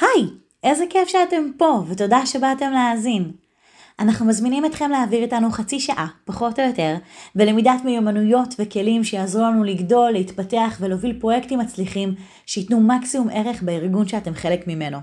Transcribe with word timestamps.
היי, 0.00 0.28
איזה 0.64 0.84
כיף 0.90 1.08
שאתם 1.08 1.50
פה, 1.56 1.84
ותודה 1.88 2.26
שבאתם 2.26 2.70
להאזין. 2.72 3.30
אנחנו 4.00 4.26
מזמינים 4.26 4.64
אתכם 4.64 4.90
להעביר 4.90 5.22
איתנו 5.22 5.50
חצי 5.50 5.80
שעה, 5.80 6.06
פחות 6.24 6.58
או 6.58 6.64
יותר, 6.64 6.96
בלמידת 7.34 7.84
מיומנויות 7.84 8.54
וכלים 8.58 9.04
שיעזרו 9.04 9.42
לנו 9.42 9.64
לגדול, 9.64 10.10
להתפתח 10.10 10.76
ולהוביל 10.80 11.20
פרויקטים 11.20 11.58
מצליחים 11.58 12.14
שייתנו 12.46 12.80
מקסימום 12.80 13.28
ערך 13.32 13.62
בארגון 13.62 14.08
שאתם 14.08 14.34
חלק 14.34 14.66
ממנו. 14.66 14.98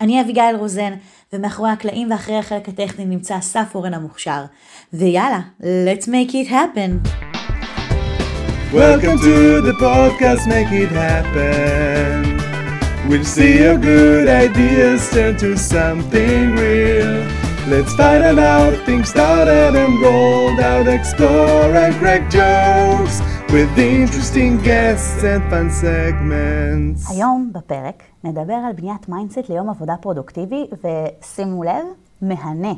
אני 0.00 0.20
אביגיל 0.20 0.56
רוזן, 0.58 0.92
ומאחורי 1.32 1.70
הקלעים 1.70 2.10
ואחרי 2.10 2.36
החלק 2.36 2.68
הטכני 2.68 3.04
נמצא 3.04 3.38
אסף 3.38 3.74
אורן 3.74 3.94
המוכשר. 3.94 4.44
ויאללה, 4.92 5.40
let's 5.60 6.04
make 6.04 6.30
it 6.30 6.48
happen. 6.48 7.08
Welcome 8.72 9.18
to 9.18 9.62
the 9.68 9.74
podcast, 9.80 10.42
make 10.48 10.70
it 10.72 10.90
happen. 10.90 12.45
We'll 13.08 13.24
see 13.24 13.58
your 13.62 13.78
good 13.78 14.26
ideas 14.26 15.00
turn 15.14 15.36
to 15.42 15.56
something 15.56 16.56
real. 16.56 17.14
Let's 17.72 17.94
find 17.94 18.38
out, 18.40 18.74
things 18.84 19.08
started 19.10 19.72
and 19.82 19.94
rolled 20.02 20.58
out, 20.58 20.88
explore 20.88 21.70
and 21.84 21.94
crack 22.00 22.22
jokes 22.38 23.16
with 23.52 23.70
interesting 23.78 24.58
guests 24.58 25.22
and 25.22 25.42
fun 25.50 25.70
segments. 25.70 27.10
היום 27.10 27.50
בפרק 27.52 28.02
נדבר 28.24 28.54
על 28.54 28.72
בניית 28.72 29.08
mindset 29.08 29.48
ליום 29.48 29.70
עבודה 29.70 29.94
פרודוקטיבי, 30.00 30.66
ושימו 30.84 31.64
לב, 31.64 31.84
מהנה. 32.22 32.74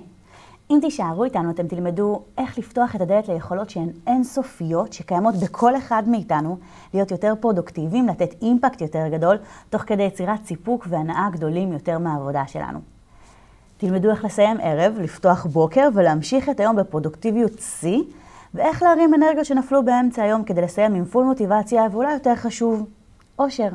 אם 0.71 0.79
תישארו 0.81 1.25
איתנו, 1.25 1.51
אתם 1.51 1.69
תלמדו 1.69 2.23
איך 2.39 2.59
לפתוח 2.59 2.97
את 2.97 3.01
הדלת 3.01 3.29
ליכולות 3.29 3.71
שהן 3.71 3.89
אינסופיות, 4.07 4.93
שקיימות 4.93 5.35
בכל 5.35 5.77
אחד 5.77 6.03
מאיתנו, 6.07 6.59
להיות 6.95 7.11
יותר 7.11 7.35
פרודוקטיביים, 7.41 8.09
לתת 8.09 8.35
impact 8.43 8.81
יותר 8.81 9.09
גדול, 9.09 9.39
תוך 9.71 9.83
כדי 9.83 10.03
יצירת 10.03 10.45
סיפוק 10.45 10.87
והנאה 10.91 11.29
גדולים 11.33 11.73
יותר 11.73 11.99
מהעבודה 11.99 12.47
שלנו. 12.47 12.79
תלמדו 13.77 14.11
איך 14.11 14.25
לסיים 14.25 14.57
ערב, 14.63 14.99
לפתוח 14.99 15.47
בוקר 15.47 15.89
ולהמשיך 15.95 16.49
את 16.49 16.61
היום 16.61 16.77
בפרודוקטיביות 16.77 17.59
שיא, 17.59 18.03
ואיך 18.55 18.83
להרים 18.83 19.15
אנרגיות 19.15 19.47
שנפלו 19.47 19.85
באמצע 19.85 20.23
היום 20.23 20.45
כדי 20.45 20.63
לסיים 20.63 20.95
עם 20.95 21.05
full 21.05 21.25
מוטיבציה, 21.25 21.87
ואולי 21.93 22.13
יותר 22.13 22.35
חשוב, 22.37 22.87
אושר. 23.39 23.69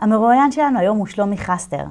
המרואיין 0.00 0.52
שלנו 0.52 0.78
היום 0.78 0.98
הוא 0.98 1.06
שלומי 1.06 1.38
חסטר. 1.38 1.84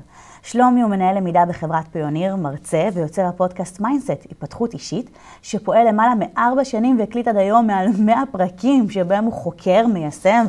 שלומי 0.44 0.82
הוא 0.82 0.90
מנהל 0.90 1.18
למידה 1.18 1.46
בחברת 1.46 1.88
פיוניר, 1.92 2.36
מרצה 2.36 2.90
ויוצר 2.94 3.26
הפודקאסט 3.26 3.80
mindset, 3.80 4.26
התפתחות 4.32 4.74
אישית, 4.74 5.10
שפועל 5.42 5.88
למעלה 5.88 6.14
מארבע 6.20 6.66
שנים 6.66 7.00
והקליט 7.00 7.28
עד 7.28 7.36
היום 7.38 7.68
מעל 7.68 7.88
100 8.00 8.24
פרקים 8.32 8.90
שבהם 8.90 9.24
הוא 9.24 9.34
חוקר, 9.34 9.88
מיישם 9.88 10.46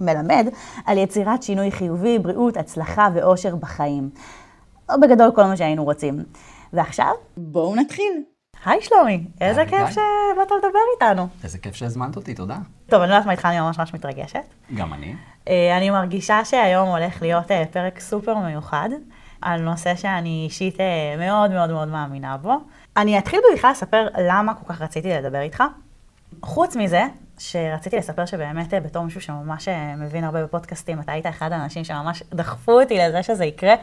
ומלמד 0.00 0.46
על 0.86 0.98
יצירת 0.98 1.42
שינוי 1.42 1.70
חיובי, 1.70 2.18
בריאות, 2.18 2.56
הצלחה 2.56 3.08
ואושר 3.14 3.56
בחיים. 3.56 4.10
או 4.90 5.00
בגדול 5.00 5.30
כל 5.34 5.44
מה 5.44 5.56
שהיינו 5.56 5.84
רוצים. 5.84 6.18
ועכשיו, 6.72 7.12
בואו 7.36 7.76
נתחיל. 7.76 8.22
היי 8.64 8.82
שלומי, 8.82 9.24
איזה 9.40 9.64
כיף 9.64 9.88
שבאת 9.90 10.50
לדבר 10.50 10.78
איתנו. 10.94 11.26
איזה 11.44 11.58
כיף 11.58 11.74
שהזמנת 11.74 12.16
אותי, 12.16 12.34
תודה. 12.34 12.56
טוב, 12.86 13.00
אני 13.00 13.10
לא 13.10 13.14
יודעת 13.14 13.26
מה 13.26 13.32
איתך, 13.32 13.44
אני 13.44 13.60
ממש 13.60 13.78
ממש 13.78 13.94
מתרגשת. 13.94 14.54
גם 14.74 14.94
אני. 14.94 15.14
אה, 15.48 15.76
אני 15.76 15.90
מרגישה 15.90 16.44
שהיום 16.44 16.88
הולך 16.88 17.22
להיות 17.22 17.50
אה, 17.50 17.64
פרק 17.70 18.00
סופר 18.00 18.36
מיוחד, 18.36 18.88
על 19.42 19.60
נושא 19.60 19.96
שאני 19.96 20.42
אישית 20.44 20.80
אה, 20.80 21.14
מאוד 21.18 21.50
מאוד 21.50 21.70
מאוד 21.70 21.88
מאמינה 21.88 22.36
בו. 22.36 22.54
אני 22.96 23.18
אתחיל 23.18 23.40
בכלל 23.54 23.70
לספר 23.70 24.06
למה 24.18 24.54
כל 24.54 24.74
כך 24.74 24.82
רציתי 24.82 25.08
לדבר 25.08 25.40
איתך. 25.40 25.62
חוץ 26.42 26.76
מזה, 26.76 27.02
שרציתי 27.38 27.96
לספר 27.96 28.26
שבאמת 28.26 28.74
בתור 28.74 29.04
מישהו 29.04 29.20
שממש 29.20 29.68
מבין 29.96 30.24
הרבה 30.24 30.44
בפודקאסטים, 30.44 31.00
אתה 31.00 31.12
היית 31.12 31.26
אחד 31.26 31.52
האנשים 31.52 31.84
שממש 31.84 32.22
דחפו 32.34 32.80
אותי 32.80 32.98
לזה 32.98 33.22
שזה 33.22 33.44
יקרה, 33.44 33.74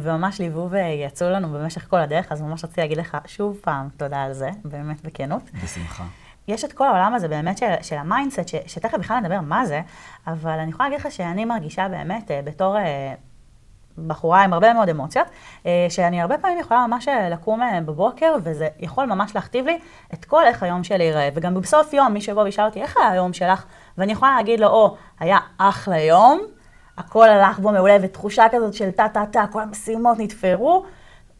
וממש 0.00 0.40
ליוו 0.40 0.70
ויעצו 0.70 1.30
לנו 1.30 1.48
במשך 1.48 1.86
כל 1.90 2.00
הדרך, 2.00 2.32
אז 2.32 2.42
ממש 2.42 2.64
רציתי 2.64 2.80
להגיד 2.80 2.98
לך 2.98 3.16
שוב 3.26 3.58
פעם 3.62 3.88
תודה 3.96 4.22
על 4.22 4.32
זה, 4.32 4.50
באמת 4.64 5.02
בכנות. 5.02 5.42
בשמחה. 5.64 6.04
יש 6.48 6.64
את 6.64 6.72
כל 6.72 6.86
העולם 6.86 7.14
הזה 7.14 7.28
באמת 7.28 7.58
של, 7.58 7.74
של 7.82 7.96
ה 7.96 8.02
mindset, 8.02 8.48
ש, 8.48 8.54
שתכף 8.66 8.98
בכלל 8.98 9.20
נדבר 9.20 9.40
מה 9.40 9.66
זה, 9.66 9.80
אבל 10.26 10.58
אני 10.58 10.70
יכולה 10.70 10.88
להגיד 10.88 11.06
לך 11.06 11.12
שאני 11.12 11.44
מרגישה 11.44 11.88
באמת 11.88 12.30
בתור 12.44 12.76
בחורה 14.06 14.44
עם 14.44 14.52
הרבה 14.52 14.72
מאוד 14.72 14.88
אמוציות, 14.88 15.26
שאני 15.88 16.20
הרבה 16.20 16.38
פעמים 16.38 16.58
יכולה 16.58 16.86
ממש 16.86 17.08
לקום 17.30 17.60
בבוקר, 17.84 18.34
וזה 18.42 18.68
יכול 18.78 19.06
ממש 19.06 19.34
להכתיב 19.34 19.66
לי 19.66 19.78
את 20.14 20.24
כל 20.24 20.44
איך 20.44 20.62
היום 20.62 20.84
שלי 20.84 21.04
ייראה. 21.04 21.28
וגם 21.34 21.54
בסוף 21.54 21.92
יום, 21.92 22.12
מי 22.12 22.20
שיבוא 22.20 22.42
וישאל 22.42 22.64
אותי, 22.64 22.82
איך 22.82 22.96
היה 22.96 23.08
היום 23.08 23.32
שלך? 23.32 23.64
ואני 23.98 24.12
יכולה 24.12 24.36
להגיד 24.36 24.60
לו, 24.60 24.66
או, 24.66 24.96
היה 25.20 25.38
אחלה 25.58 25.98
יום, 25.98 26.40
הכל 26.98 27.28
הלך 27.28 27.58
בו 27.58 27.72
מעולה, 27.72 27.96
ותחושה 28.02 28.44
כזאת 28.52 28.74
של 28.74 28.90
טה-טה-טה, 28.90 29.44
כל 29.52 29.62
המשימות 29.62 30.18
נתפרו, 30.18 30.84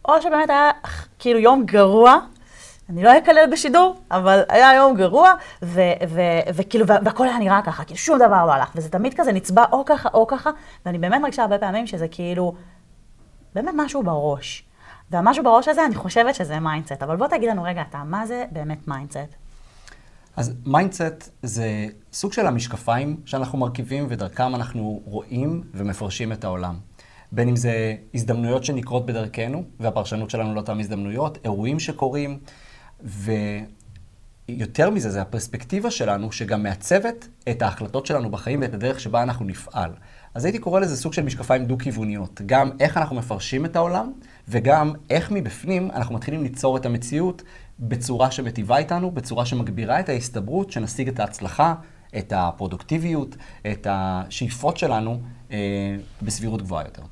או 0.08 0.22
שבאמת 0.22 0.50
היה 0.50 0.70
כאילו 1.18 1.38
יום 1.38 1.64
גרוע, 1.64 2.18
אני 2.90 3.02
לא 3.02 3.18
אקלל 3.18 3.48
בשידור, 3.52 3.96
אבל 4.10 4.42
היה 4.48 4.74
יום 4.74 4.96
גרוע, 4.96 5.32
וכאילו, 6.54 6.86
והכל 6.86 7.28
היה 7.28 7.38
נראה 7.38 7.60
ככה, 7.64 7.84
כאילו 7.84 7.98
שום 7.98 8.18
דבר 8.18 8.46
לא 8.46 8.52
הלך, 8.52 8.72
וזה 8.76 8.88
תמיד 8.88 9.14
כזה 9.16 9.32
נצבע 9.32 9.64
או 9.72 9.84
ככה 9.84 10.08
או 10.14 10.26
ככה, 10.26 10.50
ואני 10.86 10.98
באמת 10.98 11.20
מרגישה 11.20 11.42
הרבה 11.42 11.58
פעמים 11.58 11.86
שזה 11.86 12.08
כאילו, 12.08 12.54
באמת 13.54 13.74
משהו 13.76 14.02
בראש. 14.02 14.64
והמשהו 15.10 15.44
בראש 15.44 15.68
הזה, 15.68 15.84
אני 15.84 15.94
חושבת 15.94 16.34
שזה 16.34 16.60
mindset, 16.60 17.02
אבל 17.02 17.16
בוא 17.16 17.26
תגיד 17.26 17.48
לנו 17.48 17.62
רגע 17.62 17.82
אתה, 17.90 17.98
מה 17.98 18.26
זה 18.26 18.44
באמת 18.50 18.88
mindset? 18.88 19.34
אז 20.36 20.54
mindset 20.66 21.30
זה 21.42 21.86
סוג 22.12 22.32
של 22.32 22.46
המשקפיים 22.46 23.16
שאנחנו 23.24 23.58
מרכיבים, 23.58 24.06
ודרכם 24.08 24.54
אנחנו 24.54 25.00
רואים 25.04 25.62
ומפרשים 25.74 26.32
את 26.32 26.44
העולם. 26.44 26.74
בין 27.32 27.48
אם 27.48 27.56
זה 27.56 27.94
הזדמנויות 28.14 28.64
שנקרות 28.64 29.06
בדרכנו, 29.06 29.62
והפרשנות 29.80 30.30
שלנו 30.30 30.54
לאותן 30.54 30.80
הזדמנויות, 30.80 31.38
אירועים 31.44 31.80
שקורים, 31.80 32.38
ויותר 33.00 34.90
מזה, 34.90 35.10
זה 35.10 35.22
הפרספקטיבה 35.22 35.90
שלנו, 35.90 36.32
שגם 36.32 36.62
מעצבת 36.62 37.28
את 37.50 37.62
ההחלטות 37.62 38.06
שלנו 38.06 38.30
בחיים 38.30 38.60
ואת 38.60 38.74
הדרך 38.74 39.00
שבה 39.00 39.22
אנחנו 39.22 39.44
נפעל. 39.44 39.90
אז 40.34 40.44
הייתי 40.44 40.58
קורא 40.58 40.80
לזה 40.80 40.96
סוג 40.96 41.12
של 41.12 41.22
משקפיים 41.22 41.64
דו-כיווניות. 41.64 42.40
גם 42.46 42.70
איך 42.80 42.96
אנחנו 42.96 43.16
מפרשים 43.16 43.64
את 43.64 43.76
העולם, 43.76 44.12
וגם 44.48 44.92
איך 45.10 45.30
מבפנים 45.30 45.90
אנחנו 45.90 46.14
מתחילים 46.14 46.42
ליצור 46.42 46.76
את 46.76 46.86
המציאות 46.86 47.42
בצורה 47.78 48.30
שמטיבה 48.30 48.78
איתנו, 48.78 49.10
בצורה 49.10 49.46
שמגבירה 49.46 50.00
את 50.00 50.08
ההסתברות, 50.08 50.70
שנשיג 50.70 51.08
את 51.08 51.20
ההצלחה, 51.20 51.74
את 52.18 52.32
הפרודוקטיביות, 52.36 53.36
את 53.66 53.86
השאיפות 53.90 54.76
שלנו 54.76 55.20
אה, 55.50 55.56
בסבירות 56.22 56.62
גבוהה 56.62 56.84
יותר. 56.84 57.02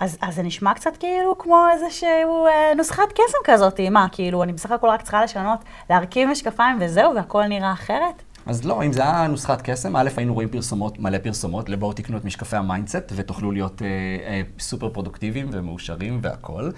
אז, 0.00 0.18
אז 0.20 0.34
זה 0.34 0.42
נשמע 0.42 0.74
קצת 0.74 0.96
כאילו 0.96 1.38
כמו 1.38 1.66
איזשהו 1.72 2.46
אה, 2.46 2.74
נוסחת 2.76 3.12
קסם 3.12 3.38
כזאת, 3.44 3.80
מה, 3.90 4.06
כאילו, 4.12 4.42
אני 4.42 4.52
בסך 4.52 4.70
הכל 4.70 4.88
רק 4.88 5.02
צריכה 5.02 5.24
לשנות, 5.24 5.58
להרכיב 5.90 6.28
משקפיים 6.28 6.76
וזהו, 6.80 7.14
והכל 7.14 7.46
נראה 7.46 7.72
אחרת? 7.72 8.22
אז 8.50 8.64
לא, 8.64 8.82
אם 8.82 8.92
זה 8.92 9.02
היה 9.02 9.26
נוסחת 9.26 9.62
קסם, 9.62 9.96
א', 9.96 10.08
היינו 10.16 10.34
רואים 10.34 10.48
פרסומות, 10.48 10.98
מלא 10.98 11.18
פרסומות, 11.18 11.68
לבואו 11.68 11.92
תקנו 11.92 12.16
את 12.16 12.24
משקפי 12.24 12.56
ה 12.56 12.63
mindset 12.63 13.12
ותוכלו 13.16 13.52
להיות 13.52 13.82
אה, 13.82 13.86
אה, 14.26 14.42
סופר 14.58 14.88
פרודוקטיביים 14.88 15.48
ומאושרים 15.52 16.18
והכול. 16.22 16.72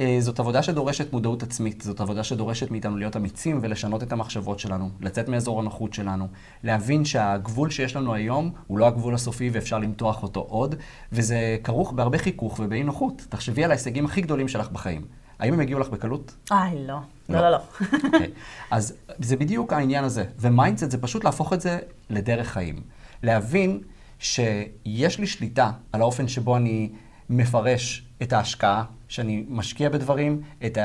אה, 0.00 0.16
זאת 0.20 0.40
עבודה 0.40 0.62
שדורשת 0.62 1.12
מודעות 1.12 1.42
עצמית, 1.42 1.80
זאת 1.80 2.00
עבודה 2.00 2.24
שדורשת 2.24 2.70
מאיתנו 2.70 2.96
להיות 2.96 3.16
אמיצים 3.16 3.58
ולשנות 3.62 4.02
את 4.02 4.12
המחשבות 4.12 4.58
שלנו, 4.58 4.90
לצאת 5.00 5.28
מאזור 5.28 5.60
הנוחות 5.60 5.94
שלנו, 5.94 6.28
להבין 6.64 7.04
שהגבול 7.04 7.70
שיש 7.70 7.96
לנו 7.96 8.14
היום 8.14 8.50
הוא 8.66 8.78
לא 8.78 8.86
הגבול 8.86 9.14
הסופי 9.14 9.50
ואפשר 9.52 9.78
למתוח 9.78 10.22
אותו 10.22 10.40
עוד, 10.40 10.74
וזה 11.12 11.56
כרוך 11.64 11.92
בהרבה 11.92 12.18
חיכוך 12.18 12.60
ובאי 12.62 12.82
נוחות. 12.82 13.26
תחשבי 13.28 13.64
על 13.64 13.70
ההישגים 13.70 14.04
הכי 14.04 14.20
גדולים 14.20 14.48
שלך 14.48 14.70
בחיים. 14.70 15.23
האם 15.38 15.54
הם 15.54 15.60
הגיעו 15.60 15.80
לך 15.80 15.88
בקלות? 15.88 16.34
איי, 16.50 16.86
לא. 16.86 16.98
לא, 17.28 17.40
לא, 17.40 17.50
לא. 17.50 17.56
Okay. 17.56 18.04
אוקיי. 18.04 18.30
אז 18.70 18.94
זה 19.18 19.36
בדיוק 19.36 19.72
העניין 19.72 20.04
הזה. 20.04 20.24
ו 20.38 20.44
mindset 20.44 20.90
זה 20.90 20.98
פשוט 20.98 21.24
להפוך 21.24 21.52
את 21.52 21.60
זה 21.60 21.78
לדרך 22.10 22.48
חיים. 22.48 22.80
להבין 23.22 23.80
שיש 24.18 25.18
לי 25.18 25.26
שליטה 25.26 25.70
על 25.92 26.00
האופן 26.00 26.28
שבו 26.28 26.56
אני 26.56 26.90
מפרש 27.30 28.04
את 28.22 28.32
ההשקעה, 28.32 28.84
שאני 29.08 29.44
משקיע 29.48 29.88
בדברים, 29.88 30.40
את 30.66 30.78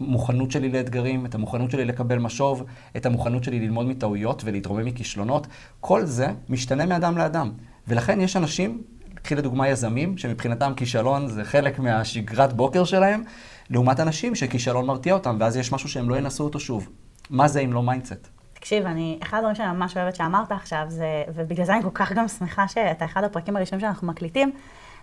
המוכנות 0.00 0.50
שלי 0.50 0.68
לאתגרים, 0.68 1.26
את 1.26 1.34
המוכנות 1.34 1.70
שלי 1.70 1.84
לקבל 1.84 2.18
משוב, 2.18 2.64
את 2.96 3.06
המוכנות 3.06 3.44
שלי 3.44 3.60
ללמוד 3.60 3.86
מטעויות 3.86 4.42
ולהתרומם 4.44 4.84
מכישלונות. 4.84 5.46
כל 5.80 6.04
זה 6.04 6.28
משתנה 6.48 6.86
מאדם 6.86 7.18
לאדם. 7.18 7.52
ולכן 7.88 8.20
יש 8.20 8.36
אנשים, 8.36 8.82
קחי 9.14 9.34
לדוגמה 9.34 9.68
יזמים, 9.68 10.18
שמבחינתם 10.18 10.72
כישלון 10.76 11.28
זה 11.28 11.44
חלק 11.44 11.78
מהשגרת 11.78 12.52
בוקר 12.52 12.84
שלהם, 12.84 13.22
לעומת 13.70 14.00
אנשים 14.00 14.34
שכישלון 14.34 14.86
מרתיע 14.86 15.14
אותם, 15.14 15.36
ואז 15.40 15.56
יש 15.56 15.72
משהו 15.72 15.88
שהם 15.88 16.08
לא 16.08 16.16
ינסו 16.16 16.44
אותו 16.44 16.60
שוב. 16.60 16.88
מה 17.30 17.48
זה 17.48 17.60
אם 17.60 17.72
לא 17.72 17.82
mindset? 17.82 18.28
תקשיב, 18.52 18.86
אני, 18.86 19.18
אחד 19.22 19.38
הדברים 19.38 19.54
שאני 19.54 19.72
ממש 19.72 19.96
אוהבת 19.96 20.16
שאמרת 20.16 20.52
עכשיו, 20.52 20.84
זה, 20.88 21.24
ובגלל 21.34 21.66
זה 21.66 21.74
אני 21.74 21.82
כל 21.82 21.90
כך 21.94 22.12
גם 22.12 22.28
שמחה 22.28 22.68
שאתה 22.68 23.04
אחד 23.04 23.24
הפרקים 23.24 23.56
הראשונים 23.56 23.80
שאנחנו 23.80 24.06
מקליטים, 24.06 24.52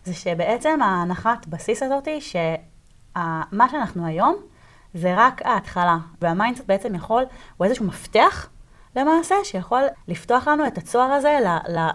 זה 0.04 0.14
שבעצם 0.14 0.82
ההנחת 0.82 1.48
בסיס 1.48 1.84
הזאת 1.84 2.08
היא 2.08 2.22
שמה 2.22 3.70
שאנחנו 3.72 4.06
היום 4.06 4.36
זה 4.94 5.14
רק 5.18 5.42
ההתחלה, 5.46 5.98
וה 6.22 6.32
mindset 6.32 6.68
בעצם 6.68 6.96
יכול, 6.96 7.24
הוא 7.58 7.66
איזשהו 7.66 7.86
מפתח 7.86 8.50
למעשה, 8.96 9.36
שיכול 9.44 9.82
לפתוח 10.08 10.48
לנו 10.48 10.68
את 10.68 10.78
הצוהר 10.78 11.12
הזה 11.12 11.40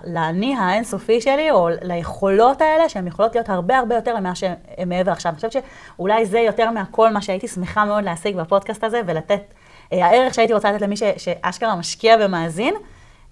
לאני 0.04 0.56
האינסופי 0.56 1.20
שלי, 1.20 1.50
או 1.50 1.68
ליכולות 1.82 2.60
האלה, 2.62 2.88
שהן 2.88 3.06
יכולות 3.06 3.34
להיות 3.34 3.48
הרבה 3.48 3.78
הרבה 3.78 3.94
יותר 3.94 4.20
ממה 4.20 4.34
שהן 4.34 4.54
מעבר 4.86 5.12
עכשיו. 5.12 5.30
אני 5.32 5.36
חושבת 5.36 5.52
שאולי 5.96 6.26
זה 6.26 6.38
יותר 6.38 6.70
מהכל 6.70 7.10
מה 7.10 7.22
שהייתי 7.22 7.48
שמחה 7.48 7.84
מאוד 7.84 8.04
להשיג 8.04 8.36
בפודקאסט 8.36 8.84
הזה, 8.84 9.00
ולתת, 9.06 9.54
אה, 9.92 10.06
הערך 10.06 10.34
שהייתי 10.34 10.52
רוצה 10.54 10.72
לתת 10.72 10.82
למי 10.82 10.96
ש- 10.96 11.02
שאשכרה 11.16 11.76
משקיע 11.76 12.16
ומאזין, 12.20 12.74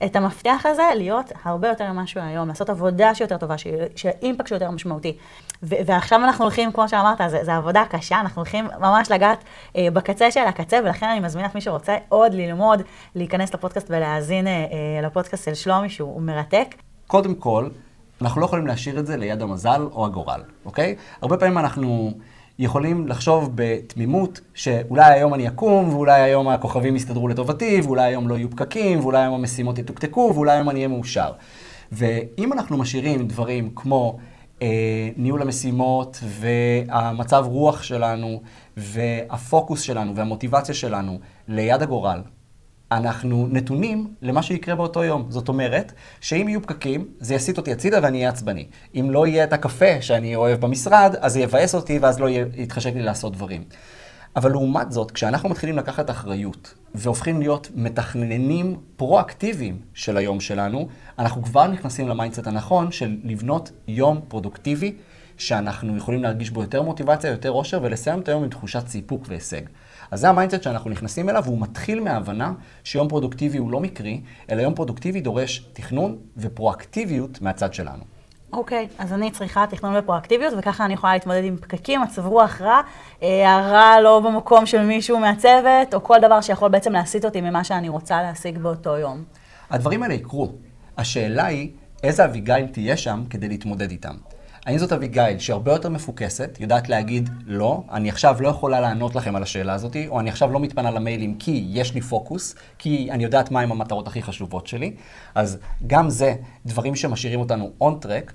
את 0.05 0.17
המפתח 0.17 0.63
הזה 0.65 0.83
להיות 0.97 1.33
הרבה 1.45 1.69
יותר 1.69 1.93
ממה 1.93 2.07
שהוא 2.07 2.23
היום, 2.23 2.49
לעשות 2.49 2.71
עבודה 2.71 3.15
שיותר 3.15 3.37
טובה, 3.37 3.55
שאימפקט 3.97 4.47
שיותר 4.47 4.71
משמעותי. 4.71 5.17
ועכשיו 5.63 6.19
אנחנו 6.19 6.45
הולכים, 6.45 6.73
כמו 6.73 6.89
שאמרת, 6.89 7.21
זה 7.43 7.57
עבודה 7.57 7.85
קשה, 7.91 8.21
אנחנו 8.21 8.41
הולכים 8.41 8.69
ממש 8.81 9.11
לגעת 9.11 9.45
אה, 9.77 9.89
בקצה 9.93 10.31
של 10.31 10.41
הקצה, 10.41 10.79
ולכן 10.85 11.07
אני 11.07 11.21
מזמינה 11.21 11.49
את 11.49 11.55
מי 11.55 11.61
שרוצה 11.61 11.97
עוד 12.09 12.35
ללמוד, 12.35 12.83
להיכנס 13.15 13.55
לפודקאסט 13.55 13.87
ולהאזין 13.91 14.47
אה, 14.47 14.53
אה, 14.53 15.07
לפודקאסט 15.07 15.45
של 15.45 15.55
שלומי, 15.55 15.89
שהוא 15.89 16.23
מרתק. 16.23 16.75
קודם 17.07 17.35
כל, 17.35 17.69
אנחנו 18.23 18.41
לא 18.41 18.47
יכולים 18.47 18.67
להשאיר 18.67 18.99
את 18.99 19.07
זה 19.07 19.17
ליד 19.17 19.43
המזל 19.43 19.89
או 19.93 20.07
הגורל, 20.07 20.41
אוקיי? 20.65 20.97
הרבה 21.23 21.37
פעמים 21.37 21.59
אנחנו 21.59 22.11
יכולים 22.59 23.09
לחשוב 23.09 23.51
בתמימות 23.55 24.41
שאולי 24.55 25.15
היום 25.15 25.35
אני 25.35 25.49
אקום, 25.49 25.89
ואולי 25.89 26.21
היום 26.21 26.49
הכוכבים 26.49 26.97
יסתדרו 26.97 27.29
לטובתי, 27.29 27.81
ואולי 27.81 28.03
היום 28.03 28.29
לא 28.29 28.35
יהיו 28.35 28.51
פקקים, 28.51 29.01
ואולי 29.01 29.19
היום 29.19 29.35
המשימות 29.35 29.79
יתוקתקו, 29.79 30.33
ואולי 30.35 30.53
היום 30.53 30.71
אני 30.71 30.79
אהיה 30.79 30.89
מאושר. 30.89 31.33
ואם 31.93 32.53
אנחנו 32.53 32.77
משאירים 32.77 33.29
דברים 33.29 33.71
כמו 33.75 34.19
אה, 34.63 35.09
ניהול 35.17 35.43
המשימות 35.43 36.19
והמצב 36.23 37.45
רוח 37.49 37.83
שלנו, 37.83 38.41
והפוקוס 38.77 39.81
שלנו 39.81 40.17
והמוטיבציה 40.17 40.75
שלנו 40.75 41.19
ליד 41.49 41.83
הגורל, 41.83 42.21
אנחנו 42.93 43.49
נתונים 43.51 44.15
למה 44.23 44.43
שיקרה 44.43 44.75
באותו 44.75 45.05
יום. 45.05 45.27
זאת 45.29 45.49
אומרת, 45.49 45.93
שאם 46.21 46.49
יהיו 46.49 46.63
פקקים, 46.63 47.09
זה 47.21 47.35
יסיט 47.35 47.59
אותי 47.59 47.73
הצידה 47.73 47.99
ואני 48.03 48.19
אהיה 48.19 48.29
עצבני. 48.29 48.67
אם 48.95 49.11
לא 49.11 49.27
יהיה 49.27 49.45
את 49.45 49.53
הקפה 49.53 50.01
שאני 50.03 50.37
אוהב 50.37 50.61
במשרד, 50.61 51.17
אז 51.21 51.33
זה 51.33 51.41
יבאס 51.41 51.75
אותי 51.75 51.99
ואז 51.99 52.21
לא 52.21 52.29
יתחשק 52.55 52.95
לי 52.95 53.03
לעשות 53.03 53.33
דברים. 53.33 53.65
אבל 54.37 54.51
לעומת 54.51 54.93
זאת, 54.93 55.11
כשאנחנו 55.11 55.49
מתחילים 55.49 55.77
לקחת 55.77 56.11
אחריות 56.11 56.75
והופכים 56.95 57.41
להיות 57.41 57.71
מתכננים 57.75 58.77
פרואקטיביים 58.97 59.79
של 59.95 60.17
היום 60.17 60.41
שלנו, 60.41 60.89
אנחנו 61.19 61.43
כבר 61.43 61.67
נכנסים 61.67 62.09
ל 62.09 62.14
mindset 62.14 62.47
הנכון 62.47 62.93
של 62.93 63.17
לבנות 63.25 63.71
יום 63.89 64.21
פרודוקטיבי, 64.29 64.97
שאנחנו 65.39 65.97
יכולים 65.97 66.23
להרגיש 66.23 66.51
בו 66.51 66.63
יותר 66.63 66.83
מוטיבציה, 66.83 67.31
יותר 67.31 67.51
אושר, 67.51 67.81
ולסיים 67.83 68.21
את 68.21 68.29
היום 68.29 68.43
עם 68.43 68.49
תחושת 68.49 68.89
סיפוק 68.89 69.25
והישג. 69.29 69.63
אז 70.11 70.21
זה 70.21 70.29
ה 70.29 70.33
mindset 70.33 70.63
שאנחנו 70.63 70.91
נכנסים 70.91 71.29
אליו, 71.29 71.43
והוא 71.45 71.61
מתחיל 71.61 72.01
מההבנה 72.01 72.53
שיום 72.85 73.09
פרודוקטיבי 73.09 73.59
הוא 73.59 73.71
לא 73.71 73.81
מקרי, 73.81 74.21
אלא 74.51 74.63
יום 74.63 74.75
פרודוקטיבי 74.75 75.21
דורש 75.21 75.59
תכנון 75.73 76.17
ופרואקטיביות 76.37 77.43
מהצד 77.43 77.75
שלנו. 77.75 78.03
אוקיי, 78.53 78.89
okay, 78.91 79.03
אז 79.03 79.13
אני 79.13 79.31
צריכה 79.31 79.65
תכנון 79.71 79.97
ופרואקטיביות, 79.97 80.55
וככה 80.59 80.85
אני 80.85 80.95
יכולה 80.95 81.13
להתמודד 81.13 81.45
עם 81.45 81.57
פקקים, 81.57 82.03
מצב 82.03 82.27
רוח 82.27 82.61
רע, 82.61 82.81
הערה 83.23 84.01
לא 84.01 84.21
במקום 84.21 84.67
של 84.67 84.85
מישהו 84.85 85.19
מהצוות, 85.19 85.95
או 85.95 86.03
כל 86.03 86.17
דבר 86.23 86.41
שיכול 86.41 86.69
בעצם 86.69 86.93
להסיט 86.93 87.25
אותי 87.25 87.41
ממה 87.41 87.65
שאני 87.65 87.89
רוצה 87.89 88.23
להשיג 88.23 88.59
באותו 88.59 88.97
יום. 88.97 89.25
הדברים 89.71 90.03
האלה 90.03 90.15
יקרו. 90.15 90.53
השאלה 90.99 91.47
היא, 91.47 91.71
איזה 92.03 92.25
אביגיל 92.25 92.67
תהיה 92.67 92.97
שם 92.97 93.25
כדי 93.31 93.49
להתמודד 93.49 93.91
איתם. 93.91 94.15
האם 94.67 94.79
זאת 94.79 94.93
אביגיל 94.93 95.39
שהרבה 95.39 95.73
יותר 95.73 95.89
מפוקסת, 95.89 96.57
יודעת 96.61 96.89
להגיד 96.89 97.31
לא, 97.47 97.83
אני 97.93 98.09
עכשיו 98.09 98.37
לא 98.41 98.49
יכולה 98.49 98.81
לענות 98.81 99.15
לכם 99.15 99.37
על 99.37 99.43
השאלה 99.43 99.75
הזאת, 99.75 99.97
או 100.09 100.21
אני 100.21 100.31
עכשיו 100.31 100.53
לא 100.53 100.61
מתפנה 100.61 100.91
למיילים 100.91 101.39
כי 101.39 101.67
יש 101.71 101.95
לי 101.95 102.01
פוקוס, 102.01 102.55
כי 102.79 103.09
אני 103.11 103.25
יודעת 103.25 103.51
מהם 103.51 103.73
המטרות 103.73 104.07
הכי 104.07 104.23
חשובות 104.23 104.67
שלי. 104.67 104.95
אז 105.35 105.59
גם 105.87 106.11
זה 106.11 106.35
דברים 106.67 106.97
שמשאירים 106.97 107.41
אותנו 107.41 107.71
און 107.81 107.99
טרק. 108.01 108.33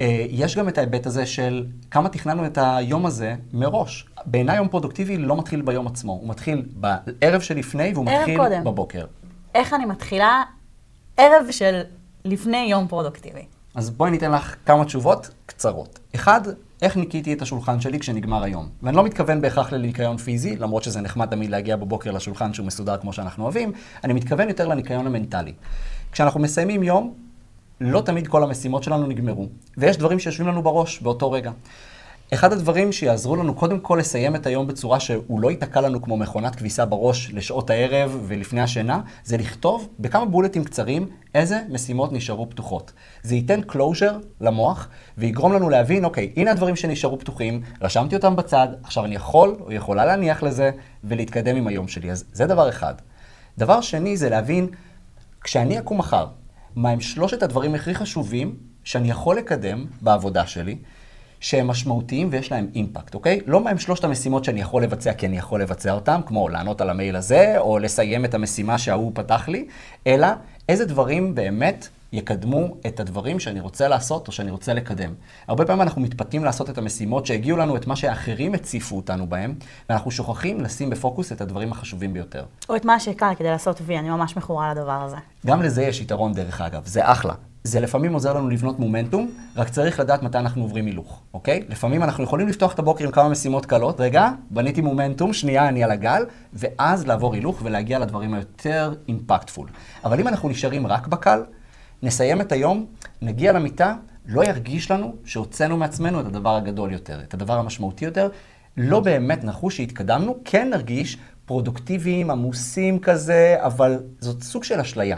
אה, 0.00 0.26
יש 0.28 0.56
גם 0.56 0.68
את 0.68 0.78
ההיבט 0.78 1.06
הזה 1.06 1.26
של 1.26 1.66
כמה 1.90 2.08
תכננו 2.08 2.46
את 2.46 2.58
היום 2.60 3.06
הזה 3.06 3.34
מראש. 3.52 4.06
בעיניי 4.26 4.56
יום 4.56 4.68
פרודוקטיבי 4.68 5.16
לא 5.16 5.36
מתחיל 5.36 5.62
ביום 5.62 5.86
עצמו, 5.86 6.12
הוא 6.12 6.28
מתחיל 6.28 6.66
בערב 6.74 7.40
שלפני 7.40 7.92
והוא 7.94 8.06
מתחיל 8.06 8.36
קודם. 8.36 8.64
בבוקר. 8.64 9.06
איך 9.54 9.74
אני 9.74 9.84
מתחילה 9.84 10.42
ערב 11.16 11.46
של 11.50 11.80
לפני 12.24 12.66
יום 12.70 12.88
פרודוקטיבי? 12.88 13.59
אז 13.74 13.90
בואי 13.90 14.10
ניתן 14.10 14.32
לך 14.32 14.56
כמה 14.66 14.84
תשובות 14.84 15.30
קצרות. 15.46 15.98
אחד, 16.14 16.40
איך 16.82 16.96
ניקיתי 16.96 17.32
את 17.32 17.42
השולחן 17.42 17.80
שלי 17.80 17.98
כשנגמר 17.98 18.42
היום? 18.42 18.68
ואני 18.82 18.96
לא 18.96 19.04
מתכוון 19.04 19.40
בהכרח 19.40 19.72
לניקיון 19.72 20.16
פיזי, 20.16 20.56
למרות 20.56 20.82
שזה 20.82 21.00
נחמד 21.00 21.26
תמיד 21.26 21.50
להגיע 21.50 21.76
בבוקר 21.76 22.10
לשולחן 22.10 22.54
שהוא 22.54 22.66
מסודר 22.66 22.96
כמו 22.96 23.12
שאנחנו 23.12 23.44
אוהבים, 23.44 23.72
אני 24.04 24.12
מתכוון 24.12 24.48
יותר 24.48 24.68
לניקיון 24.68 25.06
המנטלי. 25.06 25.52
כשאנחנו 26.12 26.40
מסיימים 26.40 26.82
יום, 26.82 27.14
לא 27.80 28.00
תמיד 28.00 28.26
כל 28.26 28.42
המשימות 28.42 28.82
שלנו 28.82 29.06
נגמרו, 29.06 29.48
ויש 29.78 29.96
דברים 29.96 30.18
שיושבים 30.18 30.48
לנו 30.48 30.62
בראש 30.62 31.00
באותו 31.00 31.32
רגע. 31.32 31.50
אחד 32.34 32.52
הדברים 32.52 32.92
שיעזרו 32.92 33.36
לנו 33.36 33.54
קודם 33.54 33.80
כל 33.80 33.96
לסיים 34.00 34.36
את 34.36 34.46
היום 34.46 34.66
בצורה 34.66 35.00
שהוא 35.00 35.40
לא 35.40 35.50
ייתקע 35.50 35.80
לנו 35.80 36.02
כמו 36.02 36.16
מכונת 36.16 36.56
כביסה 36.56 36.84
בראש 36.84 37.30
לשעות 37.32 37.70
הערב 37.70 38.20
ולפני 38.26 38.60
השינה, 38.60 39.00
זה 39.24 39.36
לכתוב 39.36 39.88
בכמה 39.98 40.24
בולטים 40.24 40.64
קצרים 40.64 41.08
איזה 41.34 41.60
משימות 41.68 42.12
נשארו 42.12 42.50
פתוחות. 42.50 42.92
זה 43.22 43.34
ייתן 43.34 43.60
closure 43.60 44.14
למוח 44.40 44.88
ויגרום 45.18 45.52
לנו 45.52 45.70
להבין, 45.70 46.04
אוקיי, 46.04 46.32
הנה 46.36 46.50
הדברים 46.50 46.76
שנשארו 46.76 47.18
פתוחים, 47.18 47.62
רשמתי 47.82 48.16
אותם 48.16 48.36
בצד, 48.36 48.68
עכשיו 48.82 49.04
אני 49.04 49.14
יכול 49.14 49.56
או 49.60 49.72
יכולה 49.72 50.04
להניח 50.04 50.42
לזה 50.42 50.70
ולהתקדם 51.04 51.56
עם 51.56 51.66
היום 51.66 51.88
שלי. 51.88 52.10
אז 52.10 52.24
זה 52.32 52.46
דבר 52.46 52.68
אחד. 52.68 52.94
דבר 53.58 53.80
שני 53.80 54.16
זה 54.16 54.30
להבין, 54.30 54.66
כשאני 55.40 55.78
אקום 55.78 55.98
מחר, 55.98 56.26
מהם 56.76 57.00
שלושת 57.00 57.42
הדברים 57.42 57.74
הכי 57.74 57.94
חשובים 57.94 58.56
שאני 58.84 59.10
יכול 59.10 59.36
לקדם 59.36 59.86
בעבודה 60.00 60.46
שלי, 60.46 60.76
שהם 61.40 61.66
משמעותיים 61.66 62.28
ויש 62.32 62.52
להם 62.52 62.66
אימפקט, 62.74 63.14
אוקיי? 63.14 63.40
לא 63.46 63.64
מהם 63.64 63.78
שלושת 63.78 64.04
המשימות 64.04 64.44
שאני 64.44 64.60
יכול 64.60 64.82
לבצע 64.82 65.12
כי 65.12 65.26
אני 65.26 65.38
יכול 65.38 65.62
לבצע 65.62 65.92
אותם, 65.92 66.20
כמו 66.26 66.48
לענות 66.48 66.80
על 66.80 66.90
המייל 66.90 67.16
הזה, 67.16 67.54
או 67.58 67.78
לסיים 67.78 68.24
את 68.24 68.34
המשימה 68.34 68.78
שההוא 68.78 69.12
פתח 69.14 69.48
לי, 69.48 69.66
אלא 70.06 70.26
איזה 70.68 70.84
דברים 70.84 71.34
באמת 71.34 71.88
יקדמו 72.12 72.76
את 72.86 73.00
הדברים 73.00 73.40
שאני 73.40 73.60
רוצה 73.60 73.88
לעשות 73.88 74.28
או 74.28 74.32
שאני 74.32 74.50
רוצה 74.50 74.74
לקדם. 74.74 75.14
הרבה 75.48 75.64
פעמים 75.64 75.82
אנחנו 75.82 76.00
מתפתים 76.02 76.44
לעשות 76.44 76.70
את 76.70 76.78
המשימות 76.78 77.26
שהגיעו 77.26 77.56
לנו 77.56 77.76
את 77.76 77.86
מה 77.86 77.96
שאחרים 77.96 78.54
הציפו 78.54 78.96
אותנו 78.96 79.26
בהם, 79.26 79.54
ואנחנו 79.88 80.10
שוכחים 80.10 80.60
לשים 80.60 80.90
בפוקוס 80.90 81.32
את 81.32 81.40
הדברים 81.40 81.72
החשובים 81.72 82.12
ביותר. 82.12 82.44
או 82.68 82.76
את 82.76 82.84
מה 82.84 83.00
שקל 83.00 83.34
כדי 83.38 83.48
לעשות 83.48 83.80
וי, 83.86 83.98
אני 83.98 84.10
ממש 84.10 84.36
מכורה 84.36 84.74
לדבר 84.74 85.02
הזה. 85.02 85.16
גם 85.46 85.62
לזה 85.62 85.82
יש 85.82 86.00
יתרון 86.00 86.32
דרך 86.32 86.60
אגב, 86.60 86.86
זה 86.86 87.12
אחלה. 87.12 87.34
זה 87.64 87.80
לפעמים 87.80 88.12
עוזר 88.12 88.32
לנו 88.32 88.48
לבנות 88.48 88.78
מומנטום, 88.78 89.30
רק 89.56 89.68
צריך 89.68 90.00
לדעת 90.00 90.22
מתי 90.22 90.38
אנחנו 90.38 90.62
עוברים 90.62 90.86
הילוך, 90.86 91.22
אוקיי? 91.34 91.64
לפעמים 91.68 92.02
אנחנו 92.02 92.24
יכולים 92.24 92.48
לפתוח 92.48 92.74
את 92.74 92.78
הבוקר 92.78 93.04
עם 93.04 93.10
כמה 93.10 93.28
משימות 93.28 93.66
קלות, 93.66 94.00
רגע, 94.00 94.30
בניתי 94.50 94.80
מומנטום, 94.80 95.32
שנייה 95.32 95.68
אני 95.68 95.84
על 95.84 95.90
הגל, 95.90 96.24
ואז 96.52 97.06
לעבור 97.06 97.34
הילוך 97.34 97.60
ולהגיע 97.64 97.98
לדברים 97.98 98.34
היותר 98.34 98.94
אימפקטפול. 99.08 99.68
אבל 100.04 100.20
אם 100.20 100.28
אנחנו 100.28 100.48
נשארים 100.48 100.86
רק 100.86 101.06
בקל, 101.06 101.44
נסיים 102.02 102.40
את 102.40 102.52
היום, 102.52 102.86
נגיע 103.22 103.52
למיטה, 103.52 103.94
לא 104.26 104.44
ירגיש 104.44 104.90
לנו 104.90 105.14
שהוצאנו 105.24 105.76
מעצמנו 105.76 106.20
את 106.20 106.26
הדבר 106.26 106.56
הגדול 106.56 106.92
יותר, 106.92 107.20
את 107.20 107.34
הדבר 107.34 107.58
המשמעותי 107.58 108.04
יותר, 108.04 108.28
לא 108.76 109.00
באמת 109.00 109.44
נחוש 109.44 109.76
שהתקדמנו, 109.76 110.38
כן 110.44 110.70
נרגיש 110.70 111.18
פרודוקטיביים, 111.44 112.30
עמוסים 112.30 112.98
כזה, 112.98 113.56
אבל 113.58 113.98
זאת 114.18 114.42
סוג 114.42 114.64
של 114.64 114.80
אשליה. 114.80 115.16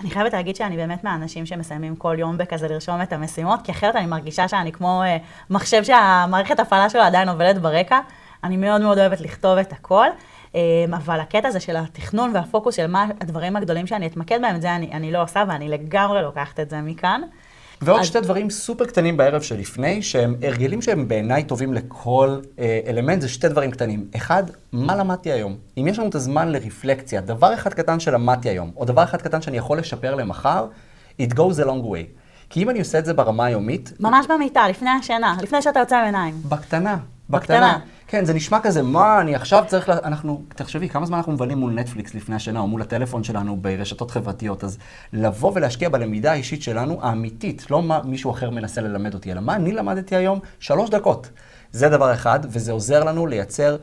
אני 0.00 0.10
חייבת 0.10 0.32
להגיד 0.32 0.56
שאני 0.56 0.76
באמת 0.76 1.04
מהאנשים 1.04 1.46
שמסיימים 1.46 1.96
כל 1.96 2.16
יום 2.18 2.38
בכזה 2.38 2.68
לרשום 2.68 3.02
את 3.02 3.12
המשימות, 3.12 3.60
כי 3.64 3.72
אחרת 3.72 3.96
אני 3.96 4.06
מרגישה 4.06 4.48
שאני 4.48 4.72
כמו 4.72 5.02
אה, 5.02 5.16
מחשב 5.50 5.84
שהמערכת 5.84 6.60
הפעלה 6.60 6.90
שלו 6.90 7.00
עדיין 7.02 7.28
עובדת 7.28 7.56
ברקע. 7.56 8.00
אני 8.44 8.56
מאוד 8.56 8.80
מאוד 8.80 8.98
אוהבת 8.98 9.20
לכתוב 9.20 9.58
את 9.58 9.72
הכל, 9.72 10.06
אה, 10.54 10.60
אבל 10.96 11.20
הקטע 11.20 11.48
הזה 11.48 11.60
של 11.60 11.76
התכנון 11.76 12.30
והפוקוס 12.34 12.74
של 12.74 12.86
מה 12.86 13.06
הדברים 13.20 13.56
הגדולים 13.56 13.86
שאני 13.86 14.06
אתמקד 14.06 14.38
בהם, 14.42 14.56
את 14.56 14.62
זה 14.62 14.76
אני, 14.76 14.90
אני 14.92 15.12
לא 15.12 15.22
עושה 15.22 15.44
ואני 15.48 15.68
לגמרי 15.68 16.22
לוקחת 16.22 16.60
את 16.60 16.70
זה 16.70 16.80
מכאן. 16.80 17.20
ועוד 17.82 18.00
אז... 18.00 18.06
שתי 18.06 18.20
דברים 18.20 18.50
סופר 18.50 18.84
קטנים 18.84 19.16
בערב 19.16 19.42
שלפני, 19.42 20.02
שהם 20.02 20.34
הרגלים 20.42 20.82
שהם 20.82 21.08
בעיניי 21.08 21.44
טובים 21.44 21.74
לכל 21.74 22.38
אה, 22.58 22.80
אלמנט, 22.86 23.20
זה 23.20 23.28
שתי 23.28 23.48
דברים 23.48 23.70
קטנים. 23.70 24.06
אחד, 24.16 24.42
מה 24.72 24.96
למדתי 24.96 25.32
היום? 25.32 25.56
אם 25.78 25.86
יש 25.88 25.98
לנו 25.98 26.08
את 26.08 26.14
הזמן 26.14 26.48
לרפלקציה, 26.48 27.20
דבר 27.20 27.54
אחד 27.54 27.74
קטן 27.74 28.00
שלמדתי 28.00 28.48
היום, 28.48 28.70
או 28.76 28.84
דבר 28.84 29.04
אחד 29.04 29.22
קטן 29.22 29.42
שאני 29.42 29.56
יכול 29.56 29.78
לשפר 29.78 30.14
למחר, 30.14 30.66
it 31.22 31.34
goes 31.34 31.62
a 31.62 31.64
long 31.64 31.84
way. 31.84 32.18
כי 32.50 32.62
אם 32.62 32.70
אני 32.70 32.78
עושה 32.78 32.98
את 32.98 33.04
זה 33.04 33.14
ברמה 33.14 33.44
היומית... 33.44 33.92
ממש 34.00 34.26
במיטה, 34.26 34.68
לפני 34.68 34.90
השינה, 34.90 35.36
לפני 35.42 35.62
שאתה 35.62 35.80
יוצא 35.80 36.00
מעיניים. 36.02 36.34
בקטנה. 36.48 36.96
בקטנה. 37.30 37.78
כן, 38.10 38.24
זה 38.24 38.34
נשמע 38.34 38.60
כזה, 38.62 38.82
מה, 38.82 39.20
אני 39.20 39.34
עכשיו 39.34 39.64
צריך, 39.66 39.88
לה... 39.88 39.98
אנחנו, 40.04 40.42
תחשבי, 40.48 40.88
כמה 40.88 41.06
זמן 41.06 41.16
אנחנו 41.16 41.32
מבלים 41.32 41.58
מול 41.58 41.72
נטפליקס 41.72 42.14
לפני 42.14 42.36
השינה, 42.36 42.60
או 42.60 42.66
מול 42.66 42.82
הטלפון 42.82 43.24
שלנו 43.24 43.56
ברשתות 43.56 44.10
חברתיות, 44.10 44.64
אז 44.64 44.78
לבוא 45.12 45.52
ולהשקיע 45.54 45.88
בלמידה 45.88 46.32
האישית 46.32 46.62
שלנו, 46.62 46.98
האמיתית, 47.02 47.70
לא 47.70 47.82
מה 47.82 48.00
מישהו 48.04 48.30
אחר 48.30 48.50
מנסה 48.50 48.80
ללמד 48.80 49.14
אותי, 49.14 49.32
אלא 49.32 49.40
מה 49.40 49.56
אני 49.56 49.72
למדתי 49.72 50.16
היום, 50.16 50.40
שלוש 50.60 50.90
דקות. 50.90 51.30
זה 51.72 51.88
דבר 51.88 52.12
אחד, 52.12 52.40
וזה 52.48 52.72
עוזר 52.72 53.04
לנו 53.04 53.26
לייצר 53.26 53.76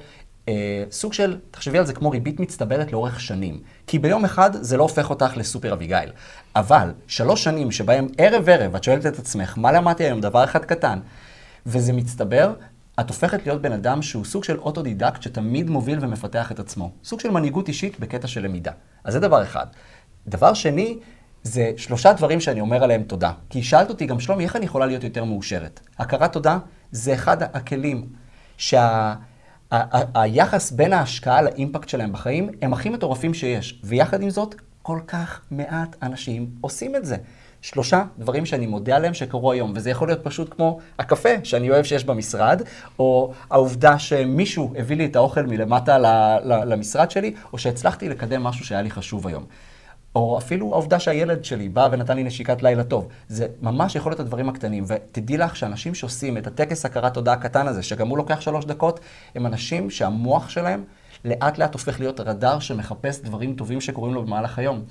אה, 0.50 0.84
סוג 0.91 1.13
של, 1.13 1.38
תחשבי 1.51 1.77
על 1.77 1.86
זה 1.86 1.94
כמו 1.94 2.10
ריבית 2.10 2.39
מצטברת 2.39 2.91
לאורך 2.91 3.20
שנים. 3.20 3.60
כי 3.88 4.00
ביום 4.00 4.25
אחד 4.25 4.50
זה 4.53 4.77
לא 4.77 4.84
הופך 4.84 5.10
אותך 5.10 5.38
לסופר 5.38 5.74
אביגיל. 5.74 6.12
אבל 6.55 6.94
שלוש 7.08 7.44
שנים 7.44 7.72
שבהם 7.72 8.08
ערב-ערב 8.17 8.75
את 8.75 8.84
שואלת 8.84 9.05
את 9.05 9.20
עצמך, 9.20 9.53
מה 9.58 9.72
למדתי 9.72 10.03
היום? 10.03 10.22
דבר 10.22 10.44
אחד 10.44 10.65
קטן. 10.65 11.00
וזה 11.65 11.94
מצטבר, 11.94 12.53
את 13.00 13.10
הופכת 13.10 13.46
להיות 13.46 13.62
בן 13.62 13.72
אדם 13.72 14.02
שהוא 14.02 14.25
סוג 14.25 14.44
של 14.44 14.60
אוטודידקט 14.60 15.22
שתמיד 15.22 15.70
מוביל 15.70 16.00
ומפתח 16.02 16.52
את 16.52 16.60
עצמו. 16.60 16.92
סוג 17.04 17.20
של 17.20 17.32
מנהיגות 17.32 17.68
אישית 17.68 18.00
בקטע 18.00 18.28
של 18.28 18.44
למידה. 18.44 18.72
אז 19.04 19.14
זה 19.14 19.20
דבר 19.20 19.44
אחד. 19.44 19.66
דבר 20.28 20.54
שני, 20.54 20.98
זה 21.44 21.72
שלושה 21.78 22.14
דברים 22.14 22.42
שאני 22.42 22.62
אומר 22.62 22.84
עליהם 22.84 23.04
תודה. 23.04 23.32
כי 23.50 23.64
שאלת 23.64 23.90
אותי 23.90 24.06
גם, 24.06 24.20
שלומי, 24.20 24.44
איך 24.44 24.56
אני 24.56 24.66
יכולה 24.66 24.86
להיות 24.86 25.04
יותר 25.04 25.24
מאושרת? 25.24 25.80
הכרת 25.98 26.34
תודה 26.34 26.58
זה 26.92 27.14
אחד 27.14 27.44
הכלים 27.44 28.08
שה... 28.58 29.14
היחס 30.16 30.72
בין 30.72 30.94
ההשקעה 30.94 31.42
לאימפקט 31.42 31.90
שלהם 31.90 32.12
בחיים 32.12 32.50
הם 32.62 32.74
הכי 32.74 32.90
מטורפים 32.90 33.34
שיש. 33.34 33.82
ויחד 33.84 34.22
עם 34.22 34.30
זאת, 34.30 34.56
כל 34.82 35.00
כך 35.08 35.42
מעט 35.52 35.96
אנשים 36.02 36.50
עושים 36.62 36.96
את 36.96 37.06
זה. 37.06 37.18
שלושה 37.66 38.04
דברים 38.18 38.46
שאני 38.46 38.68
מודה 38.68 38.96
עליהם 38.96 39.14
שקרו 39.14 39.52
היום, 39.52 39.74
וזה 39.76 39.90
יכול 39.90 40.08
להיות 40.08 40.24
פשוט 40.24 40.54
כמו 40.54 40.80
הקפה 41.00 41.30
שאני 41.44 41.72
אוהב 41.72 41.84
שיש 41.84 42.04
במשרד, 42.04 42.62
או 43.00 43.32
העובדה 43.50 44.00
שמישהו 44.00 44.74
הביא 44.78 44.98
לי 44.98 45.06
את 45.06 45.16
האוכל 45.16 45.42
מלמטה 45.42 45.98
למשרד 46.44 47.12
שלי, 47.12 47.34
או 47.54 47.58
שהצלחתי 47.58 48.10
לקדם 48.10 48.44
משהו 48.44 48.66
שהיה 48.66 48.82
לי 48.82 48.92
חשוב 48.92 49.28
היום. 49.28 49.44
או 50.16 50.38
אפילו 50.38 50.74
העובדה 50.74 51.00
שהילד 51.00 51.46
שלי 51.46 51.70
בא 51.70 51.90
ונתן 51.92 52.16
לי 52.16 52.24
נשיקת 52.24 52.64
לילה 52.64 52.84
טוב. 52.84 53.08
זה 53.28 53.48
ממש 53.62 53.96
יכול 53.96 54.12
להיות 54.12 54.20
הדברים 54.20 54.50
הקטנים. 54.50 54.84
ותדעי 54.88 55.38
לך 55.38 55.56
שאנשים 55.56 55.96
שעושים 55.96 56.38
את 56.38 56.48
הטקס 56.48 56.86
הכרת 56.86 57.14
תודה 57.14 57.34
הקטן 57.34 57.68
הזה, 57.68 57.84
שגם 57.84 58.08
הוא 58.08 58.18
לוקח 58.18 58.42
שלוש 58.42 58.66
דקות, 58.66 59.00
הם 59.36 59.46
אנשים 59.46 59.90
שהמוח 59.90 60.50
שלהם 60.50 60.84
לאט 61.26 61.58
לאט 61.58 61.74
הופך 61.74 62.00
להיות 62.00 62.20
רדאר 62.20 62.60
שמחפש 62.60 63.20
דברים 63.20 63.56
טובים 63.56 63.82
שקורים 63.82 64.14
לו 64.14 64.26
במהלך 64.26 64.60
היום. 64.60 64.84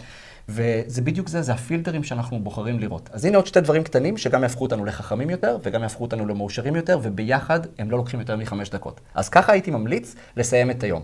וזה 0.48 1.02
בדיוק 1.02 1.28
זה, 1.28 1.42
זה 1.42 1.52
הפילטרים 1.52 2.04
שאנחנו 2.04 2.38
בוחרים 2.38 2.78
לראות. 2.78 3.10
אז 3.12 3.24
הנה 3.24 3.36
עוד 3.36 3.46
שתי 3.46 3.60
דברים 3.60 3.84
קטנים 3.84 4.16
שגם 4.16 4.42
יהפכו 4.42 4.64
אותנו 4.64 4.84
לחכמים 4.84 5.30
יותר, 5.30 5.58
וגם 5.62 5.82
יהפכו 5.82 6.04
אותנו 6.04 6.26
למאושרים 6.26 6.76
יותר, 6.76 6.98
וביחד 7.02 7.60
הם 7.78 7.90
לא 7.90 7.96
לוקחים 7.96 8.20
יותר 8.20 8.36
מחמש 8.36 8.70
דקות. 8.70 9.00
אז 9.14 9.28
ככה 9.28 9.52
הייתי 9.52 9.70
ממליץ 9.70 10.14
לסיים 10.36 10.70
את 10.70 10.82
היום. 10.82 11.02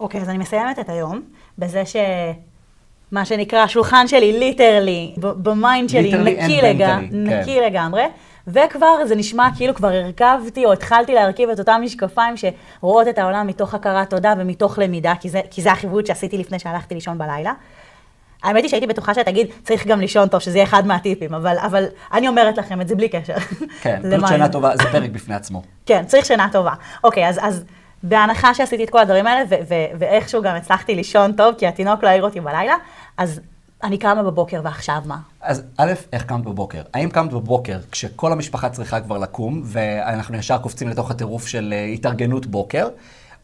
אוקיי, 0.00 0.20
okay, 0.20 0.22
אז 0.22 0.28
אני 0.28 0.38
מסיימת 0.38 0.78
את 0.78 0.88
היום 0.88 1.22
בזה 1.58 1.86
ש... 1.86 1.96
מה 3.12 3.24
שנקרא, 3.24 3.58
השולחן 3.58 4.08
שלי 4.08 4.38
literally, 4.38 5.14
ב 5.18 5.32
mind 5.32 5.88
שלי, 5.88 6.12
נקי, 6.12 6.62
לג... 6.62 6.78
כן. 6.78 7.04
נקי 7.12 7.60
לגמרי. 7.60 8.02
וכבר 8.46 9.06
זה 9.06 9.16
נשמע 9.16 9.48
כאילו 9.56 9.74
כבר 9.74 9.88
הרכבתי 9.88 10.64
או 10.64 10.72
התחלתי 10.72 11.14
להרכיב 11.14 11.50
את 11.50 11.58
אותם 11.58 11.80
משקפיים 11.84 12.34
שרואות 12.36 13.08
את 13.08 13.18
העולם 13.18 13.46
מתוך 13.46 13.74
הכרת 13.74 14.10
תודה 14.10 14.34
ומתוך 14.38 14.78
למידה, 14.78 15.12
כי 15.20 15.28
זה, 15.28 15.40
כי 15.50 15.62
זה 15.62 15.72
החיווט 15.72 16.06
שעשיתי 16.06 16.38
לפני 16.38 16.58
שהלכתי 16.58 16.94
לישון 16.94 17.18
בלילה. 17.18 17.52
האמת 18.42 18.62
היא 18.62 18.70
שהייתי 18.70 18.86
בטוחה 18.86 19.14
שתגיד, 19.14 19.46
צריך 19.64 19.86
גם 19.86 20.00
לישון 20.00 20.28
טוב, 20.28 20.40
שזה 20.40 20.58
יהיה 20.58 20.64
אחד 20.64 20.86
מהטיפים, 20.86 21.34
אבל, 21.34 21.58
אבל 21.58 21.84
אני 22.12 22.28
אומרת 22.28 22.58
לכם 22.58 22.80
את 22.80 22.88
זה 22.88 22.94
בלי 22.94 23.08
קשר. 23.08 23.36
כן, 23.80 24.00
פשוט 24.16 24.28
שינה 24.28 24.48
טובה, 24.48 24.76
זה 24.76 24.84
פרק 24.92 25.10
בפני 25.10 25.34
עצמו. 25.34 25.62
כן, 25.86 26.04
צריך 26.06 26.26
שינה 26.26 26.48
טובה. 26.52 26.72
אוקיי, 27.04 27.28
אז, 27.28 27.38
אז 27.42 27.64
בהנחה 28.02 28.54
שעשיתי 28.54 28.84
את 28.84 28.90
כל 28.90 28.98
הדברים 28.98 29.26
האלה, 29.26 29.44
ו- 29.50 29.54
ו- 29.68 29.98
ואיכשהו 29.98 30.42
גם 30.42 30.56
הצלחתי 30.56 30.94
לישון 30.94 31.32
טוב, 31.32 31.54
כי 31.58 31.66
התינוק 31.66 32.02
לא 32.02 32.08
העיר 32.08 32.22
אותי 32.22 32.40
בלילה, 32.40 32.74
אז 33.16 33.40
אני 33.82 33.98
קמה 33.98 34.22
בבוקר, 34.22 34.60
ועכשיו 34.64 35.02
מה? 35.06 35.18
אז 35.40 35.62
א', 35.76 35.92
איך 36.12 36.24
קמת 36.24 36.44
בבוקר? 36.44 36.82
האם 36.94 37.10
קמת 37.10 37.32
בבוקר 37.32 37.78
כשכל 37.92 38.32
המשפחה 38.32 38.68
צריכה 38.70 39.00
כבר 39.00 39.18
לקום, 39.18 39.62
ואנחנו 39.64 40.36
ישר 40.36 40.58
קופצים 40.58 40.88
לתוך 40.88 41.10
הטירוף 41.10 41.46
של 41.46 41.74
אה, 41.76 41.84
התארגנות 41.84 42.46
בוקר, 42.46 42.88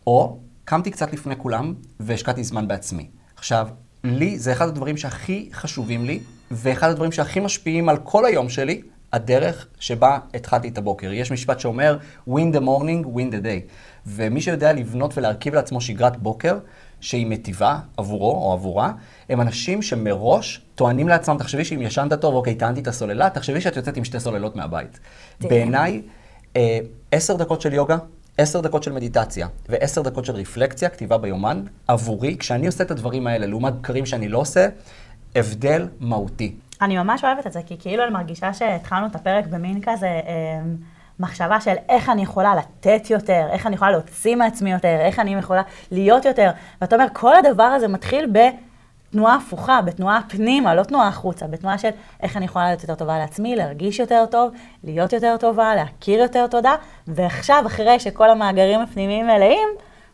או 0.06 0.38
קמתי 0.64 0.90
קצת 0.90 1.12
לפני 1.12 1.36
כולם 1.36 1.74
והשקעתי 2.00 2.44
זמן 2.44 2.68
בעצמי. 2.68 3.08
עכשיו, 3.36 3.68
לי 4.04 4.38
זה 4.38 4.52
אחד 4.52 4.68
הדברים 4.68 4.96
שהכי 4.96 5.48
חשובים 5.52 6.04
לי, 6.04 6.20
ואחד 6.50 6.90
הדברים 6.90 7.12
שהכי 7.12 7.40
משפיעים 7.40 7.88
על 7.88 7.96
כל 7.96 8.24
היום 8.24 8.48
שלי, 8.48 8.82
הדרך 9.12 9.66
שבה 9.80 10.18
התחלתי 10.34 10.68
את 10.68 10.78
הבוקר. 10.78 11.12
יש 11.12 11.32
משפט 11.32 11.60
שאומר, 11.60 11.98
win 12.28 12.54
the 12.54 12.60
morning, 12.60 13.06
win 13.16 13.32
the 13.32 13.44
day. 13.44 13.70
ומי 14.06 14.40
שיודע 14.40 14.72
לבנות 14.72 15.18
ולהרכיב 15.18 15.54
לעצמו 15.54 15.80
שגרת 15.80 16.16
בוקר, 16.16 16.58
שהיא 17.00 17.26
מטיבה 17.26 17.78
עבורו 17.96 18.30
או 18.30 18.52
עבורה, 18.52 18.92
הם 19.28 19.40
אנשים 19.40 19.82
שמראש 19.82 20.62
טוענים 20.74 21.08
לעצמם, 21.08 21.36
תחשבי 21.38 21.64
שאם 21.64 21.82
ישנת 21.82 22.12
טוב, 22.12 22.34
אוקיי, 22.34 22.54
טענתי 22.54 22.80
את 22.80 22.86
הסוללה, 22.86 23.30
תחשבי 23.30 23.60
שאת 23.60 23.76
יוצאת 23.76 23.96
עם 23.96 24.04
שתי 24.04 24.20
סוללות 24.20 24.56
מהבית. 24.56 24.98
בעיניי, 25.40 26.02
אה, 26.56 26.78
עשר 27.12 27.36
דקות 27.36 27.60
של 27.60 27.72
יוגה, 27.72 27.96
עשר 28.38 28.60
דקות 28.60 28.82
של 28.82 28.92
מדיטציה 28.92 29.48
ועשר 29.68 30.02
דקות 30.02 30.24
של 30.24 30.34
רפלקציה, 30.34 30.88
כתיבה 30.88 31.18
ביומן, 31.18 31.62
עבורי, 31.88 32.36
כשאני 32.38 32.66
עושה 32.66 32.84
את 32.84 32.90
הדברים 32.90 33.26
האלה, 33.26 33.46
לעומת 33.46 33.74
בקרים 33.74 34.06
שאני 34.06 34.28
לא 34.28 34.38
עושה, 34.38 34.68
הבדל 35.34 35.88
מהותי. 36.00 36.56
אני 36.82 36.96
ממש 36.96 37.24
אוהבת 37.24 37.46
את 37.46 37.52
זה, 37.52 37.60
כי 37.66 37.76
כאילו 37.78 38.04
אני 38.04 38.12
מרגישה 38.12 38.54
שהתחלנו 38.54 39.06
את 39.06 39.14
הפרק 39.14 39.46
במין 39.46 39.80
כזה... 39.82 40.06
אה, 40.06 40.60
מחשבה 41.20 41.60
של 41.60 41.74
איך 41.88 42.08
אני 42.08 42.22
יכולה 42.22 42.54
לתת 42.54 43.10
יותר, 43.10 43.46
איך 43.50 43.66
אני 43.66 43.74
יכולה 43.74 43.90
להוציא 43.90 44.36
מעצמי 44.36 44.72
יותר, 44.72 44.98
איך 45.00 45.18
אני 45.18 45.34
יכולה 45.34 45.62
להיות 45.90 46.24
יותר. 46.24 46.50
ואתה 46.80 46.96
אומר, 46.96 47.06
כל 47.12 47.34
הדבר 47.36 47.62
הזה 47.62 47.88
מתחיל 47.88 48.26
בתנועה 49.14 49.34
הפוכה, 49.34 49.82
בתנועה 49.82 50.20
פנימה, 50.28 50.74
לא 50.74 50.82
תנועה 50.82 51.08
החוצה, 51.08 51.46
בתנועה 51.46 51.78
של 51.78 51.88
איך 52.22 52.36
אני 52.36 52.44
יכולה 52.44 52.64
להיות 52.64 52.82
יותר 52.82 52.94
טובה 52.94 53.18
לעצמי, 53.18 53.56
להרגיש 53.56 53.98
יותר 53.98 54.24
טוב, 54.30 54.52
להיות 54.84 55.12
יותר 55.12 55.36
טובה, 55.40 55.74
להכיר 55.74 56.20
יותר 56.20 56.46
תודה, 56.46 56.74
ועכשיו, 57.08 57.62
אחרי 57.66 58.00
שכל 58.00 58.30
המאגרים 58.30 58.80
הפנימיים 58.80 59.26
מלאים, 59.26 59.68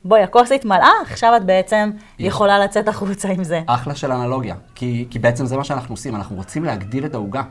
בואי, 0.04 0.23
הכוס 0.23 0.52
התמלאה, 0.52 0.90
עכשיו 1.02 1.37
את 1.37 1.45
בעצם 1.45 1.90
יכולה 2.19 2.59
לצאת 2.59 2.88
החוצה 2.88 3.28
עם 3.28 3.45
זה. 3.45 3.61
אחלה 3.66 3.95
של 3.95 4.12
אנלוגיה, 4.12 4.54
כי, 4.75 5.07
כי 5.11 5.19
בעצם 5.19 5.47
זה 5.47 5.57
מה 5.57 5.64
שאנחנו 5.64 5.92
עושים, 5.92 6.16
אנחנו 6.16 6.37
רוצים 6.37 6.64
להגדיל 6.64 7.04
את 7.04 7.14
העוגה. 7.14 7.42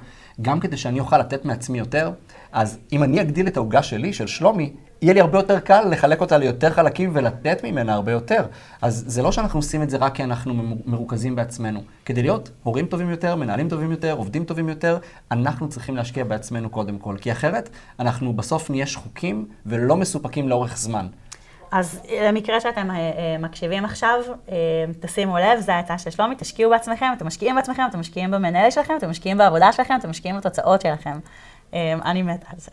גם 0.41 0.60
כדי 0.60 0.77
שאני 0.77 1.00
אוכל 1.00 1.18
לתת 1.18 1.46
מעצמי 1.46 1.79
יותר, 1.79 2.12
אז 2.51 2.79
אם 2.91 3.03
אני 3.03 3.22
אגדיל 3.22 3.48
את 3.48 3.58
העוגה 3.58 3.84
שלי, 3.84 4.13
של 4.13 4.27
שלומי, 4.27 4.74
יהיה 5.01 5.13
לי 5.13 5.22
הרבה 5.22 5.38
יותר 5.39 5.60
קל 5.60 5.86
לחלק 5.89 6.22
אותה 6.22 6.38
ליותר 6.38 6.70
חלקים 6.70 7.12
ולתת 7.13 7.63
ממנה 7.63 7.94
הרבה 7.94 8.12
יותר. 8.12 8.46
אז 8.82 9.03
זה 9.08 9.22
לא 9.22 9.32
שאנחנו 9.32 9.60
עושים 9.60 9.84
את 9.84 9.89
זה 9.89 9.98
רק 9.98 10.15
כי 10.15 10.24
אנחנו 10.24 10.53
מרוכזים 10.86 11.36
בעצמנו. 11.36 11.82
כדי 12.06 12.22
להיות 12.22 12.50
הורים 12.63 12.86
טובים 12.86 13.10
יותר, 13.10 13.36
מנהלים 13.36 13.70
טובים 13.70 13.91
יותר, 13.91 14.13
עובדים 14.13 14.44
טובים 14.44 14.70
יותר, 14.70 14.98
אנחנו 15.32 15.70
צריכים 15.70 15.96
להשקיע 15.96 16.24
בעצמנו 16.24 16.70
קודם 16.70 16.98
כל. 16.98 17.15
כי 17.22 17.32
אחרת, 17.32 17.70
אנחנו 18.00 18.34
בסוף 18.34 18.70
נהיה 18.70 18.86
שחוקים 18.86 19.48
ולא 19.65 19.96
מסופקים 19.96 20.50
לאורך 20.50 20.77
זמן. 20.77 21.08
אז 21.72 22.01
למקרה 22.22 22.62
שאתם 22.62 22.91
אה, 22.91 22.96
אה, 22.96 23.38
מקשיבים 23.39 23.86
עכשיו, 23.86 24.20
אה, 24.51 24.56
תשימו 25.00 25.38
לב, 25.38 25.60
זו 25.60 25.72
העצה 25.72 25.98
של 25.98 26.10
שלומי, 26.10 26.36
תשקיעו 26.36 26.72
בעצמכם, 26.72 27.06
אתם 27.18 27.27
משקיעים 27.27 27.56
בעצמכם, 27.56 27.84
אתם 27.89 28.00
משקיעים 28.00 28.32
במנהל 28.32 28.72
שלכם, 28.72 28.94
אתם 28.98 29.10
משקיעים 29.10 29.38
בעבודה 29.38 29.72
שלכם, 29.72 29.96
אתם 30.00 30.10
משקיעים 30.10 30.38
בתוצאות 30.38 30.82
שלכם. 30.82 31.20
אני 31.74 32.22
מתה 32.22 32.48
על 32.53 32.60
זה. 32.60 32.72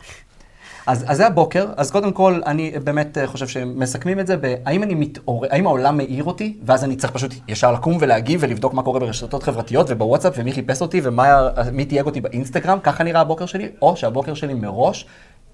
אז, 0.87 1.05
אז 1.07 1.17
זה 1.17 1.27
הבוקר, 1.27 1.65
אז 1.77 1.91
קודם 1.91 2.11
כל, 2.11 2.41
אני 2.45 2.71
באמת 2.83 3.17
חושב 3.25 3.47
שמסכמים 3.47 4.19
את 4.19 4.27
זה 4.27 4.37
בהאם 4.37 4.83
אני 4.83 4.95
מתעורר, 4.95 5.49
האם 5.51 5.67
העולם 5.67 5.97
מאיר 5.97 6.23
אותי, 6.23 6.57
ואז 6.65 6.83
אני 6.83 6.95
צריך 6.95 7.13
פשוט 7.13 7.33
ישר 7.47 7.71
לקום 7.71 7.97
ולהגיב 7.99 8.39
ולבדוק 8.43 8.73
מה 8.73 8.83
קורה 8.83 8.99
ברשתות 8.99 9.43
חברתיות 9.43 9.87
ובוואטסאפ 9.89 10.33
ומי 10.37 10.51
חיפש 10.51 10.81
אותי 10.81 11.01
ומי 11.03 11.85
תייג 11.85 12.05
אותי 12.05 12.21
באינסטגרם, 12.21 12.79
ככה 12.79 13.03
נראה 13.03 13.21
הבוקר 13.21 13.45
שלי, 13.45 13.69
או 13.81 13.95
שהבוקר 13.95 14.33
שלי 14.33 14.53
מראש 14.53 15.05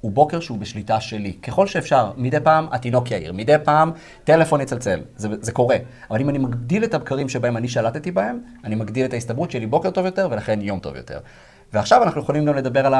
הוא 0.01 0.11
בוקר 0.11 0.39
שהוא 0.39 0.57
בשליטה 0.57 1.01
שלי. 1.01 1.33
ככל 1.33 1.67
שאפשר, 1.67 2.11
מדי 2.17 2.39
פעם 2.39 2.67
התינוק 2.71 3.11
יאיר, 3.11 3.33
מדי 3.33 3.55
פעם 3.63 3.91
טלפון 4.23 4.61
יצלצל, 4.61 4.99
זה, 5.15 5.27
זה 5.41 5.51
קורה. 5.51 5.77
אבל 6.11 6.21
אם 6.21 6.29
אני 6.29 6.37
מגדיל 6.37 6.83
את 6.83 6.93
הבקרים 6.93 7.29
שבהם 7.29 7.57
אני 7.57 7.67
שלטתי 7.67 8.11
בהם, 8.11 8.39
אני 8.63 8.75
מגדיל 8.75 9.05
את 9.05 9.13
ההסתברות 9.13 9.51
שלי 9.51 9.65
בוקר 9.65 9.91
טוב 9.91 10.05
יותר, 10.05 10.27
ולכן 10.31 10.61
יום 10.61 10.79
טוב 10.79 10.95
יותר. 10.95 11.19
ועכשיו 11.73 12.03
אנחנו 12.03 12.21
יכולים 12.21 12.45
גם 12.45 12.55
לדבר 12.55 12.85
על 12.87 12.93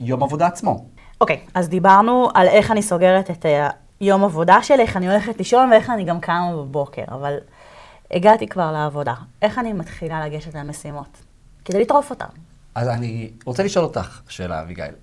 היום 0.00 0.22
עבודה 0.22 0.46
עצמו. 0.46 0.84
אוקיי, 1.22 1.40
okay, 1.46 1.50
אז 1.54 1.68
דיברנו 1.68 2.28
על 2.34 2.48
איך 2.48 2.70
אני 2.70 2.82
סוגרת 2.82 3.30
את 3.30 3.46
היום 4.00 4.24
עבודה 4.24 4.62
שלי, 4.62 4.82
איך 4.82 4.96
אני 4.96 5.08
הולכת 5.08 5.38
לישון 5.38 5.70
ואיך 5.70 5.90
אני 5.90 6.04
גם 6.04 6.20
קמה 6.20 6.52
בבוקר, 6.52 7.02
אבל 7.08 7.36
הגעתי 8.10 8.46
כבר 8.46 8.72
לעבודה. 8.72 9.14
איך 9.42 9.58
אני 9.58 9.72
מתחילה 9.72 10.26
לגשת 10.26 10.54
למשימות? 10.54 11.22
כדי 11.64 11.80
לטרוף 11.80 12.10
אותן. 12.10 12.26
אז 12.74 12.88
אני 12.88 13.30
רוצה 13.44 13.62
לשאול 13.62 13.84
אותך 13.84 14.20
שאלה, 14.28 14.60
אביגיל. 14.60 14.94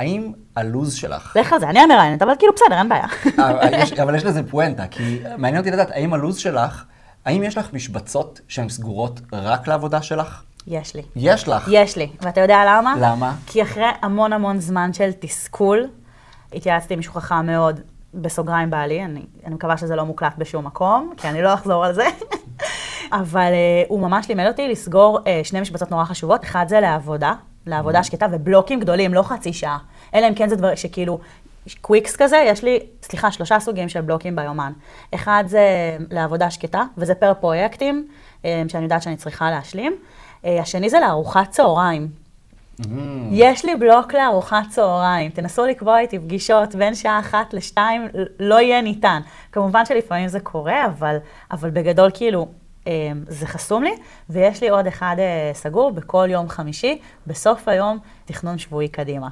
האם 0.00 0.32
הלו"ז 0.56 0.94
שלך... 0.94 1.36
לך 1.36 1.52
על 1.52 1.60
זה, 1.60 1.68
אני 1.68 1.78
המראיינת, 1.78 2.22
אבל 2.22 2.32
כאילו 2.38 2.52
בסדר, 2.56 2.78
אין 2.78 2.88
בעיה. 2.88 3.06
אה, 3.38 4.02
אבל 4.02 4.14
יש 4.14 4.24
לזה 4.24 4.50
פואנטה, 4.50 4.86
כי 4.86 5.22
מעניין 5.38 5.58
אותי 5.58 5.70
לדעת, 5.70 5.90
האם 5.90 6.14
הלו"ז 6.14 6.36
שלך, 6.36 6.84
האם 7.24 7.42
יש 7.42 7.58
לך 7.58 7.72
משבצות 7.72 8.40
שהן 8.48 8.68
סגורות 8.68 9.20
רק 9.32 9.68
לעבודה 9.68 10.02
שלך? 10.02 10.42
יש 10.66 10.94
לי. 10.94 11.02
יש 11.16 11.48
לך? 11.48 11.68
יש 11.72 11.96
לי. 11.96 12.10
ואתה 12.20 12.40
יודע 12.40 12.62
למה? 12.66 12.94
למה? 13.00 13.34
כי 13.46 13.62
אחרי 13.62 13.84
המון 14.02 14.32
המון 14.32 14.60
זמן 14.60 14.92
של 14.92 15.10
תסכול, 15.20 15.88
התייעצתי 16.52 16.94
עם 16.94 16.98
מישהו 16.98 17.12
חכם 17.12 17.46
מאוד, 17.46 17.80
בסוגריים 18.14 18.70
בעלי, 18.70 19.04
אני, 19.04 19.22
אני 19.46 19.54
מקווה 19.54 19.76
שזה 19.76 19.96
לא 19.96 20.04
מוקלט 20.04 20.32
בשום 20.38 20.66
מקום, 20.66 21.12
כי 21.16 21.28
אני 21.28 21.42
לא 21.42 21.54
אחזור 21.54 21.84
על 21.84 21.94
זה. 21.94 22.04
אבל 23.12 23.52
uh, 23.52 23.88
הוא 23.88 24.00
ממש 24.00 24.28
לימד 24.28 24.46
אותי 24.46 24.68
לסגור 24.68 25.18
uh, 25.18 25.22
שני 25.42 25.60
משבצות 25.60 25.90
נורא 25.90 26.04
חשובות. 26.04 26.44
אחד 26.44 26.64
זה 26.68 26.80
לעבודה, 26.80 27.32
לעבודה 27.66 28.02
שקטה, 28.02 28.26
ובלוקים 28.32 28.80
גדולים, 28.80 29.14
לא 29.14 29.22
חצי 29.22 29.52
שעה. 29.52 29.78
אלא 30.14 30.28
אם 30.28 30.34
כן 30.34 30.48
זה 30.48 30.56
דבר 30.56 30.74
שכאילו, 30.74 31.18
קוויקס 31.80 32.16
כזה, 32.16 32.36
יש 32.46 32.64
לי, 32.64 32.78
סליחה, 33.02 33.30
שלושה 33.30 33.60
סוגים 33.60 33.88
של 33.88 34.00
בלוקים 34.00 34.36
ביומן. 34.36 34.72
אחד 35.14 35.44
זה 35.46 35.96
לעבודה 36.10 36.50
שקטה, 36.50 36.82
וזה 36.96 37.14
פר 37.14 37.34
פרויקטים, 37.34 38.08
אה, 38.44 38.62
שאני 38.68 38.84
יודעת 38.84 39.02
שאני 39.02 39.16
צריכה 39.16 39.50
להשלים. 39.50 39.96
אה, 40.46 40.60
השני 40.60 40.90
זה 40.90 41.00
לארוחת 41.00 41.50
צהריים. 41.50 42.08
יש 43.30 43.64
לי 43.64 43.76
בלוק 43.76 44.14
לארוחת 44.14 44.62
צהריים, 44.70 45.30
תנסו 45.30 45.66
לקבוע 45.66 45.98
איתי 45.98 46.18
פגישות 46.18 46.74
בין 46.74 46.94
שעה 46.94 47.18
אחת 47.18 47.54
לשתיים, 47.54 48.08
לא 48.40 48.60
יהיה 48.60 48.80
ניתן. 48.80 49.20
כמובן 49.52 49.86
שלפעמים 49.86 50.28
זה 50.28 50.40
קורה, 50.40 50.86
אבל, 50.86 51.16
אבל 51.50 51.70
בגדול 51.70 52.10
כאילו 52.14 52.48
אה, 52.86 52.92
זה 53.28 53.46
חסום 53.46 53.82
לי, 53.82 53.94
ויש 54.30 54.62
לי 54.62 54.68
עוד 54.68 54.86
אחד 54.86 55.16
אה, 55.18 55.50
סגור 55.54 55.92
בכל 55.92 56.28
יום 56.30 56.48
חמישי, 56.48 56.98
בסוף 57.26 57.68
היום 57.68 57.98
תכנון 58.24 58.58
שבועי 58.58 58.88
קדימה. 58.88 59.28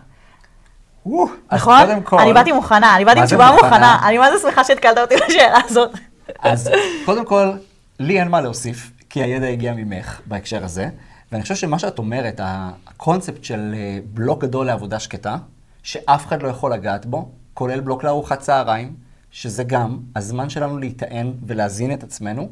וואו, 1.06 1.28
אז 1.49 1.61
נכון? 1.61 1.87
קודם 1.87 2.02
כל... 2.02 2.18
אני 2.18 2.33
באתי 2.33 2.52
מוכנה, 2.52 2.97
אני 2.97 3.04
באתי 3.04 3.21
עם 3.21 3.26
תשובה 3.26 3.50
מוכנה? 3.50 3.68
מוכנה, 3.68 4.09
אני 4.09 4.18
מה 4.18 4.33
זה 4.33 4.38
שמחה 4.42 4.64
שהתקלת 4.64 4.99
אותי 4.99 5.14
לשאלה 5.28 5.59
הזאת. 5.64 5.90
אז 6.38 6.71
קודם 7.04 7.25
כל, 7.25 7.52
לי 8.00 8.21
אין 8.21 8.28
מה 8.28 8.40
להוסיף, 8.40 8.90
כי 9.14 9.23
הידע 9.23 9.47
הגיע 9.47 9.75
ממך 9.75 10.21
בהקשר 10.26 10.64
הזה, 10.64 10.88
ואני 11.33 11.42
חושב 11.42 11.54
שמה 11.54 11.78
שאת 11.78 11.99
אומרת, 11.99 12.40
הקונספט 12.44 13.44
של 13.44 13.75
אה, 13.76 13.99
בלוק 14.14 14.42
גדול 14.42 14.66
לעבודה 14.66 14.99
שקטה, 15.00 15.37
שאף 15.83 16.26
אחד 16.26 16.42
לא 16.42 16.49
יכול 16.49 16.73
לגעת 16.73 17.06
בו, 17.06 17.28
כולל 17.54 17.80
בלוק 17.80 18.04
לארוחת 18.04 18.40
צהריים, 18.40 18.94
שזה 19.30 19.64
גם 19.64 19.99
הזמן 20.16 20.49
שלנו 20.49 20.78
להיטען 20.78 21.33
ולהזין 21.47 21.92
את 21.92 22.02
עצמנו, 22.02 22.49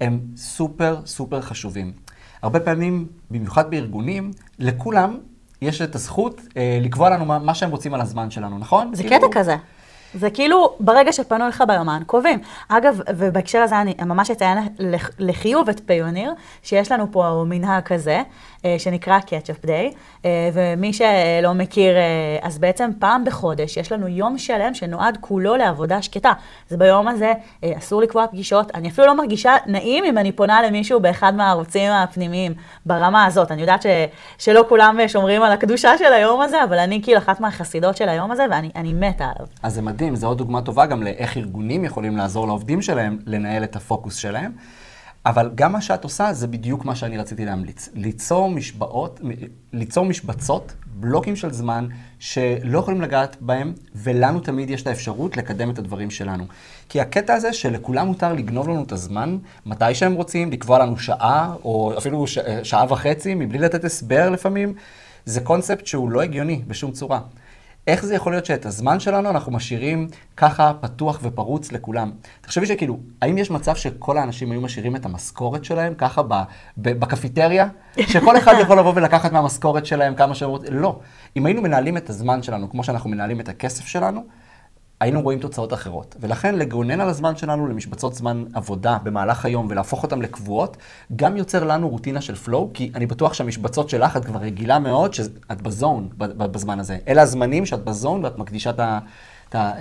הם 0.00 0.20
סופר 0.36 1.00
סופר 1.06 1.40
חשובים. 1.40 1.92
הרבה 2.42 2.60
פעמים, 2.60 3.06
במיוחד 3.30 3.70
בארגונים, 3.70 4.30
לכולם 4.58 5.18
יש 5.62 5.82
את 5.82 5.94
הזכות 5.94 6.40
אה, 6.56 6.78
לקבוע 6.82 7.10
לנו 7.10 7.24
מה, 7.24 7.38
מה 7.38 7.54
שהם 7.54 7.70
רוצים 7.70 7.94
על 7.94 8.00
הזמן 8.00 8.30
שלנו, 8.30 8.58
נכון? 8.58 8.94
זה 8.94 9.02
כאילו- 9.02 9.16
קטע 9.16 9.40
כזה. 9.40 9.56
זה 10.14 10.30
כאילו, 10.30 10.76
ברגע 10.80 11.12
שפנו 11.12 11.48
לך 11.48 11.64
ביומן, 11.68 12.02
קובעים. 12.06 12.38
אגב, 12.68 13.00
ובהקשר 13.16 13.58
הזה 13.58 13.80
אני 13.80 13.94
ממש 14.06 14.30
אציין 14.30 14.58
לח- 14.78 15.10
לחיוב 15.18 15.68
את 15.68 15.80
פיוניר, 15.86 16.32
שיש 16.62 16.92
לנו 16.92 17.06
פה 17.12 17.44
מנהג 17.46 17.82
כזה, 17.82 18.22
שנקרא 18.78 19.18
קטשופ 19.18 19.66
דיי, 19.66 19.92
ומי 20.52 20.92
שלא 20.92 21.54
מכיר, 21.54 21.96
אה, 21.96 22.02
אז 22.42 22.58
בעצם 22.58 22.90
פעם 22.98 23.24
בחודש 23.24 23.76
יש 23.76 23.92
לנו 23.92 24.08
יום 24.08 24.38
שלם 24.38 24.74
שנועד 24.74 25.18
כולו 25.20 25.56
לעבודה 25.56 26.02
שקטה. 26.02 26.32
אז 26.70 26.76
ביום 26.76 27.08
הזה 27.08 27.32
אה, 27.64 27.72
אסור 27.78 28.02
לקבוע 28.02 28.26
פגישות, 28.26 28.70
אני 28.74 28.88
אפילו 28.88 29.06
לא 29.06 29.16
מרגישה 29.16 29.52
נעים 29.66 30.04
אם 30.04 30.18
אני 30.18 30.32
פונה 30.32 30.62
למישהו 30.62 31.00
באחד 31.00 31.34
מהערוצים 31.34 31.90
הפנימיים, 31.90 32.54
ברמה 32.86 33.24
הזאת. 33.24 33.52
אני 33.52 33.60
יודעת 33.60 33.82
ש, 33.82 33.86
שלא 34.38 34.64
כולם 34.68 34.98
שומרים 35.08 35.42
על 35.42 35.52
הקדושה 35.52 35.98
של 35.98 36.12
היום 36.12 36.40
הזה, 36.40 36.64
אבל 36.64 36.78
אני 36.78 37.02
כאילו 37.02 37.18
אחת 37.18 37.40
מהחסידות 37.40 37.96
של 37.96 38.08
היום 38.08 38.30
הזה, 38.30 38.44
ואני 38.50 38.70
אני 38.76 38.92
מתה 38.92 39.24
עליו. 39.24 39.46
אז 39.62 39.74
זה 39.74 39.82
מדהים, 39.82 40.16
זו 40.16 40.26
עוד 40.26 40.38
דוגמה 40.38 40.62
טובה 40.62 40.86
גם 40.86 41.02
לאיך 41.02 41.36
ארגונים 41.36 41.84
יכולים 41.84 42.16
לעזור 42.16 42.46
לעובדים 42.46 42.82
שלהם 42.82 43.18
לנהל 43.26 43.64
את 43.64 43.76
הפוקוס 43.76 44.16
שלהם. 44.16 44.52
אבל 45.26 45.50
גם 45.54 45.72
מה 45.72 45.80
שאת 45.80 46.04
עושה 46.04 46.32
זה 46.32 46.46
בדיוק 46.46 46.84
מה 46.84 46.94
שאני 46.94 47.18
רציתי 47.18 47.44
להמליץ. 47.44 47.88
ליצור 47.94 48.50
משבעות, 48.50 49.20
ליצור 49.72 50.04
משבצות, 50.04 50.72
בלוקים 50.86 51.36
של 51.36 51.52
זמן, 51.52 51.88
שלא 52.18 52.78
יכולים 52.78 53.00
לגעת 53.00 53.36
בהם, 53.40 53.72
ולנו 53.94 54.40
תמיד 54.40 54.70
יש 54.70 54.82
את 54.82 54.86
האפשרות 54.86 55.36
לקדם 55.36 55.70
את 55.70 55.78
הדברים 55.78 56.10
שלנו. 56.10 56.44
כי 56.88 57.00
הקטע 57.00 57.34
הזה 57.34 57.52
שלכולם 57.52 58.06
מותר 58.06 58.32
לגנוב 58.32 58.68
לנו 58.68 58.82
את 58.82 58.92
הזמן, 58.92 59.38
מתי 59.66 59.94
שהם 59.94 60.12
רוצים, 60.12 60.50
לקבוע 60.50 60.78
לנו 60.78 60.98
שעה, 60.98 61.54
או 61.64 61.98
אפילו 61.98 62.26
ש... 62.26 62.38
שעה 62.62 62.84
וחצי, 62.88 63.34
מבלי 63.34 63.58
לתת 63.58 63.84
הסבר 63.84 64.30
לפעמים, 64.30 64.74
זה 65.24 65.40
קונספט 65.40 65.86
שהוא 65.86 66.10
לא 66.10 66.22
הגיוני 66.22 66.62
בשום 66.66 66.92
צורה. 66.92 67.20
איך 67.86 68.04
זה 68.04 68.14
יכול 68.14 68.32
להיות 68.32 68.46
שאת 68.46 68.66
הזמן 68.66 69.00
שלנו 69.00 69.30
אנחנו 69.30 69.52
משאירים 69.52 70.08
ככה 70.36 70.72
פתוח 70.80 71.20
ופרוץ 71.22 71.72
לכולם? 71.72 72.10
תחשבי 72.40 72.66
שכאילו, 72.66 72.98
האם 73.22 73.38
יש 73.38 73.50
מצב 73.50 73.76
שכל 73.76 74.18
האנשים 74.18 74.52
היו 74.52 74.60
משאירים 74.60 74.96
את 74.96 75.04
המשכורת 75.06 75.64
שלהם 75.64 75.94
ככה 75.94 76.22
בקפיטריה? 76.78 77.68
שכל 78.00 78.36
אחד 78.38 78.54
יכול 78.60 78.78
לבוא 78.78 78.92
ולקחת 78.96 79.32
מהמשכורת 79.32 79.86
שלהם 79.86 80.14
כמה 80.14 80.34
שהם 80.34 80.50
רוצים? 80.50 80.74
לא. 80.74 81.00
אם 81.36 81.46
היינו 81.46 81.62
מנהלים 81.62 81.96
את 81.96 82.10
הזמן 82.10 82.42
שלנו 82.42 82.70
כמו 82.70 82.84
שאנחנו 82.84 83.10
מנהלים 83.10 83.40
את 83.40 83.48
הכסף 83.48 83.86
שלנו, 83.86 84.24
היינו 85.02 85.22
רואים 85.22 85.38
תוצאות 85.38 85.72
אחרות. 85.72 86.16
ולכן 86.20 86.54
לגונן 86.54 87.00
על 87.00 87.08
הזמן 87.08 87.36
שלנו 87.36 87.66
למשבצות 87.66 88.14
זמן 88.14 88.44
עבודה 88.54 88.98
במהלך 89.02 89.44
היום 89.44 89.66
ולהפוך 89.70 90.02
אותן 90.02 90.18
לקבועות, 90.18 90.76
גם 91.16 91.36
יוצר 91.36 91.64
לנו 91.64 91.88
רוטינה 91.88 92.20
של 92.20 92.34
פלואו, 92.34 92.70
כי 92.74 92.90
אני 92.94 93.06
בטוח 93.06 93.34
שהמשבצות 93.34 93.88
שלך 93.88 94.16
את 94.16 94.24
כבר 94.24 94.40
רגילה 94.40 94.78
מאוד 94.78 95.14
שאת 95.14 95.62
בזון 95.62 96.08
בזמן 96.18 96.80
הזה. 96.80 96.98
אלה 97.08 97.22
הזמנים 97.22 97.66
שאת 97.66 97.84
בזון 97.84 98.24
ואת 98.24 98.38
מקדישה 98.38 98.70
את, 98.70 98.80
ה, 98.80 98.98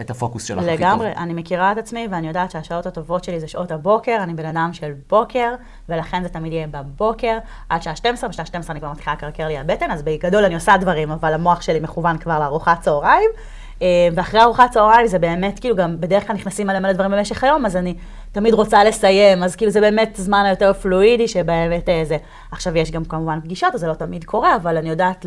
את, 0.01 0.09
הפוקוס 0.09 0.43
שלך. 0.43 0.63
לגמרי, 0.63 1.11
אני 1.17 1.33
מכירה 1.33 1.71
את 1.71 1.77
עצמי 1.77 2.07
ואני 2.11 2.27
יודעת 2.27 2.51
שהשעות 2.51 2.85
הטובות 2.85 3.23
שלי 3.23 3.39
זה 3.39 3.47
שעות 3.47 3.71
הבוקר, 3.71 4.17
אני 4.23 4.33
בן 4.33 4.45
אדם 4.45 4.69
של 4.73 4.93
בוקר, 5.09 5.53
ולכן 5.89 6.23
זה 6.23 6.29
תמיד 6.29 6.53
יהיה 6.53 6.67
בבוקר, 6.67 7.37
עד 7.69 7.81
שעה 7.81 7.95
12, 7.95 8.29
בשעה 8.29 8.45
12 8.45 8.73
אני 8.73 8.79
כבר 8.79 8.91
מתחילה 8.91 9.15
לקרקר 9.15 9.47
לי 9.47 9.57
הבטן, 9.57 9.91
אז 9.91 10.03
בגדול 10.03 10.45
אני 10.45 10.55
עושה 10.55 10.77
דברים, 10.77 11.11
אבל 11.11 11.33
המוח 11.33 11.61
שלי 11.61 11.79
מכוון 11.79 12.17
כבר 12.17 12.39
לארוחת 12.39 12.81
צהריים. 12.81 13.29
אה, 13.81 13.87
ואחרי 14.15 14.41
ארוחת 14.41 14.71
צהריים 14.71 15.07
זה 15.07 15.19
באמת, 15.19 15.59
כאילו 15.59 15.75
גם 15.75 15.95
בדרך 15.99 16.27
כלל 16.27 16.35
נכנסים 16.35 16.67
מלא 16.67 16.79
מלא 16.79 16.91
דברים 16.93 17.11
במשך 17.11 17.43
היום, 17.43 17.65
אז 17.65 17.75
אני 17.75 17.95
תמיד 18.31 18.53
רוצה 18.53 18.83
לסיים, 18.83 19.43
אז 19.43 19.55
כאילו 19.55 19.71
זה 19.71 19.81
באמת 19.81 20.13
זמן 20.17 20.43
היותר 20.45 20.73
פלואידי 20.73 21.27
שבאמת 21.27 21.89
אה, 21.89 22.01
זה. 22.05 22.17
עכשיו 22.51 22.77
יש 22.77 22.91
גם 22.91 23.05
כמובן 23.05 23.39
פגישות, 23.43 23.75
אז 23.75 23.79
זה 23.81 23.87
לא 23.87 23.93
תמיד 23.93 24.23
קורה, 24.23 24.55
אבל 24.55 24.77
אני 24.77 24.89
יודעת, 24.89 25.25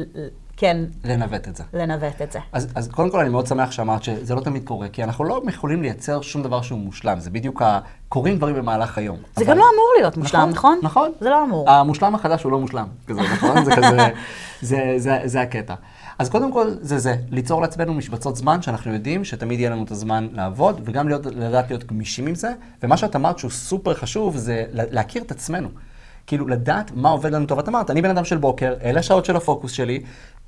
כן, 0.57 0.77
לנווט 1.05 1.49
את 1.49 1.57
זה. 1.57 1.63
לנווט 1.75 2.23
את 2.23 2.33
זה. 2.33 2.39
אז, 2.53 2.69
אז 2.75 2.89
קודם 2.89 3.11
כל 3.11 3.21
אני 3.21 3.29
מאוד 3.29 3.47
שמח 3.47 3.71
שאמרת 3.71 4.03
שזה 4.03 4.35
לא 4.35 4.41
תמיד 4.41 4.65
קורה, 4.65 4.89
כי 4.89 5.05
אנחנו 5.05 5.25
לא 5.25 5.41
יכולים 5.49 5.83
לייצר 5.83 6.21
שום 6.21 6.43
דבר 6.43 6.63
שהוא 6.63 6.79
מושלם, 6.79 7.21
זה 7.21 7.31
בדיוק 7.31 7.63
ה... 7.63 7.79
קורים 8.09 8.37
דברים 8.37 8.55
במהלך 8.55 8.99
היום. 8.99 9.17
זה 9.17 9.45
אבל- 9.45 9.53
גם 9.53 9.59
לא 9.59 9.65
אמור 9.75 9.87
להיות 9.99 10.17
מושלם, 10.17 10.49
נכון? 10.53 10.79
נכון. 10.83 11.11
זה 11.21 11.31
לא 11.31 11.45
אמור. 11.45 11.71
המושלם 11.71 12.15
החדש 12.15 12.43
הוא 12.43 12.53
לא 12.53 12.61
מושלם, 12.61 12.87
כזה, 13.07 13.21
נכון? 13.21 13.65
זה 13.65 13.71
כזה, 13.77 13.97
זה, 14.69 14.95
זה, 14.97 15.19
זה 15.25 15.41
הקטע. 15.41 15.75
אז 16.19 16.29
קודם 16.29 16.53
כל, 16.53 16.67
זה 16.81 16.99
זה, 16.99 17.17
ליצור 17.31 17.63
לעצמנו 17.63 17.95
משבצות 17.95 18.37
זמן, 18.37 18.63
שאנחנו 18.63 18.93
יודעים 18.95 19.25
שתמיד 19.25 19.61
יהיה 19.61 19.71
לנו 19.71 19.85
את 19.85 19.91
הזמן 19.91 20.29
לעבוד, 20.33 20.81
וגם 20.85 21.09
להיות, 21.09 21.27
לדעת 21.27 21.71
להיות 21.71 21.85
גמישים 21.85 22.27
עם 22.27 22.35
זה. 22.35 22.53
ומה 22.83 22.97
שאת 22.97 23.17
אמרת 23.17 23.39
שהוא 23.39 23.51
סופר 23.51 23.95
חשוב, 23.95 24.37
זה 24.37 24.65
לה- 24.73 24.85
להכיר 24.91 25.23
את 25.23 25.31
עצמנו. 25.31 25.69
כאילו, 26.27 26.49
לדעת 26.49 26.91
מה 26.95 27.09
עובד 27.09 27.33
לנו 27.33 27.47
טוב. 27.47 27.59
את 27.59 27.69
אמרת, 27.69 27.91
אני 27.91 28.03
בן 28.03 28.11
אדם 28.11 28.25
של 28.25 28.37
בוקר, 28.37 28.75
אלה 28.83 29.01
השעות 29.01 29.25
של 29.25 29.37
הפוקוס 29.37 29.73
שלי. 29.73 30.03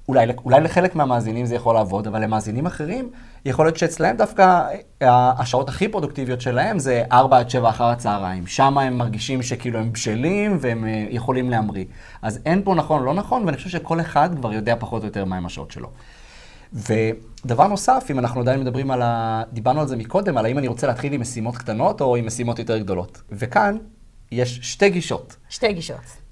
אולי, 0.09 0.27
אולי 0.45 0.61
לחלק 0.61 0.95
מהמאזינים 0.95 1.47
זה 1.47 1.55
יכול 1.55 1.75
לעבוד, 1.75 2.07
אבל 2.07 2.23
למאזינים 2.23 2.66
אחרים, 2.66 3.11
יכול 3.45 3.66
להיות 3.66 3.77
שאצלהם 3.77 4.16
דווקא 4.16 4.66
אה, 5.03 5.33
השעות 5.38 5.69
הכי 5.69 5.88
פרודוקטיביות 5.88 6.40
שלהם 6.40 6.79
זה 6.79 7.05
4 7.12 7.38
עד 7.38 7.51
7 7.51 7.69
אחר 7.69 7.85
הצהריים. 7.85 8.47
שם 8.47 8.79
הם 8.79 8.99
מרגישים 8.99 9.42
שכאילו 9.42 9.79
הם 9.79 9.92
בשלים 9.92 10.59
והם 10.61 10.85
אה, 10.85 11.07
יכולים 11.11 11.51
להמריא. 11.51 11.85
אז 12.23 12.40
אין 12.47 12.62
פה 12.64 12.75
נכון 12.75 13.05
לא 13.05 13.14
נכון, 13.14 13.45
ואני 13.45 13.57
חושב 13.57 13.69
שכל 13.69 14.01
אחד 14.01 14.31
כבר 14.37 14.53
יודע 14.53 14.77
פחות 14.79 15.03
או 15.03 15.07
יותר 15.07 15.25
מהם 15.25 15.47
השעות 15.47 15.71
שלו. 15.71 15.88
ודבר 16.73 17.66
נוסף, 17.66 18.07
אם 18.11 18.19
אנחנו 18.19 18.40
עדיין 18.40 18.61
מדברים 18.61 18.90
על 18.90 19.03
ה... 19.03 19.42
דיברנו 19.53 19.81
על 19.81 19.88
זה 19.88 19.97
מקודם, 19.97 20.38
על 20.38 20.45
האם 20.45 20.59
אני 20.59 20.69
רוצה 20.69 20.87
להתחיל 20.87 21.12
עם 21.12 21.21
משימות 21.21 21.57
קטנות 21.57 22.01
או 22.01 22.16
עם 22.16 22.27
משימות 22.27 22.59
יותר 22.59 22.79
גדולות. 22.79 23.23
וכאן 23.33 23.77
יש 24.33 24.59
שתי 24.62 24.90
גישות. 24.90 25.37
שתי 25.49 25.73
גישות. 25.73 26.26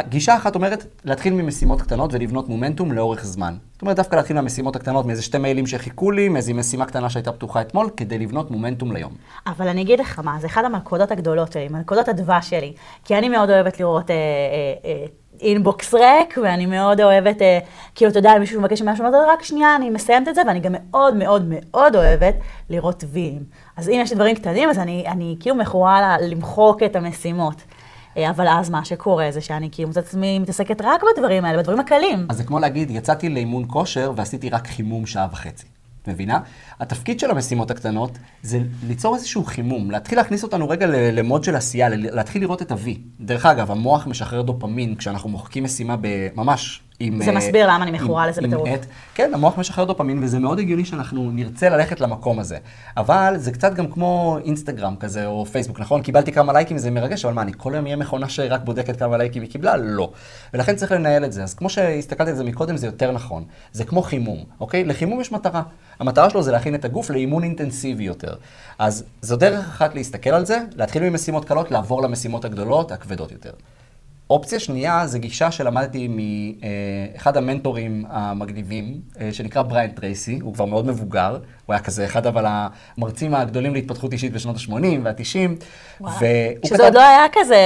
גישה 0.00 0.36
אחת 0.36 0.54
אומרת 0.54 0.86
להתחיל 1.04 1.32
ממשימות 1.32 1.82
קטנות 1.82 2.14
ולבנות 2.14 2.48
מומנטום 2.48 2.92
לאורך 2.92 3.24
זמן. 3.24 3.54
זאת 3.72 3.82
אומרת, 3.82 3.96
דווקא 3.96 4.16
להתחיל 4.16 4.36
מהמשימות 4.36 4.76
הקטנות, 4.76 5.06
מאיזה 5.06 5.22
שתי 5.22 5.38
מיילים 5.38 5.66
שחיכו 5.66 6.10
לי, 6.10 6.28
מאיזו 6.28 6.54
משימה 6.54 6.86
קטנה 6.86 7.10
שהייתה 7.10 7.32
פתוחה 7.32 7.60
אתמול, 7.60 7.90
כדי 7.96 8.18
לבנות 8.18 8.50
מומנטום 8.50 8.92
ליום. 8.92 9.12
אבל 9.46 9.68
אני 9.68 9.82
אגיד 9.82 10.00
לך 10.00 10.18
מה, 10.18 10.36
זה 10.40 10.46
אחד 10.46 10.64
המלכודות 10.64 11.10
הגדולות 11.10 11.52
שלי, 11.52 11.68
מלכודות 11.68 12.08
הדבש 12.08 12.50
שלי. 12.50 12.72
כי 13.04 13.18
אני 13.18 13.28
מאוד 13.28 13.50
אוהבת 13.50 13.80
לראות 13.80 14.10
אה, 14.10 14.14
אה, 14.14 14.90
אה, 14.90 15.06
אינבוקס 15.40 15.94
ריק, 15.94 16.38
ואני 16.42 16.66
מאוד 16.66 17.00
אוהבת, 17.00 17.42
אה, 17.42 17.58
כאילו, 17.94 18.10
אתה 18.10 18.18
יודע, 18.18 18.38
מישהו 18.40 18.60
מבקש 18.60 18.82
משהו, 18.82 19.04
אמרתי, 19.04 19.16
רק 19.32 19.42
שנייה, 19.42 19.76
אני 19.76 19.90
מסיימת 19.90 20.28
את 20.28 20.34
זה, 20.34 20.42
ואני 20.46 20.60
גם 20.60 20.74
מאוד 20.90 21.16
מאוד 21.16 21.44
מאוד 21.48 21.96
אוהבת 21.96 22.34
לראות 22.70 23.04
ויים. 23.12 23.42
אז 23.76 23.88
אם 23.88 23.98
יש 24.02 24.12
דברים 24.12 24.36
קטנים, 24.36 24.68
אז 24.68 24.78
אני, 24.78 25.04
אני 25.06 25.36
כאילו 25.40 25.56
מכורה 25.56 26.16
למחוק 26.20 26.82
את 26.82 26.96
המשימות. 26.96 27.62
אה, 28.16 28.30
אבל 28.30 28.48
אז 28.48 28.70
מה 28.70 28.84
שקורה 28.84 29.30
זה 29.30 29.40
שאני 29.40 29.68
כאילו 29.72 29.88
מוצאת 29.88 30.04
את 30.04 30.08
עצמי 30.08 30.38
מתעסקת 30.38 30.80
רק 30.80 31.02
בדברים 31.12 31.44
האלה, 31.44 31.58
בדברים 31.58 31.80
הקלים. 31.80 32.26
אז 32.28 32.36
זה 32.36 32.44
כמו 32.44 32.58
להגיד, 32.58 32.90
יצאתי 32.90 33.28
לאימון 33.28 33.64
כושר 33.68 34.12
ועשיתי 34.16 34.50
רק 34.50 34.66
חימום 34.66 35.06
שעה 35.06 35.28
וחצי. 35.32 35.66
מבינה? 36.08 36.40
התפקיד 36.80 37.20
של 37.20 37.30
המשימות 37.30 37.70
הקטנות 37.70 38.18
זה 38.42 38.60
ליצור 38.88 39.14
איזשהו 39.14 39.44
חימום, 39.44 39.90
להתחיל 39.90 40.18
להכניס 40.18 40.42
אותנו 40.42 40.68
רגע 40.68 40.86
למוד 40.86 41.44
של 41.44 41.56
עשייה, 41.56 41.88
להתחיל 41.88 42.42
לראות 42.42 42.62
את 42.62 42.72
ה-V. 42.72 42.88
דרך 43.20 43.46
אגב, 43.46 43.70
המוח 43.70 44.06
משחרר 44.06 44.42
דופמין 44.42 44.94
כשאנחנו 44.94 45.30
מוחקים 45.30 45.64
משימה 45.64 45.96
בממש 46.00 46.82
עם... 47.00 47.22
זה 47.22 47.30
אה, 47.30 47.36
מסביר 47.36 47.66
למה 47.66 47.84
אני 47.84 47.90
מכורה 47.90 48.26
לזה 48.26 48.42
בטירוף. 48.42 48.68
עט. 48.68 48.86
כן, 49.14 49.30
המוח 49.34 49.58
משחרר 49.58 49.84
דופמין, 49.84 50.24
וזה 50.24 50.38
מאוד 50.38 50.58
הגיוני 50.58 50.84
שאנחנו 50.84 51.30
נרצה 51.30 51.68
ללכת 51.68 52.00
למקום 52.00 52.38
הזה. 52.38 52.58
אבל 52.96 53.34
זה 53.36 53.52
קצת 53.52 53.74
גם 53.74 53.90
כמו 53.90 54.38
אינסטגרם 54.44 54.96
כזה, 54.96 55.26
או 55.26 55.46
פייסבוק, 55.46 55.80
נכון? 55.80 56.02
קיבלתי 56.02 56.32
כמה 56.32 56.52
לייקים, 56.52 56.78
זה 56.78 56.90
מרגש, 56.90 57.24
אבל 57.24 57.34
מה, 57.34 57.42
אני 57.42 57.52
כל 57.56 57.74
היום 57.74 57.84
אהיה 57.84 57.96
מכונה 57.96 58.28
שרק 58.28 58.60
בודקת 58.64 58.98
כמה 58.98 59.16
לייקים 59.16 59.42
היא 59.42 59.50
קיבלה? 59.50 59.76
לא. 59.76 60.12
ולכן 60.54 60.76
צריך 60.76 60.92
לנהל 60.92 61.24
את 61.24 61.32
זה. 61.32 61.42
אז 61.42 61.54
כמו 61.54 61.70
שהסתכלתי 61.70 62.30
על 62.30 62.36
זה 62.36 62.44
מקודם, 62.44 62.76
זה 62.76 62.86
יותר 62.86 63.12
נכון. 63.12 63.44
זה 63.72 63.84
כמו 63.84 64.02
חימום, 64.02 64.44
אוקיי? 64.60 64.84
לחימום 64.84 65.20
יש 65.20 65.32
מטרה. 65.32 65.62
המטרה 66.00 66.30
שלו 66.30 66.42
זה 66.42 66.52
להכין 66.52 66.74
את 66.74 66.84
הגוף 66.84 67.10
לאימון 67.10 67.42
אינטנסיבי 67.42 68.04
יותר. 68.04 68.34
אז 68.78 69.04
זו 69.22 69.36
דרך 69.36 69.66
אחת 69.68 69.94
להסתכל 69.94 70.30
על 70.30 70.46
זה, 70.46 70.58
להתחיל 70.76 71.10
ממשימות 71.10 71.44
קלות, 71.44 71.70
לעבור 71.70 72.02
למשימות 72.02 72.44
הגדולות, 72.44 72.92
הכבדות 72.92 73.32
יותר. 73.32 73.50
אופציה 74.30 74.60
שנייה 74.60 75.06
זה 75.06 75.18
גישה 75.18 75.50
שלמדתי 75.50 76.08
מאחד 76.08 77.36
המנטורים 77.36 78.04
המגניבים, 78.08 78.94
אה, 79.20 79.28
שנקרא 79.32 79.62
בריאן 79.62 79.88
טרייסי, 79.88 80.38
הוא 80.42 80.54
כבר 80.54 80.64
מאוד 80.64 80.86
מבוגר, 80.86 81.30
הוא 81.66 81.74
היה 81.74 81.82
כזה 81.82 82.04
אחד 82.04 82.26
אבל 82.26 82.44
המרצים 82.48 83.34
הגדולים 83.34 83.74
להתפתחות 83.74 84.12
אישית 84.12 84.32
בשנות 84.32 84.56
ה-80 84.56 84.72
וה-90. 85.02 86.14
שזה 86.66 86.84
עוד 86.84 86.94
לא 86.94 87.00
היה 87.00 87.24
כזה... 87.32 87.56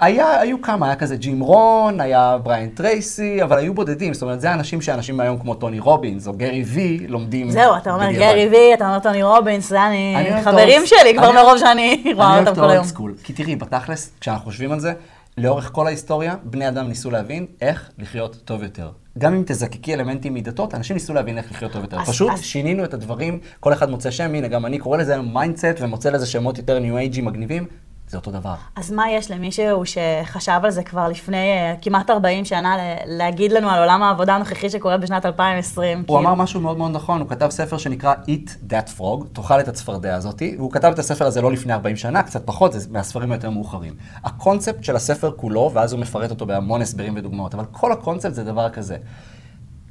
היה, 0.00 0.40
היו 0.40 0.62
כמה, 0.62 0.86
היה 0.86 0.96
כזה 0.96 1.16
ג'ים 1.16 1.40
רון, 1.40 2.00
היה 2.00 2.38
בריאן 2.42 2.68
טרייסי, 2.68 3.42
אבל 3.42 3.58
היו 3.58 3.74
בודדים, 3.74 4.14
זאת 4.14 4.22
אומרת, 4.22 4.40
זה 4.40 4.52
אנשים 4.52 4.80
שאנשים 4.80 5.20
היום 5.20 5.38
כמו 5.38 5.54
טוני 5.54 5.78
רובינס 5.80 6.26
או 6.26 6.32
גרי 6.32 6.62
וי 6.66 7.06
לומדים. 7.08 7.50
זהו, 7.50 7.76
אתה 7.76 7.94
אומר. 7.94 8.12
גרי 8.12 8.48
וי, 8.50 8.74
אתה 8.74 8.86
אומר 8.86 8.98
טוני 8.98 9.22
רובינס, 9.22 9.68
זה 9.68 9.86
אני... 9.86 10.14
אני 10.16 10.28
אוהב 10.30 10.38
את 10.38 10.44
חברים 10.44 10.82
שלי 10.86 11.14
כבר 11.16 11.30
אני- 11.30 11.36
מרוב 11.36 11.58
שאני 11.58 12.02
רואה 12.14 12.26
אני 12.26 12.36
אוהב 12.36 12.48
אותם 12.48 12.52
את 12.52 12.56
כל 12.56 12.62
היום. 12.64 12.70
ה 12.70 12.74
old 12.74 12.84
school. 12.88 13.14
כי 13.24 13.32
תראי, 13.32 13.56
בתכלס, 13.56 14.10
כשאנחנו 14.20 14.44
חושבים 14.44 14.72
על 14.72 14.80
זה, 14.80 14.92
לאורך 15.38 15.70
כל 15.72 15.86
ההיסטוריה, 15.86 16.36
בני 16.44 16.68
אדם 16.68 16.88
ניסו 16.88 17.10
להבין 17.10 17.46
איך 17.60 17.90
לחיות 17.98 18.36
טוב 18.44 18.62
יותר. 18.62 18.90
גם 19.18 19.34
אם 19.34 19.42
תזקקי 19.46 19.94
אלמנטים 19.94 20.34
מדתות, 20.34 20.74
אנשים 20.74 20.94
ניסו 20.96 21.14
להבין 21.14 21.38
איך 21.38 21.50
לחיות 21.50 21.72
טוב 21.72 21.82
יותר. 21.82 22.00
אז- 22.00 22.08
פשוט 22.08 22.32
אז- 22.32 22.40
שינינו 22.42 22.84
את 22.84 22.94
הדברים, 22.94 23.38
כל 23.60 23.72
אחד 23.72 23.90
מוצא 23.90 24.10
שם, 24.10 24.34
הנה, 24.34 24.48
גם 24.48 24.66
אני 24.66 24.78
קורא 24.78 24.98
לזה 24.98 25.20
mindset 25.20 25.74
ומוצא 25.80 26.10
לזה 26.10 26.26
שמות 26.26 26.58
יותר 26.58 26.78
ניו 26.78 26.96
אייג'י 26.96 27.20
מגניבים, 27.20 27.66
זה 28.14 28.18
אותו 28.18 28.30
דבר. 28.30 28.54
אז 28.76 28.90
מה 28.92 29.10
יש 29.10 29.30
למישהו 29.30 29.82
שחשב 29.86 30.60
על 30.62 30.70
זה 30.70 30.82
כבר 30.82 31.08
לפני 31.08 31.36
אה, 31.52 31.74
כמעט 31.82 32.10
40 32.10 32.44
שנה, 32.44 32.76
ל- 32.76 32.80
להגיד 33.18 33.52
לנו 33.52 33.70
על 33.70 33.78
עולם 33.78 34.02
העבודה 34.02 34.34
הנוכחי 34.34 34.70
שקורה 34.70 34.96
בשנת 34.96 35.26
2020? 35.26 35.98
הוא 35.98 36.06
כאילו? 36.06 36.18
אמר 36.20 36.34
משהו 36.34 36.60
מאוד 36.60 36.78
מאוד 36.78 36.90
נכון, 36.90 37.20
הוא 37.20 37.28
כתב 37.28 37.48
ספר 37.50 37.78
שנקרא 37.78 38.14
Eat 38.14 38.70
That 38.70 38.98
Frog, 39.00 39.24
תאכל 39.32 39.60
את 39.60 39.68
הצפרדע 39.68 40.14
הזאתי, 40.16 40.54
והוא 40.58 40.72
כתב 40.72 40.88
את 40.94 40.98
הספר 40.98 41.26
הזה 41.26 41.42
לא 41.42 41.52
לפני 41.52 41.72
40 41.72 41.96
שנה, 41.96 42.22
קצת 42.22 42.42
פחות, 42.46 42.72
זה 42.72 42.88
מהספרים 42.90 43.32
היותר 43.32 43.50
מאוחרים. 43.50 43.94
הקונספט 44.24 44.84
של 44.84 44.96
הספר 44.96 45.32
כולו, 45.36 45.70
ואז 45.74 45.92
הוא 45.92 46.00
מפרט 46.00 46.30
אותו 46.30 46.46
בהמון 46.46 46.82
הסברים 46.82 47.16
ודוגמאות, 47.16 47.54
אבל 47.54 47.64
כל 47.72 47.92
הקונספט 47.92 48.34
זה 48.34 48.44
דבר 48.44 48.70
כזה. 48.70 48.96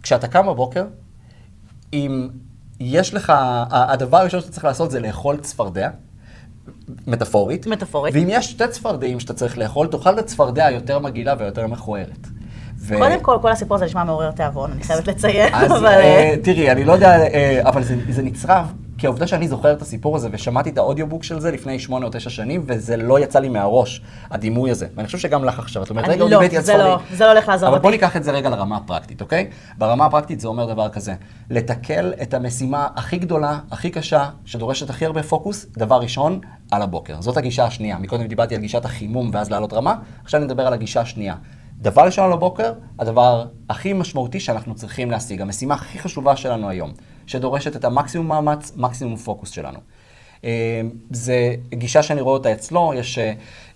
כשאתה 0.03 0.27
קם 0.27 0.47
בבוקר, 0.47 0.85
אם 1.93 2.29
יש 2.79 3.13
לך, 3.13 3.33
הדבר 3.71 4.17
הראשון 4.17 4.39
שאתה 4.39 4.51
צריך 4.51 4.65
לעשות 4.65 4.91
זה 4.91 4.99
לאכול 4.99 5.37
צפרדע, 5.37 5.89
מטאפורית. 7.07 7.67
מטאפורית. 7.67 8.15
ואם 8.15 8.27
יש 8.29 8.51
שתי 8.51 8.67
צפרדעים 8.67 9.19
שאתה 9.19 9.33
צריך 9.33 9.57
לאכול, 9.57 9.87
תאכל 9.87 10.13
את 10.13 10.19
הצפרדע 10.19 10.65
היותר 10.65 10.99
מגעילה 10.99 11.35
ויותר 11.39 11.67
מכוערת. 11.67 12.27
ו- 12.79 12.97
קודם 12.97 13.19
כל, 13.19 13.37
כל 13.41 13.51
הסיפור 13.51 13.75
הזה 13.75 13.85
נשמע 13.85 14.03
מעורר 14.03 14.31
תיאבון, 14.31 14.71
אני 14.71 14.83
חייבת 14.83 15.07
לציין, 15.07 15.53
אז 15.53 15.71
אבל... 15.71 15.85
אה, 15.85 16.35
תראי, 16.43 16.71
אני 16.71 16.85
לא 16.85 16.93
יודע, 16.93 17.19
אה, 17.33 17.61
אבל 17.63 17.83
זה, 17.83 17.95
זה 18.09 18.21
נצרב, 18.21 18.73
כי 19.03 19.07
העובדה 19.07 19.27
שאני 19.27 19.47
זוכר 19.47 19.73
את 19.73 19.81
הסיפור 19.81 20.15
הזה 20.15 20.29
ושמעתי 20.31 20.69
את 20.69 20.77
האודיובוק 20.77 21.23
של 21.23 21.39
זה 21.39 21.51
לפני 21.51 21.79
שמונה 21.79 22.05
או 22.05 22.11
תשע 22.13 22.29
שנים, 22.29 22.63
וזה 22.65 22.97
לא 22.97 23.19
יצא 23.19 23.39
לי 23.39 23.49
מהראש, 23.49 24.01
הדימוי 24.31 24.71
הזה. 24.71 24.87
ואני 24.95 25.05
חושב 25.05 25.17
שגם 25.17 25.45
לך 25.45 25.59
עכשיו, 25.59 25.83
את 25.83 25.89
אומרת, 25.89 26.07
רגע, 26.07 26.23
לא, 26.23 26.29
דיבר 26.29 26.41
איתי 26.41 26.57
על 26.57 26.63
זה 26.63 26.77
לא- 26.77 26.83
ספרים. 26.83 27.17
זה 27.17 27.23
לא 27.25 27.31
הולך 27.31 27.49
לעזור 27.49 27.69
אבל 27.69 27.75
אותי. 27.75 27.83
בוא 27.83 27.91
ניקח 27.91 28.17
את 28.17 28.23
זה 28.23 28.31
רגע 28.31 28.49
לרמה 28.49 28.77
הפרקטית, 28.77 29.21
אוקיי? 29.21 29.49
ברמה 29.77 30.05
הפרקטית 30.05 30.39
זה 30.39 30.47
אומר 30.47 30.73
דבר 30.73 30.89
כזה, 30.89 31.13
לתקל 31.49 32.13
את 32.21 32.33
המשימה 32.33 32.87
הכי 32.95 33.17
גדולה, 33.17 33.59
הכי 33.71 33.89
קשה, 33.89 34.29
שדורשת 34.45 34.89
הכי 34.89 35.05
הרבה 35.05 35.23
פוקוס, 35.23 35.65
דבר 35.77 35.97
ראשון, 36.01 36.39
על 36.71 36.81
הבוקר. 36.81 37.21
זאת 37.21 37.37
הגישה 37.37 37.65
השנייה. 37.65 37.97
מקודם 37.97 38.27
דיברתי 38.27 38.55
על 38.55 38.61
גישת 38.61 38.85
החימום 38.85 39.29
ואז 39.33 39.51
לעלות 39.51 39.73
רמה, 39.73 39.95
עכשיו 40.23 40.39
אני 40.39 40.45
מדבר 40.45 40.67
על 40.67 40.73
הגישה 40.73 41.01
השנייה. 41.01 41.35
דבר 41.77 42.01
ראשון 42.01 42.25
על 42.25 42.33
הבוקר, 42.33 42.73
הדבר 42.99 43.45
הכי 43.69 43.93
משמעותי 43.93 44.39
שאנחנו 44.39 44.75
צריכים 44.75 45.11
להשיג, 45.11 45.41
המשימה 45.41 45.73
הכי 45.73 45.99
חשובה 45.99 46.35
שלנו 46.35 46.69
היום, 46.69 46.91
שדורשת 47.27 47.75
את 47.75 47.85
המקסימום 47.85 48.27
מאמץ, 48.27 48.71
מקסימום 48.75 49.15
פוקוס 49.15 49.49
שלנו. 49.49 49.79
אה, 50.45 50.81
זה 51.11 51.55
גישה 51.73 52.03
שאני 52.03 52.21
רואה 52.21 52.33
אותה 52.33 52.53
אצלו, 52.53 52.93
יש 52.95 53.19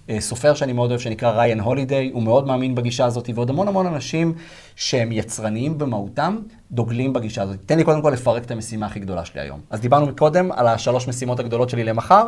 אה, 0.10 0.22
סופר 0.22 0.54
שאני 0.54 0.74
מאוד 0.74 0.90
אוהב 0.90 1.02
שנקרא 1.02 1.32
ריין 1.32 1.60
הולידיי, 1.60 2.12
הוא 2.14 2.24
מאוד 2.24 2.48
מאמין 2.48 2.76
בגישה 2.76 3.06
הזאת, 3.06 3.30
ועוד 3.36 3.50
המון 3.50 3.68
המון 3.68 3.86
אנשים 3.86 4.34
שהם 4.76 5.12
יצרניים 5.12 5.78
במהותם, 5.78 6.38
דוגלים 6.72 7.14
בגישה 7.14 7.42
הזאת. 7.42 7.58
תן 7.66 7.78
לי 7.78 7.84
קודם 7.84 8.02
כל 8.02 8.10
לפרק 8.10 8.44
את 8.44 8.52
המשימה 8.52 8.86
הכי 8.86 9.00
גדולה 9.00 9.26
שלי 9.26 9.42
היום. 9.42 9.60
אז 9.70 9.82
דיברנו 9.82 10.08
מקודם 10.08 10.52
על 10.52 10.68
השלוש 10.68 11.08
משימות 11.08 11.40
הגדולות 11.40 11.70
שלי 11.70 11.84
למחר, 11.84 12.28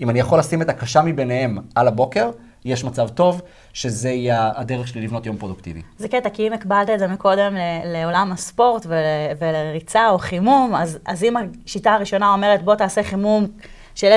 אם 0.00 0.10
אני 0.10 0.20
יכול 0.20 0.38
לשים 0.38 0.62
את 0.62 0.68
הקשה 0.68 1.02
מביניהם 1.02 1.58
על 1.74 1.88
הבוקר, 1.88 2.30
יש 2.64 2.84
מצב 2.84 3.08
טוב 3.08 3.40
שזה 3.72 4.10
יהיה 4.10 4.50
הדרך 4.54 4.88
שלי 4.88 5.00
לבנות 5.00 5.26
יום 5.26 5.36
פרודוקטיבי. 5.36 5.82
זה 5.98 6.08
קטע, 6.08 6.30
כי 6.30 6.48
אם 6.48 6.52
הקבלת 6.52 6.90
את 6.90 6.98
זה 6.98 7.06
מקודם 7.06 7.56
לעולם 7.84 8.32
הספורט 8.32 8.86
ול, 8.86 8.94
ולריצה 9.38 10.08
או 10.10 10.18
חימום, 10.18 10.74
אז, 10.74 10.98
אז 11.06 11.24
אם 11.24 11.34
השיטה 11.36 11.92
הראשונה 11.92 12.32
אומרת, 12.32 12.62
בוא 12.62 12.74
תעשה 12.74 13.02
חימום 13.02 13.46
של 13.94 14.12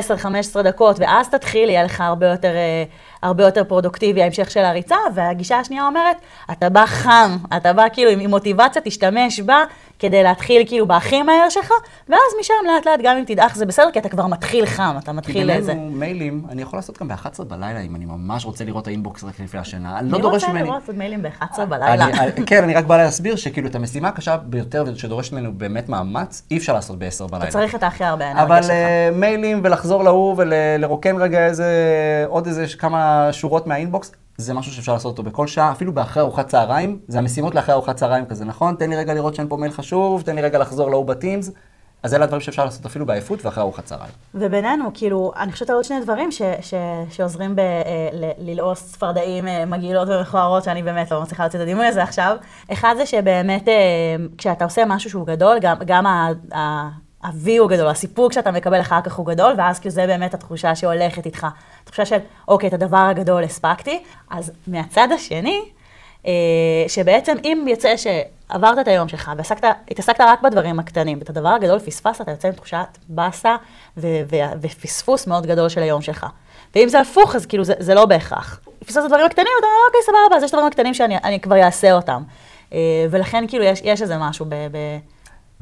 10-15 0.55 0.61
דקות, 0.61 0.99
ואז 0.99 1.29
תתחיל, 1.29 1.69
יהיה 1.69 1.83
לך 1.83 2.01
הרבה 2.01 2.27
יותר, 2.27 2.55
אה, 2.55 2.83
הרבה 3.21 3.43
יותר 3.43 3.63
פרודוקטיבי 3.63 4.23
ההמשך 4.23 4.51
של 4.51 4.59
הריצה, 4.59 4.95
והגישה 5.15 5.59
השנייה 5.59 5.87
אומרת, 5.87 6.17
אתה 6.51 6.69
בא 6.69 6.85
חם, 6.85 7.37
אתה 7.57 7.73
בא 7.73 7.85
כאילו 7.93 8.11
עם, 8.11 8.19
עם 8.19 8.29
מוטיבציה, 8.29 8.81
תשתמש 8.81 9.39
בה 9.39 9.57
כדי 9.99 10.23
להתחיל 10.23 10.63
כאילו 10.67 10.87
בהכי 10.87 11.21
מהר 11.21 11.49
שלך, 11.49 11.71
ואז 12.09 12.19
משם 12.39 12.53
לאט 12.67 12.85
לאט, 12.85 12.99
גם 13.03 13.17
אם 13.17 13.23
תדעך 13.27 13.55
זה 13.55 13.65
בסדר, 13.65 13.91
כי 13.93 13.99
אתה 13.99 14.09
כבר 14.09 14.27
מתחיל 14.27 14.65
חם, 14.65 14.95
אתה 14.99 15.11
כי 15.11 15.17
מתחיל 15.17 15.49
איזה. 15.51 15.73
בינינו 15.73 15.91
מיילים, 15.91 16.41
אני 16.49 16.61
יכול 16.61 16.77
לעשות 16.79 16.99
גם 17.01 17.07
ב-11 17.07 17.43
בלילה, 17.43 17.79
אם 17.79 17.95
אני 17.95 18.05
ממש 18.05 18.45
רוצה 18.45 18.63
לראות 18.65 18.87
האינבוקס 18.87 19.23
רק 19.23 19.39
לפני 19.39 19.59
השינה. 19.59 19.99
אני 19.99 20.09
לא 20.11 20.15
אני 20.15 20.21
דורש 20.21 20.33
רוצה 20.43 20.53
ממני... 20.53 20.63
לראות 20.67 20.81
עוד 20.87 20.97
מיילים 20.97 21.21
ב-11 21.21 21.65
בלילה. 21.65 21.93
אני- 22.05 22.19
אני- 22.19 22.45
כן, 22.45 22.63
אני 22.63 22.73
רק 22.73 22.85
בא 22.85 22.97
להסביר 22.97 23.35
שכאילו 23.35 23.67
את 23.67 23.75
המשימה 23.75 24.07
הקשה 24.07 24.37
ביותר 24.37 24.83
שדורשת 24.95 25.33
ממנו 25.33 25.53
באמת 25.53 25.89
מאמץ, 25.89 26.43
אי 26.51 26.57
אפשר 26.57 26.73
לעשות 26.73 26.99
ב-10 26.99 27.27
בלילה. 27.31 27.43
אתה 27.43 27.51
צריך 27.51 27.75
את 27.75 27.83
הכי 27.83 28.03
הרבה 28.03 28.25
אנרגיה 28.31 28.43
אבל 28.43 28.61
שלך. 28.61 28.71
אה, 28.71 29.09
מיילים 29.15 29.61
ולחזור 29.63 30.03
להוא 30.03 30.35
ולרוקן 30.37 31.15
רגע 31.21 31.45
איזה, 31.45 31.65
עוד 32.27 32.47
איזה 32.47 32.65
כמה 32.79 33.10
שורות 33.31 33.67
מהאינבוקס, 33.67 34.11
זה 34.37 34.53
משהו 34.53 34.71
שאפשר 34.73 34.93
לעשות 34.93 35.17
אותו 35.17 35.29
בכל 35.29 35.47
שעה, 35.47 35.71
אפילו 35.71 35.93
באחרי 35.93 36.23
ארוחת 36.23 36.47
צהריים, 36.47 36.99
זה 37.07 37.17
המשימות 37.17 37.55
לאחרי 37.55 37.73
ארוחת 37.73 37.95
צהריים 37.95 38.25
כזה, 38.25 38.45
נכון? 38.45 38.75
תן 38.75 38.89
לי 38.89 38.95
רגע 38.95 39.13
לראות 39.13 39.35
שאין 39.35 39.47
פה 39.47 39.57
מייל 39.57 39.71
חשוב, 39.71 40.21
תן 40.21 40.35
לי 40.35 40.41
רגע 40.41 40.59
לחזור 40.59 40.89
להוא 40.89 41.05
בטימס, 41.05 41.51
אז 42.03 42.13
אלה 42.13 42.23
הדברים 42.23 42.41
שאפשר 42.41 42.65
לעשות 42.65 42.85
אפילו 42.85 43.05
בעייפות 43.05 43.45
ואחרי 43.45 43.61
ארוחת 43.61 43.85
צהריים. 43.85 44.11
ובינינו, 44.35 44.91
כאילו, 44.93 45.31
אני 45.39 45.51
חושבת 45.51 45.69
על 45.69 45.75
עוד 45.75 45.85
שני 45.85 45.99
דברים 46.01 46.31
ש, 46.31 46.41
ש, 46.61 46.73
שעוזרים 47.09 47.55
ב, 47.55 47.59
אה, 47.59 48.09
ל- 48.13 48.49
ללעוס 48.49 48.91
צפרדעים 48.91 49.47
אה, 49.47 49.65
מגעילות 49.65 50.07
ומכוערות, 50.07 50.63
שאני 50.63 50.83
באמת 50.83 51.11
לא 51.11 51.21
מצליחה 51.21 51.43
להוציא 51.43 51.59
את 51.59 51.63
הדימוי 51.63 51.85
הזה 51.85 52.03
עכשיו. 52.03 52.37
אחד 52.73 52.93
זה 52.97 53.05
שבאמת, 53.05 53.67
אה, 53.67 53.73
כשאתה 54.37 54.63
עושה 54.63 54.85
משהו 54.87 55.09
שהוא 55.09 55.27
גדול, 55.27 55.59
גם, 55.61 55.75
גם 55.85 56.05
ה... 56.05 56.29
ה 56.55 56.89
ה-V 57.23 57.49
הוא 57.59 57.69
גדול, 57.69 57.87
הסיפוק 57.87 58.33
שאתה 58.33 58.51
מקבל 58.51 58.81
אחר 58.81 59.01
כך 59.01 59.15
הוא 59.15 59.25
גדול, 59.25 59.53
ואז 59.57 59.79
כאילו 59.79 59.91
זה 59.91 60.07
באמת 60.07 60.33
התחושה 60.33 60.75
שהולכת 60.75 61.25
איתך. 61.25 61.47
התחושה 61.83 62.05
של, 62.05 62.17
אוקיי, 62.47 62.69
את 62.69 62.73
הדבר 62.73 62.97
הגדול 62.97 63.43
הספקתי. 63.43 64.03
אז 64.29 64.51
מהצד 64.67 65.07
השני, 65.15 65.61
אה, 66.25 66.31
שבעצם 66.87 67.35
אם 67.43 67.65
יוצא 67.67 67.93
שעברת 67.97 68.79
את 68.79 68.87
היום 68.87 69.07
שלך 69.07 69.31
והתעסקת 69.37 70.21
רק 70.21 70.41
בדברים 70.41 70.79
הקטנים, 70.79 71.17
ואת 71.19 71.29
הדבר 71.29 71.49
הגדול 71.49 71.79
פספסת, 71.79 72.21
אתה 72.21 72.31
יוצא 72.31 72.47
עם 72.47 72.53
תחושת 72.53 72.97
באסה 73.09 73.55
ו- 73.97 74.21
ו- 74.31 74.51
פספוס 74.61 75.27
מאוד 75.27 75.45
גדול 75.45 75.69
של 75.69 75.81
היום 75.81 76.01
שלך. 76.01 76.25
ואם 76.75 76.89
זה 76.89 76.99
הפוך, 76.99 77.35
אז 77.35 77.45
כאילו 77.45 77.63
זה, 77.63 77.73
זה 77.79 77.93
לא 77.93 78.05
בהכרח. 78.05 78.59
פספסת 78.79 78.99
את 78.99 79.03
הדברים 79.03 79.25
הקטנים, 79.25 79.47
אתה 79.59 79.67
אומר, 79.67 79.77
אוקיי, 79.87 80.01
סבבה, 80.05 80.37
אז 80.37 80.43
יש 80.43 80.51
דברים 80.51 80.67
הקטנים 80.67 80.93
שאני 80.93 81.17
אני 81.17 81.39
כבר 81.39 81.63
אעשה 81.63 81.93
אותם. 81.93 82.23
אה, 82.73 83.05
ולכן 83.11 83.45
כאילו 83.47 83.63
יש, 83.63 83.81
יש 83.83 84.01
איזה 84.01 84.17
משהו 84.17 84.45
ב... 84.49 84.53
ב- 84.53 84.97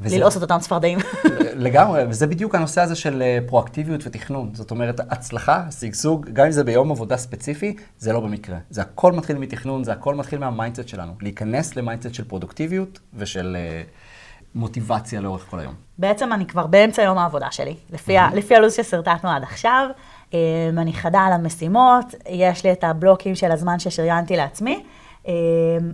וזה- 0.00 0.16
ללעוס 0.16 0.36
את 0.36 0.42
אותם 0.42 0.58
צפרדעים. 0.60 0.98
לגמרי, 1.66 2.02
וזה 2.08 2.26
בדיוק 2.26 2.54
הנושא 2.54 2.80
הזה 2.80 2.94
של 2.94 3.22
אה, 3.22 3.38
פרואקטיביות 3.46 4.00
ותכנון. 4.06 4.50
זאת 4.52 4.70
אומרת, 4.70 5.00
הצלחה, 5.10 5.62
שגשוג, 5.80 6.26
גם 6.32 6.46
אם 6.46 6.52
זה 6.52 6.64
ביום 6.64 6.90
עבודה 6.90 7.16
ספציפי, 7.16 7.76
זה 7.98 8.12
לא 8.12 8.20
במקרה. 8.20 8.56
זה 8.70 8.80
הכל 8.82 9.12
מתחיל 9.12 9.38
מתכנון, 9.38 9.84
זה 9.84 9.92
הכל 9.92 10.14
מתחיל 10.14 10.38
מה 10.38 10.49
mindset 10.49 10.88
שלנו. 10.88 11.12
להיכנס 11.20 11.76
ל 11.76 11.81
mindset 11.81 12.14
של 12.14 12.24
פרודוקטיביות 12.24 12.98
ושל 13.14 13.56
אה, 13.58 13.82
מוטיבציה 14.54 15.20
לאורך 15.20 15.46
כל 15.50 15.58
היום. 15.58 15.74
בעצם 15.98 16.32
אני 16.32 16.46
כבר 16.46 16.66
באמצע 16.66 17.02
יום 17.02 17.18
העבודה 17.18 17.46
שלי, 17.50 17.76
לפי, 17.92 18.18
ה, 18.18 18.28
לפי 18.34 18.54
הלו"ז 18.56 18.74
ששרטטנו 18.74 19.30
עד 19.30 19.42
עכשיו. 19.42 19.88
אמ, 20.34 20.38
אני 20.78 20.92
חדה 20.92 21.20
על 21.20 21.32
המשימות, 21.32 22.14
יש 22.28 22.64
לי 22.64 22.72
את 22.72 22.84
הבלוקים 22.84 23.34
של 23.34 23.52
הזמן 23.52 23.78
ששריינתי 23.78 24.36
לעצמי, 24.36 24.82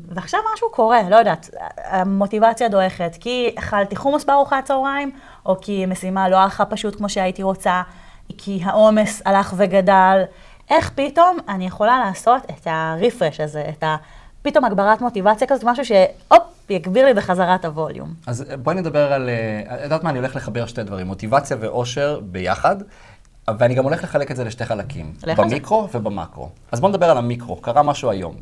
ועכשיו 0.08 0.40
משהו 0.54 0.70
קורה, 0.70 1.08
לא 1.10 1.16
יודעת, 1.16 1.50
המוטיבציה 1.76 2.68
דועכת, 2.68 3.16
כי 3.20 3.54
אכלתי 3.58 3.96
חומוס 3.96 4.24
בארוחת 4.24 4.64
צהריים, 4.64 5.10
או 5.46 5.56
כי 5.60 5.86
משימה 5.86 6.28
לא 6.28 6.36
הלכה 6.36 6.64
פשוט 6.64 6.96
כמו 6.96 7.08
שהייתי 7.08 7.42
רוצה, 7.42 7.82
כי 8.38 8.60
העומס 8.64 9.22
הלך 9.24 9.54
וגדל. 9.56 10.22
איך 10.70 10.90
פתאום 10.94 11.38
אני 11.48 11.66
יכולה 11.66 12.00
לעשות 12.06 12.42
את 12.44 12.66
הרפרש 12.66 13.40
הזה, 13.40 13.64
את 13.68 13.82
ה... 13.82 13.96
פתאום 14.42 14.64
הגברת 14.64 15.00
מוטיבציה 15.00 15.46
כזאת, 15.46 15.64
משהו 15.64 15.84
שהופ, 15.84 16.42
יגביר 16.70 17.06
לי 17.06 17.14
בחזרה 17.14 17.54
את 17.54 17.64
הווליום. 17.64 18.14
אז 18.26 18.44
בואי 18.62 18.76
נדבר 18.76 19.12
על, 19.12 19.28
אה, 19.28 19.76
את 19.76 19.80
יודעת 19.82 20.04
מה, 20.04 20.10
אני 20.10 20.18
הולך 20.18 20.36
לחבר 20.36 20.66
שתי 20.66 20.82
דברים, 20.82 21.06
מוטיבציה 21.06 21.56
ואושר 21.60 22.20
ביחד, 22.22 22.76
ואני 23.58 23.74
גם 23.74 23.84
הולך 23.84 24.04
לחלק 24.04 24.30
את 24.30 24.36
זה 24.36 24.44
לשתי 24.44 24.64
חלקים. 24.64 25.12
במיקרו 25.36 25.88
ובמקרו. 25.94 26.48
אז 26.72 26.80
בואו 26.80 26.92
נדבר 26.92 27.10
על 27.10 27.18
המיקרו, 27.18 27.56
קרה 27.56 27.82
משהו 27.82 28.10
היום. 28.10 28.34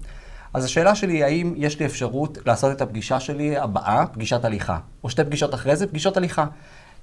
אז 0.55 0.65
השאלה 0.65 0.95
שלי 0.95 1.13
היא, 1.13 1.25
האם 1.25 1.55
יש 1.57 1.81
לי 1.81 1.87
אפשרות 1.87 2.39
לעשות 2.47 2.73
את 2.73 2.81
הפגישה 2.81 3.21
שלי 3.21 3.57
הבאה, 3.57 4.07
פגישת 4.07 4.45
הליכה, 4.45 4.79
או 5.05 5.11
שתי 5.11 5.25
פגישות 5.25 5.55
אחרי 5.55 5.77
זה, 5.77 5.87
פגישות 5.87 6.17
הליכה. 6.17 6.47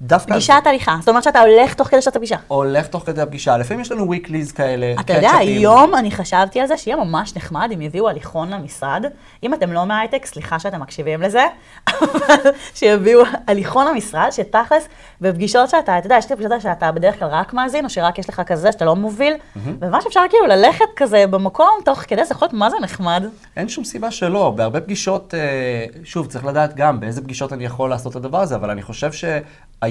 דווקא... 0.02 0.34
פגישת 0.34 0.62
הליכה, 0.66 0.98
זאת 1.00 1.10
אומרת 1.10 1.24
שאתה 1.24 1.42
הולך 1.42 1.74
תוך 1.74 1.88
כדי 1.88 2.02
שאתה 2.02 2.20
פגישה. 2.20 2.36
הולך 2.48 2.88
תוך 2.88 3.04
כדי 3.06 3.22
הפגישה, 3.22 3.58
לפעמים 3.58 3.82
יש 3.82 3.92
לנו 3.92 4.14
weeklies 4.14 4.54
כאלה. 4.56 4.94
אתה 5.00 5.14
יודע. 5.14 5.32
היום 5.32 5.96
אני 5.96 6.12
חשבתי 6.12 6.60
על 6.60 6.68
זה 6.68 6.78
שיהיה 6.78 6.98
ממש 6.98 7.36
נחמד 7.36 7.70
אם 7.74 7.82
יביאו 7.82 8.10
הליכון 8.10 8.50
למשרד. 8.54 9.06
אם 9.44 9.54
אתם 9.54 9.74
לא 9.74 9.86
מהייטק, 9.86 10.26
סליחה 10.26 10.60
שאתם 10.60 10.82
מקשיבים 10.82 11.22
לזה, 11.22 11.44
אבל 11.90 12.52
שיביאו 12.74 13.24
הליכון 13.48 13.88
למשרד, 13.88 14.30
שתכלס, 14.32 14.88
בפגישות 15.22 15.70
שאתה, 15.70 15.98
אתה 15.98 16.06
יודע, 16.06 16.16
יש 16.18 16.30
לי 16.30 16.36
פגישות 16.36 16.62
שאתה 16.62 16.92
בדרך 16.92 17.20
כלל 17.20 17.28
רק 17.28 17.54
מאזין, 17.54 17.86
או 17.86 17.90
שרק 17.90 18.20
יש 18.20 18.30
לך 18.30 18.42
כזה 18.46 18.72
שאתה 18.72 18.86
לא 18.86 18.96
מוביל, 18.96 19.34
וממש 19.56 20.06
אפשר 20.08 20.22
כאילו 20.30 20.48
ללכת 20.48 20.86
כזה 20.96 21.26
במקום 21.30 21.70
תוך 21.86 22.00
כדי, 22.00 22.26
זה 22.26 22.34
יכול 22.34 22.46
להיות 22.46 22.54
מה 22.54 22.70
זה 22.70 22.76
נחמד. 22.82 23.24
אין 23.58 23.70
שום 23.70 23.84
סיבה 23.84 24.12
שלא. 24.12 24.54
בהרבה 24.56 24.82
פגישות, 24.82 25.34
אה, 25.34 25.86
שוב, 26.04 26.28
צריך 26.28 26.46
לדעת 26.46 26.76
גם 26.76 27.00
באיזה 27.00 27.22
פגישות 27.22 27.54
אני 27.54 27.66
יכול 27.66 27.90
לעשות 27.90 28.12
את 28.12 28.16
הדבר 28.16 28.42
הזה, 28.42 28.56
אבל 28.56 28.70
אני 28.70 28.82
חושב 28.82 29.12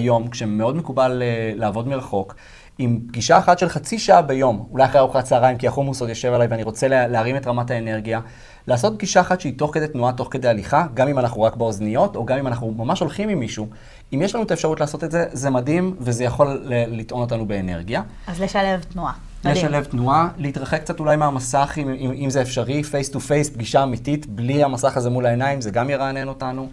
שהיום, 0.00 0.28
כשמאוד 0.28 0.76
מקובל 0.76 1.22
אה, 1.22 1.52
לעבוד 1.56 1.88
מרחוק, 1.88 2.34
עם 2.78 3.00
פגישה 3.08 3.38
אחת 3.38 3.58
של 3.58 3.68
חצי 3.68 3.98
שעה 3.98 4.22
ביום, 4.22 4.66
אולי 4.70 4.84
אחרי 4.84 5.00
ארוחת 5.00 5.24
צהריים, 5.24 5.58
כי 5.58 5.68
החומוס 5.68 6.00
עוד 6.00 6.08
יושב 6.08 6.32
עליי 6.32 6.46
ואני 6.50 6.62
רוצה 6.62 6.88
לה, 6.88 7.08
להרים 7.08 7.36
את 7.36 7.46
רמת 7.46 7.70
האנרגיה, 7.70 8.20
לעשות 8.66 8.94
פגישה 8.94 9.20
אחת 9.20 9.40
שהיא 9.40 9.58
תוך 9.58 9.74
כדי 9.74 9.88
תנועה, 9.88 10.12
תוך 10.12 10.28
כדי 10.30 10.48
הליכה, 10.48 10.86
גם 10.94 11.08
אם 11.08 11.18
אנחנו 11.18 11.42
רק 11.42 11.56
באוזניות, 11.56 12.16
או 12.16 12.24
גם 12.24 12.38
אם 12.38 12.46
אנחנו 12.46 12.74
ממש 12.76 13.00
הולכים 13.00 13.28
עם 13.28 13.38
מישהו. 13.38 13.66
אם 14.14 14.22
יש 14.22 14.34
לנו 14.34 14.44
את 14.44 14.50
האפשרות 14.50 14.80
לעשות 14.80 15.04
את 15.04 15.10
זה, 15.10 15.24
זה 15.32 15.50
מדהים, 15.50 15.96
וזה 16.00 16.24
יכול 16.24 16.62
לטעון 16.66 17.20
אותנו 17.20 17.46
באנרגיה. 17.46 18.02
אז 18.26 18.40
לשלב 18.40 18.82
תנועה. 18.82 19.12
מדהים. 19.44 19.56
לשלב 19.56 19.84
תנועה, 19.84 20.28
להתרחק 20.36 20.80
קצת 20.80 21.00
אולי 21.00 21.16
מהמסך, 21.16 21.74
אם, 21.76 21.88
אם, 21.88 22.12
אם 22.24 22.30
זה 22.30 22.42
אפשרי, 22.42 22.82
face 22.82 23.08
to 23.08 23.20
face, 23.20 23.50
פגישה 23.50 23.82
אמיתית, 23.82 24.26
בלי 24.26 24.64
המסך 24.64 24.96
הזה 24.96 25.10
מול 25.10 25.26
העיניים, 25.26 25.60
זה 25.60 25.70
גם 25.70 25.90
ירענן 25.90 26.28
אותנו. 26.28 26.68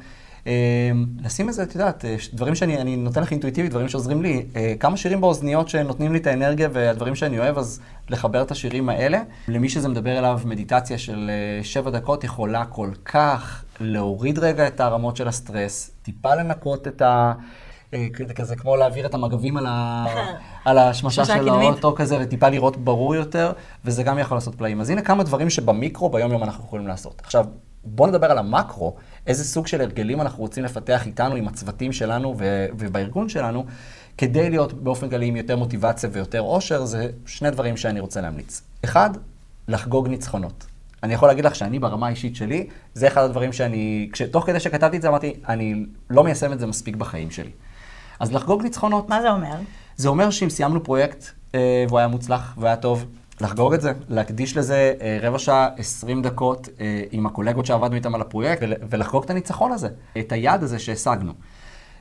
אה, 0.48 0.92
לשים 1.24 1.48
איזה, 1.48 1.64
את 1.64 1.76
יודעת, 1.76 2.06
אה, 2.06 2.16
דברים 2.34 2.56
שאני 2.56 2.78
אני 2.82 2.96
נותן 2.96 3.22
לך 3.22 3.32
אינטואיטיבית, 3.32 3.72
דברים 3.72 3.90
שעוזרים 3.90 4.22
לי. 4.22 4.46
אה, 4.56 4.74
כמה 4.80 4.98
שירים 4.98 5.22
באוזניות 5.22 5.70
שנותנים 5.70 6.14
לי 6.14 6.20
את 6.20 6.28
האנרגיה 6.28 6.70
והדברים 6.74 7.16
שאני 7.16 7.40
אוהב, 7.40 7.58
אז 7.58 7.80
לחבר 8.10 8.42
את 8.42 8.52
השירים 8.52 8.90
האלה. 8.90 9.22
למי 9.48 9.70
שזה 9.70 9.90
מדבר 9.90 10.20
אליו, 10.20 10.40
מדיטציה 10.46 10.98
של 10.98 11.32
שבע 11.64 11.90
דקות 11.90 12.24
יכולה 12.24 12.66
כל 12.66 12.90
כך 13.06 13.64
להוריד 13.80 14.40
רגע 14.40 14.68
את 14.68 14.80
הרמות 14.80 15.18
של 15.18 15.28
הסטרס, 15.28 15.92
טיפה 16.02 16.36
לנקות 16.36 16.88
את 16.88 17.02
ה... 17.02 17.34
כזה- 18.36 18.56
כמו 18.56 18.76
להעביר 18.76 19.06
את 19.06 19.14
המגבים 19.14 19.58
על, 19.58 19.66
ה... 19.70 20.06
על 20.66 20.78
השמשה 20.78 21.26
שמשה 21.26 21.38
של. 21.38 21.50
האוטו 21.50 21.96
כזה, 21.96 22.18
וטיפה 22.22 22.50
לראות 22.50 22.78
ברור 22.78 23.16
יותר, 23.16 23.52
וזה 23.86 24.04
גם 24.04 24.20
יכול 24.20 24.38
לעשות 24.38 24.56
פלאים. 24.56 24.82
אז 24.82 24.90
הנה 24.90 25.02
כמה 25.02 25.24
דברים 25.24 25.50
שבמיקרו 25.50 26.10
ביום 26.10 26.32
יום 26.32 26.44
אנחנו 26.44 26.64
יכולים 26.64 26.88
לעשות. 26.88 27.22
עכשיו, 27.24 27.46
בואו 27.88 28.10
נדבר 28.10 28.32
על 28.32 28.38
המקרו, 28.38 28.96
איזה 29.28 29.44
סוג 29.44 29.68
של 29.68 29.82
הרגלים 29.82 30.22
אנחנו 30.22 30.44
רוצים 30.44 30.64
לפתח 30.64 31.06
איתנו, 31.06 31.36
עם 31.36 31.48
הצוותים 31.48 31.92
שלנו 31.92 32.36
ו... 32.38 32.66
ובארגון 32.78 33.30
שלנו, 33.30 33.66
כדי 34.18 34.50
להיות 34.50 34.74
באופן 34.74 35.10
כללי 35.10 35.26
עם 35.26 35.36
יותר 35.36 35.58
מוטיבציה 35.58 36.10
ויותר 36.14 36.42
אושר, 36.42 36.86
זה 36.86 37.10
שני 37.26 37.52
דברים 37.52 37.78
שאני 37.78 38.00
רוצה 38.00 38.22
להמליץ. 38.22 38.62
אחד, 38.84 39.10
לחגוג 39.68 40.08
ניצחונות. 40.08 40.66
אני 41.04 41.14
יכול 41.14 41.28
להגיד 41.28 41.46
לך 41.46 41.56
שאני 41.56 41.80
ברמה 41.80 42.08
האישית 42.08 42.36
שלי, 42.36 42.68
זה 42.94 43.08
אחד 43.08 43.24
הדברים 43.24 43.54
שאני, 43.54 44.10
תוך 44.32 44.46
כדי 44.46 44.60
שכתבתי 44.60 44.98
את 44.98 45.02
זה 45.02 45.08
אמרתי, 45.08 45.34
אני 45.48 45.86
לא 46.10 46.24
מיישם 46.24 46.54
את 46.54 46.60
זה 46.60 46.66
מספיק 46.68 46.96
בחיים 46.96 47.32
שלי. 47.32 47.52
אז 48.20 48.34
לחגוג 48.34 48.64
ניצחונות. 48.64 49.10
מה 49.10 49.22
זה 49.22 49.32
אומר? 49.32 49.56
זה 49.96 50.08
אומר 50.08 50.30
שאם 50.30 50.50
סיימנו 50.50 50.84
פרויקט 50.84 51.26
אה, 51.56 51.86
והוא 51.88 52.00
היה 52.00 52.08
מוצלח 52.08 52.54
והיה 52.58 52.76
טוב, 52.76 53.06
לחגוג 53.42 53.74
את 53.74 53.82
זה, 53.82 53.92
להקדיש 54.10 54.58
לזה 54.58 54.94
אה, 55.02 55.20
רבע 55.22 55.40
שעה, 55.40 55.70
20 55.78 56.22
דקות 56.22 56.70
אה, 56.80 57.04
עם 57.12 57.26
הקולגות 57.26 57.66
שעבדנו 57.66 57.96
איתם 57.96 58.16
על 58.16 58.22
הפרויקט, 58.22 58.64
ול, 58.64 58.74
ולחגוג 58.90 59.24
את 59.24 59.30
הניצחון 59.30 59.72
הזה, 59.72 59.90
את 60.20 60.32
היעד 60.32 60.64
הזה 60.64 60.80
שהשגנו. 60.80 61.34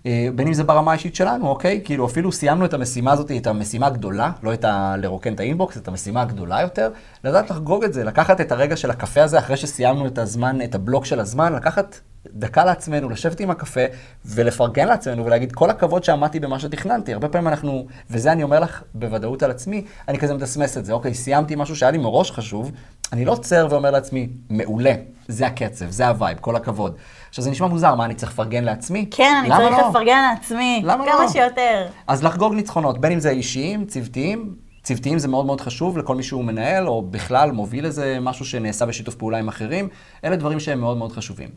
אה, 0.07 0.29
בין 0.35 0.47
אם 0.47 0.55
זה 0.55 0.64
ברמה 0.64 0.90
האישית 0.90 1.14
שלנו, 1.14 1.49
אוקיי? 1.49 1.81
כאילו 1.85 2.07
אפילו 2.07 2.33
סיימנו 2.33 2.64
את 2.64 2.75
המשימה 2.75 3.12
הזאת, 3.12 3.31
את 3.31 3.47
המשימה 3.47 3.87
הגדולה, 3.87 4.31
לא 4.42 4.55
את 4.55 4.64
ה... 4.64 4.95
לרוקן 4.99 5.35
את 5.35 5.40
האינבוקס, 5.40 5.77
את 5.77 5.88
המשימה 5.88 6.23
הגדולה 6.23 6.61
יותר, 6.61 6.90
לדעת 7.25 7.51
לחגוג 7.51 7.85
את 7.85 7.92
זה, 7.92 8.05
לקחת 8.05 8.40
את 8.40 8.53
הרגע 8.53 8.77
של 8.77 8.90
הקפה 8.90 9.23
הזה 9.23 9.38
אחרי 9.38 9.57
שסיימנו 9.57 10.07
את 10.07 10.19
הזמן, 10.19 10.62
את 10.62 10.75
הבלוק 10.75 11.05
של 11.05 11.21
הזמן, 11.21 11.53
לקחת 11.53 12.01
דקה 12.33 12.64
לעצמנו, 12.64 13.09
לשבת 13.11 13.40
עם 13.40 13.51
הקפה 13.51 13.81
ולפרגן 14.25 14.88
לעצמנו 14.88 15.25
ולהגיד 15.25 15.53
כל 15.53 15.71
הכבוד 15.71 16.05
שעמדתי 16.05 16.40
במה 16.40 16.59
שתכננתי. 16.59 17.12
הרבה 17.12 17.29
פעמים 17.29 17.49
אנחנו, 17.49 17.87
וזה 18.11 18.33
אני 18.33 18.42
אומר 18.42 18.61
לך 18.61 18.83
בוודאות 18.95 19.42
על 19.42 19.51
עצמי, 19.51 19.85
אני 20.09 20.19
כזה 20.19 20.35
מדסמס 20.35 20.79
את 20.79 20.85
זה, 20.85 20.92
אוקיי, 20.92 21.14
סיימתי 21.14 21.55
משהו 21.57 21.77
שהיה 21.77 21.92
לי 21.92 21.99
מראש 21.99 22.31
חשוב, 22.31 22.73
אני 23.12 23.25
לא 23.25 23.33
עוצר 23.33 23.66
ואומר 23.71 23.90
לעצמי, 23.90 24.29
מעולה, 24.51 24.95
זה 25.29 25.47
הקצב, 25.47 25.90
זה 25.90 26.09
ה 26.09 26.13
vibe, 26.13 26.38
כל 26.38 26.57
הכבוד. 26.57 26.97
עכשיו 27.29 27.45
זה 27.45 27.51
נשמע 27.51 27.66
מוזר, 27.66 27.95
מה, 27.95 28.05
אני 28.05 28.14
צריך 28.14 28.33
לפרגן 28.33 28.64
לעצמי? 28.64 29.09
כן, 29.11 29.35
אני 29.40 29.49
צריך 29.49 29.79
לא? 29.79 29.88
לפרגן 29.88 30.29
לעצמי. 30.31 30.81
למה 30.85 31.05
כמה 31.05 31.23
לא? 31.23 31.29
שיותר. 31.29 31.87
אז 32.07 32.25
לחגוג 32.25 32.55
ניצחונות, 32.55 33.01
בין 33.01 33.12
אם 33.12 33.21
זה 33.21 33.31
אישיים, 33.31 33.85
צוותיים, 33.85 34.55
צוותיים 34.83 35.19
זה 35.19 35.29
מאוד 35.29 35.47
מאוד 35.47 35.61
חשוב 35.61 35.99
לכל 35.99 36.16
מי 36.16 36.23
שהוא 36.23 36.45
מנהל, 36.45 36.88
או 36.88 37.03
בכלל 37.03 37.53
מוביל 37.53 37.87
איזה 37.87 38.19
משהו 38.21 38.45
שנעשה 38.45 38.87
בשיתוף 38.87 39.14
פעולה 39.14 39.38
עם 39.38 39.49
אחרים, 39.49 39.88
אלה 40.25 40.37
דברים 40.37 40.61
שהם 40.61 40.81
מאוד 40.81 40.97
מאוד 40.97 41.12
חשובים. 41.12 41.49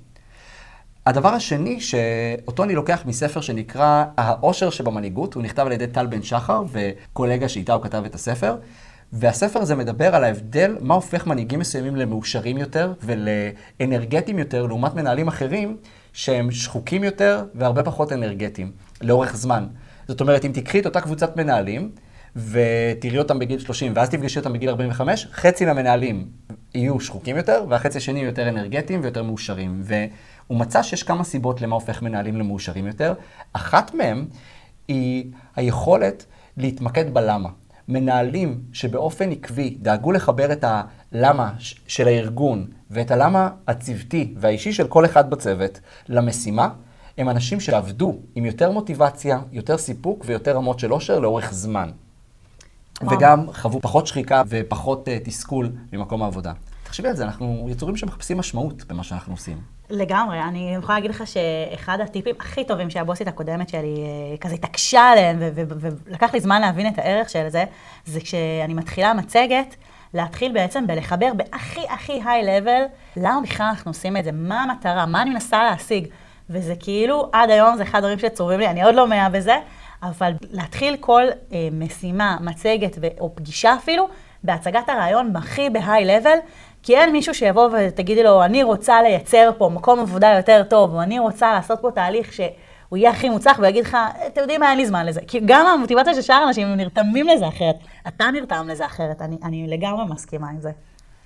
הדבר 1.06 1.30
השני, 1.30 1.82
שאותו 1.82 2.64
אני 2.64 2.76
לוקח 2.76 3.04
מספר 3.06 3.42
שנקרא 3.42 4.06
"העושר 4.18 4.70
שבמנהיגות", 4.70 5.34
הוא 5.34 5.44
נכתב 5.44 5.66
על 5.66 5.72
ידי 5.72 5.88
טל 5.88 6.06
בן 6.06 6.22
שחר 6.22 6.64
וקולגה 6.72 7.50
שאיתה 7.50 7.74
הוא 7.74 7.84
כתב 7.84 8.04
את 8.06 8.16
הספר, 8.16 8.56
והספר 9.14 9.60
הזה 9.60 9.76
מדבר 9.76 10.16
על 10.16 10.24
ההבדל, 10.24 10.78
מה 10.80 10.94
הופך 10.94 11.28
מנהיגים 11.28 11.60
מסוימים 11.60 11.96
למאושרים 11.96 12.58
יותר 12.58 12.94
ולאנרגטיים 13.04 14.40
יותר, 14.40 14.66
לעומת 14.66 14.96
מנהלים 14.96 15.28
אחרים 15.28 15.78
שהם 16.14 16.52
שחוקים 16.52 17.04
יותר 17.04 17.44
והרבה 17.56 17.84
פחות 17.84 18.12
אנרגטיים, 18.12 18.72
לאורך 19.02 19.36
זמן. 19.36 19.68
זאת 20.08 20.22
אומרת, 20.22 20.46
אם 20.46 20.52
תקחי 20.54 20.80
את 20.80 20.86
אותה 20.86 21.02
קבוצת 21.02 21.38
מנהלים, 21.38 21.92
ותראי 22.36 23.18
אותם 23.18 23.40
בגיל 23.40 23.60
30, 23.60 23.92
ואז 23.96 24.10
תפגשי 24.10 24.40
אותם 24.40 24.54
בגיל 24.54 24.70
45, 24.70 25.28
חצי 25.32 25.66
מהמנהלים 25.66 26.28
יהיו 26.76 27.00
שחוקים 27.00 27.38
יותר, 27.38 27.66
והחצי 27.70 27.98
השני 27.98 28.20
יותר 28.20 28.50
אנרגטיים 28.50 29.00
ויותר 29.04 29.24
מאושרים. 29.24 29.82
והוא 29.84 30.58
מצא 30.58 30.84
שיש 30.84 31.04
כמה 31.04 31.24
סיבות 31.24 31.62
למה 31.62 31.76
הופך 31.76 32.02
מנהלים 32.02 32.36
למאושרים 32.36 32.88
יותר. 32.88 33.14
אחת 33.54 33.94
מהם 33.94 34.26
היא 34.88 35.32
היכולת 35.56 36.26
להתמקד 36.58 37.14
בלמה. 37.14 37.50
מנהלים 37.90 38.62
שבאופן 38.74 39.32
עקבי 39.32 39.78
דאגו 39.82 40.12
לחבר 40.12 40.52
את 40.52 40.66
הלמה 41.12 41.52
של 41.88 42.08
הארגון 42.08 42.68
ואת 42.92 43.12
הלמה 43.12 43.50
הצוותי 43.68 44.34
והאישי 44.38 44.74
של 44.74 44.88
כל 44.88 45.06
אחד 45.06 45.30
בצוות 45.30 45.80
למשימה, 46.10 46.70
הם 47.18 47.30
אנשים 47.30 47.60
שעבדו 47.60 48.16
עם 48.36 48.46
יותר 48.46 48.72
מוטיבציה, 48.72 49.40
יותר 49.52 49.78
סיפוק 49.78 50.24
ויותר 50.26 50.56
רמות 50.56 50.80
של 50.80 50.94
אושר 50.94 51.20
לאורך 51.20 51.54
זמן. 51.54 51.92
וואו. 53.02 53.18
וגם 53.18 53.54
חוו 53.54 53.82
פחות 53.82 54.08
שחיקה 54.08 54.42
ופחות 54.48 55.08
uh, 55.08 55.12
תסכול 55.26 55.70
ממקום 55.94 56.24
העבודה. 56.24 56.54
תחשבי 56.90 57.08
על 57.08 57.16
זה, 57.16 57.24
אנחנו 57.24 57.68
יצורים 57.70 57.98
שמחפשים 57.98 58.38
משמעות 58.38 58.84
במה 58.84 59.04
שאנחנו 59.04 59.34
עושים. 59.34 59.58
לגמרי, 59.90 60.42
אני 60.42 60.76
יכולה 60.76 60.98
להגיד 60.98 61.12
לך 61.12 61.24
שאחד 61.28 61.98
הטיפים 62.02 62.36
הכי 62.40 62.64
טובים 62.64 62.90
שהבוסית 62.90 63.28
הקודמת 63.28 63.70
שלי 63.70 63.96
אה, 64.32 64.38
כזה 64.38 64.54
התעקשה 64.56 65.02
עליהם, 65.02 65.38
ולקח 66.08 66.34
לי 66.34 66.40
זמן 66.40 66.62
להבין 66.62 66.88
את 66.88 67.00
הערך 67.00 67.30
של 67.30 67.50
זה, 67.50 67.64
זה 68.06 68.20
כשאני 68.20 68.74
מתחילה 68.74 69.14
מצגת, 69.14 69.76
להתחיל 70.14 70.52
בעצם 70.52 70.88
בלחבר 70.88 71.32
בהכי 71.36 71.82
הכי 71.90 72.22
היי 72.26 72.44
לבל, 72.44 72.82
למה 73.18 73.42
בכלל 73.42 73.66
אנחנו 73.66 73.90
עושים 73.90 74.18
את 74.18 74.24
זה, 74.24 74.32
מה 74.32 74.64
המטרה, 74.64 75.06
מה 75.06 75.22
אני 75.22 75.30
מנסה 75.30 75.64
להשיג. 75.64 76.08
וזה 76.50 76.74
כאילו, 76.80 77.30
עד 77.32 77.50
היום 77.50 77.78
זה 77.78 77.84
אחד 77.84 77.98
הדברים 77.98 78.20
שצורבים 78.20 78.60
לי, 78.60 78.68
אני 78.68 78.84
עוד 78.84 78.96
לא 78.96 79.08
מאה 79.08 79.30
בזה, 79.30 79.56
אבל 80.04 80.34
להתחיל 80.52 80.98
כל 81.00 81.24
אה, 81.54 81.68
משימה, 81.72 82.38
מצגת 82.42 82.98
ו- 83.02 83.20
או 83.20 83.36
פגישה 83.36 83.74
אפילו, 83.74 84.08
בהצגת 84.44 84.90
הרעיון 84.90 85.36
הכי 85.36 85.70
בהיי 85.70 86.06
לבל, 86.06 86.38
כי 86.84 86.98
אין 86.98 87.12
מישהו 87.12 87.34
שיבוא 87.34 87.70
ותגידי 87.74 88.24
לו, 88.24 88.44
אני 88.44 88.64
רוצה 88.64 89.02
לייצר 89.02 89.52
פה 89.58 89.70
מקום 89.70 90.00
עבודה 90.00 90.34
יותר 90.38 90.64
טוב, 90.70 90.94
או 90.94 91.02
אני 91.02 91.20
רוצה 91.20 91.54
לעשות 91.54 91.80
פה 91.82 91.92
תהליך 91.92 92.34
שהוא 92.34 92.98
יהיה 92.98 93.10
הכי 93.10 93.30
מוצלח, 93.30 93.58
והוא 93.58 93.68
יגיד 93.68 93.86
לך, 93.86 93.98
אתם 94.28 94.42
יודעים 94.42 94.60
מה, 94.60 94.70
אין 94.70 94.78
לי 94.78 94.86
זמן 94.86 95.06
לזה. 95.06 95.22
כי 95.28 95.40
גם 95.46 95.66
המוטיבציה 95.66 96.14
של 96.14 96.22
שאר 96.22 96.36
האנשים, 96.36 96.68
הם 96.68 96.78
נרתמים 96.78 97.28
לזה 97.28 97.48
אחרת. 97.48 97.76
אתה 98.08 98.32
נרתם 98.34 98.68
לזה 98.68 98.86
אחרת, 98.86 99.22
אני, 99.22 99.38
אני 99.44 99.68
לגמרי 99.68 100.06
מסכימה 100.10 100.50
עם 100.50 100.62
זה. 100.62 100.72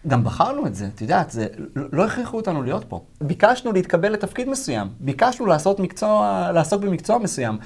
גם 0.08 0.24
בחרנו 0.24 0.68
את 0.68 0.76
זה, 0.76 0.88
את 0.96 1.02
יודעת, 1.02 1.32
זה, 1.32 1.48
לא 1.76 2.06
הכריחו 2.06 2.38
אותנו 2.38 2.64
להיות 2.64 2.84
פה. 2.84 3.02
ביקשנו 3.22 3.72
להתקבל 3.72 4.14
לתפקיד 4.14 4.50
מסוים, 4.50 4.88
ביקשנו 5.00 5.46
לעשות 5.46 5.80
מקצוע, 5.80 6.50
לעסוק 6.54 6.82
במקצוע 6.82 7.18
מסוים, 7.18 7.58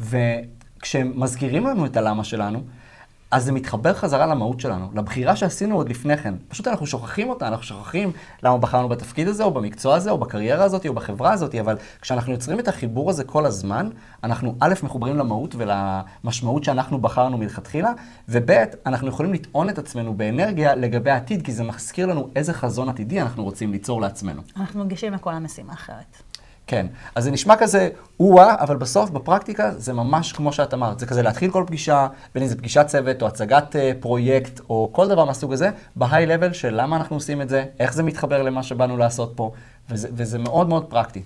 וכשמזכירים 0.00 1.66
לנו 1.66 1.86
את 1.86 1.96
הלמה 1.96 2.24
שלנו, 2.24 2.60
אז 3.34 3.44
זה 3.44 3.52
מתחבר 3.52 3.94
חזרה 3.94 4.26
למהות 4.26 4.60
שלנו, 4.60 4.90
לבחירה 4.94 5.36
שעשינו 5.36 5.76
עוד 5.76 5.88
לפני 5.88 6.16
כן. 6.16 6.34
פשוט 6.48 6.68
אנחנו 6.68 6.86
שוכחים 6.86 7.30
אותה, 7.30 7.48
אנחנו 7.48 7.64
שוכחים 7.64 8.12
למה 8.42 8.58
בחרנו 8.58 8.88
בתפקיד 8.88 9.28
הזה, 9.28 9.44
או 9.44 9.50
במקצוע 9.50 9.96
הזה, 9.96 10.10
או 10.10 10.18
בקריירה 10.18 10.64
הזאת, 10.64 10.86
או 10.86 10.94
בחברה 10.94 11.32
הזאת, 11.32 11.54
אבל 11.54 11.76
כשאנחנו 12.00 12.32
יוצרים 12.32 12.58
את 12.58 12.68
החיבור 12.68 13.10
הזה 13.10 13.24
כל 13.24 13.46
הזמן, 13.46 13.88
אנחנו 14.24 14.54
א', 14.60 14.74
מחוברים 14.82 15.16
למהות 15.16 15.54
ולמשמעות 15.58 16.64
שאנחנו 16.64 16.98
בחרנו 16.98 17.38
מלכתחילה, 17.38 17.92
וב', 18.28 18.50
אנחנו 18.86 19.08
יכולים 19.08 19.32
לטעון 19.32 19.68
את 19.68 19.78
עצמנו 19.78 20.14
באנרגיה 20.14 20.74
לגבי 20.74 21.10
העתיד, 21.10 21.42
כי 21.42 21.52
זה 21.52 21.64
מזכיר 21.64 22.06
לנו 22.06 22.28
איזה 22.36 22.52
חזון 22.52 22.88
עתידי 22.88 23.20
אנחנו 23.20 23.44
רוצים 23.44 23.72
ליצור 23.72 24.00
לעצמנו. 24.00 24.42
אנחנו 24.56 24.84
מגישים 24.84 25.12
לכל 25.12 25.32
המשימה 25.32 25.72
אחרת. 25.72 26.33
כן, 26.66 26.86
אז 27.14 27.24
זה 27.24 27.30
נשמע 27.30 27.56
כזה 27.56 27.88
או-אה, 28.20 28.54
אבל 28.60 28.76
בסוף, 28.76 29.10
בפרקטיקה, 29.10 29.70
זה 29.70 29.92
ממש 29.92 30.32
כמו 30.32 30.52
שאת 30.52 30.74
אמרת. 30.74 30.98
זה 30.98 31.06
כזה 31.06 31.22
להתחיל 31.22 31.50
כל 31.50 31.64
פגישה, 31.66 32.06
בין 32.34 32.42
אם 32.42 32.48
זה 32.48 32.56
פגישת 32.56 32.86
צוות, 32.86 33.22
או 33.22 33.26
הצגת 33.26 33.76
uh, 33.76 33.78
פרויקט, 34.00 34.60
או 34.70 34.88
כל 34.92 35.08
דבר 35.08 35.24
מהסוג 35.24 35.52
הזה, 35.52 35.70
בהיי 35.96 36.26
לבל 36.26 36.52
של 36.52 36.80
למה 36.80 36.96
אנחנו 36.96 37.16
עושים 37.16 37.42
את 37.42 37.48
זה, 37.48 37.64
איך 37.80 37.92
זה 37.92 38.02
מתחבר 38.02 38.42
למה 38.42 38.62
שבאנו 38.62 38.96
לעשות 38.96 39.32
פה, 39.36 39.52
וזה, 39.90 40.08
וזה 40.12 40.38
מאוד 40.38 40.68
מאוד 40.68 40.84
פרקטי. 40.84 41.22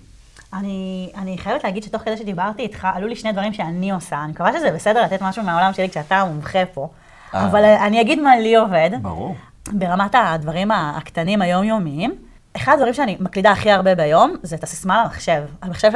אני, 0.53 1.09
אני 1.17 1.37
חייבת 1.37 1.63
להגיד 1.63 1.83
שתוך 1.83 2.01
כדי 2.01 2.17
שדיברתי 2.17 2.61
איתך, 2.61 2.87
עלו 2.93 3.07
לי 3.07 3.15
שני 3.15 3.31
דברים 3.31 3.53
שאני 3.53 3.91
עושה. 3.91 4.23
אני 4.23 4.31
מקווה 4.31 4.53
שזה 4.53 4.71
בסדר 4.71 5.03
לתת 5.03 5.21
משהו 5.21 5.43
מהעולם 5.43 5.73
שלי 5.73 5.89
כשאתה 5.89 6.15
המומחה 6.15 6.65
פה, 6.73 6.89
אה. 7.33 7.45
אבל 7.45 7.63
אני 7.63 8.01
אגיד 8.01 8.19
מה 8.19 8.39
לי 8.39 8.55
עובד. 8.55 8.89
ברור. 9.01 9.35
ברמת 9.71 10.15
הדברים 10.15 10.71
הקטנים 10.71 11.41
היומיומיים. 11.41 12.28
אחד 12.55 12.73
הדברים 12.73 12.93
שאני 12.93 13.17
מקלידה 13.19 13.51
הכי 13.51 13.71
הרבה 13.71 13.95
ביום, 13.95 14.35
זה 14.43 14.55
את 14.55 14.63
הסיסמה 14.63 15.03
למחשב. 15.03 15.43
המחשב 15.61 15.91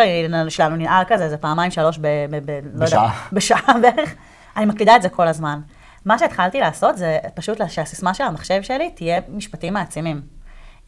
שלנו 0.49 0.75
ננעל 0.75 1.03
כזה, 1.07 1.29
זה 1.29 1.37
פעמיים, 1.37 1.71
שלוש, 1.71 1.97
ב, 1.97 2.07
ב, 2.29 2.39
ב, 2.45 2.59
לא 2.73 2.85
בשעה. 2.85 3.03
יודע, 3.03 3.13
בשעה 3.33 3.73
בערך. 3.81 4.15
אני 4.57 4.65
מקלידה 4.65 4.95
את 4.95 5.01
זה 5.01 5.09
כל 5.09 5.27
הזמן. 5.27 5.59
מה 6.05 6.19
שהתחלתי 6.19 6.59
לעשות 6.59 6.97
זה 6.97 7.17
פשוט 7.35 7.61
שהסיסמה 7.67 8.13
של 8.13 8.23
המחשב 8.23 8.61
שלי 8.61 8.89
תהיה 8.89 9.19
משפטים 9.29 9.73
מעצימים. 9.73 10.21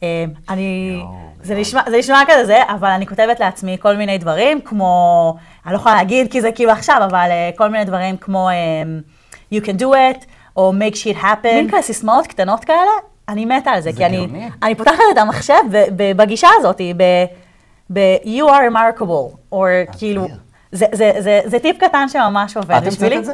אה, 0.02 0.24
אני, 0.48 1.02
זה. 1.42 1.54
נשמע, 1.54 1.82
זה 1.90 1.98
נשמע 1.98 2.22
כזה 2.26 2.44
זה, 2.44 2.58
אבל 2.68 2.88
אני 2.88 3.06
כותבת 3.06 3.40
לעצמי 3.40 3.76
כל 3.80 3.96
מיני 3.96 4.18
דברים, 4.18 4.60
כמו, 4.60 5.34
אני 5.66 5.72
לא 5.72 5.78
יכולה 5.78 5.94
להגיד 5.94 6.32
כי 6.32 6.40
זה 6.40 6.52
כאילו 6.52 6.70
עכשיו, 6.70 7.00
אבל 7.10 7.28
אה, 7.30 7.50
כל 7.56 7.68
מיני 7.68 7.84
דברים 7.84 8.16
כמו 8.16 8.48
אה, 8.48 8.54
you 9.54 9.62
can 9.62 9.80
do 9.80 9.84
it, 9.84 10.24
או 10.56 10.72
make 10.78 10.94
shit 10.94 11.22
happen, 11.22 11.54
מין 11.54 11.70
כאלה 11.70 11.82
סיסמאות 11.82 12.26
קטנות 12.26 12.64
כאלה, 12.64 12.90
אני 13.28 13.44
מתה 13.44 13.70
על 13.70 13.80
זה, 13.80 13.90
זה 13.92 13.96
כי 13.96 14.06
אני. 14.06 14.28
אני 14.62 14.74
פותחת 14.74 14.98
את 15.12 15.18
המחשב 15.18 15.54
בגישה 15.96 16.48
הזאת, 16.58 16.80
ב- 16.96 17.24
ב- 17.92 18.16
you 18.24 18.44
are 18.44 18.72
remarkable, 18.72 19.36
או 19.52 19.66
כאילו, 19.98 20.26
זה, 20.72 20.86
זה, 20.92 21.12
זה, 21.18 21.40
זה 21.44 21.58
טיפ 21.58 21.78
קטן 21.78 22.08
שממש 22.08 22.56
עובד 22.56 22.70
את 22.70 22.82
המצאת 22.82 22.92
בשבילי. 22.92 23.18
את 23.18 23.24
זה? 23.24 23.32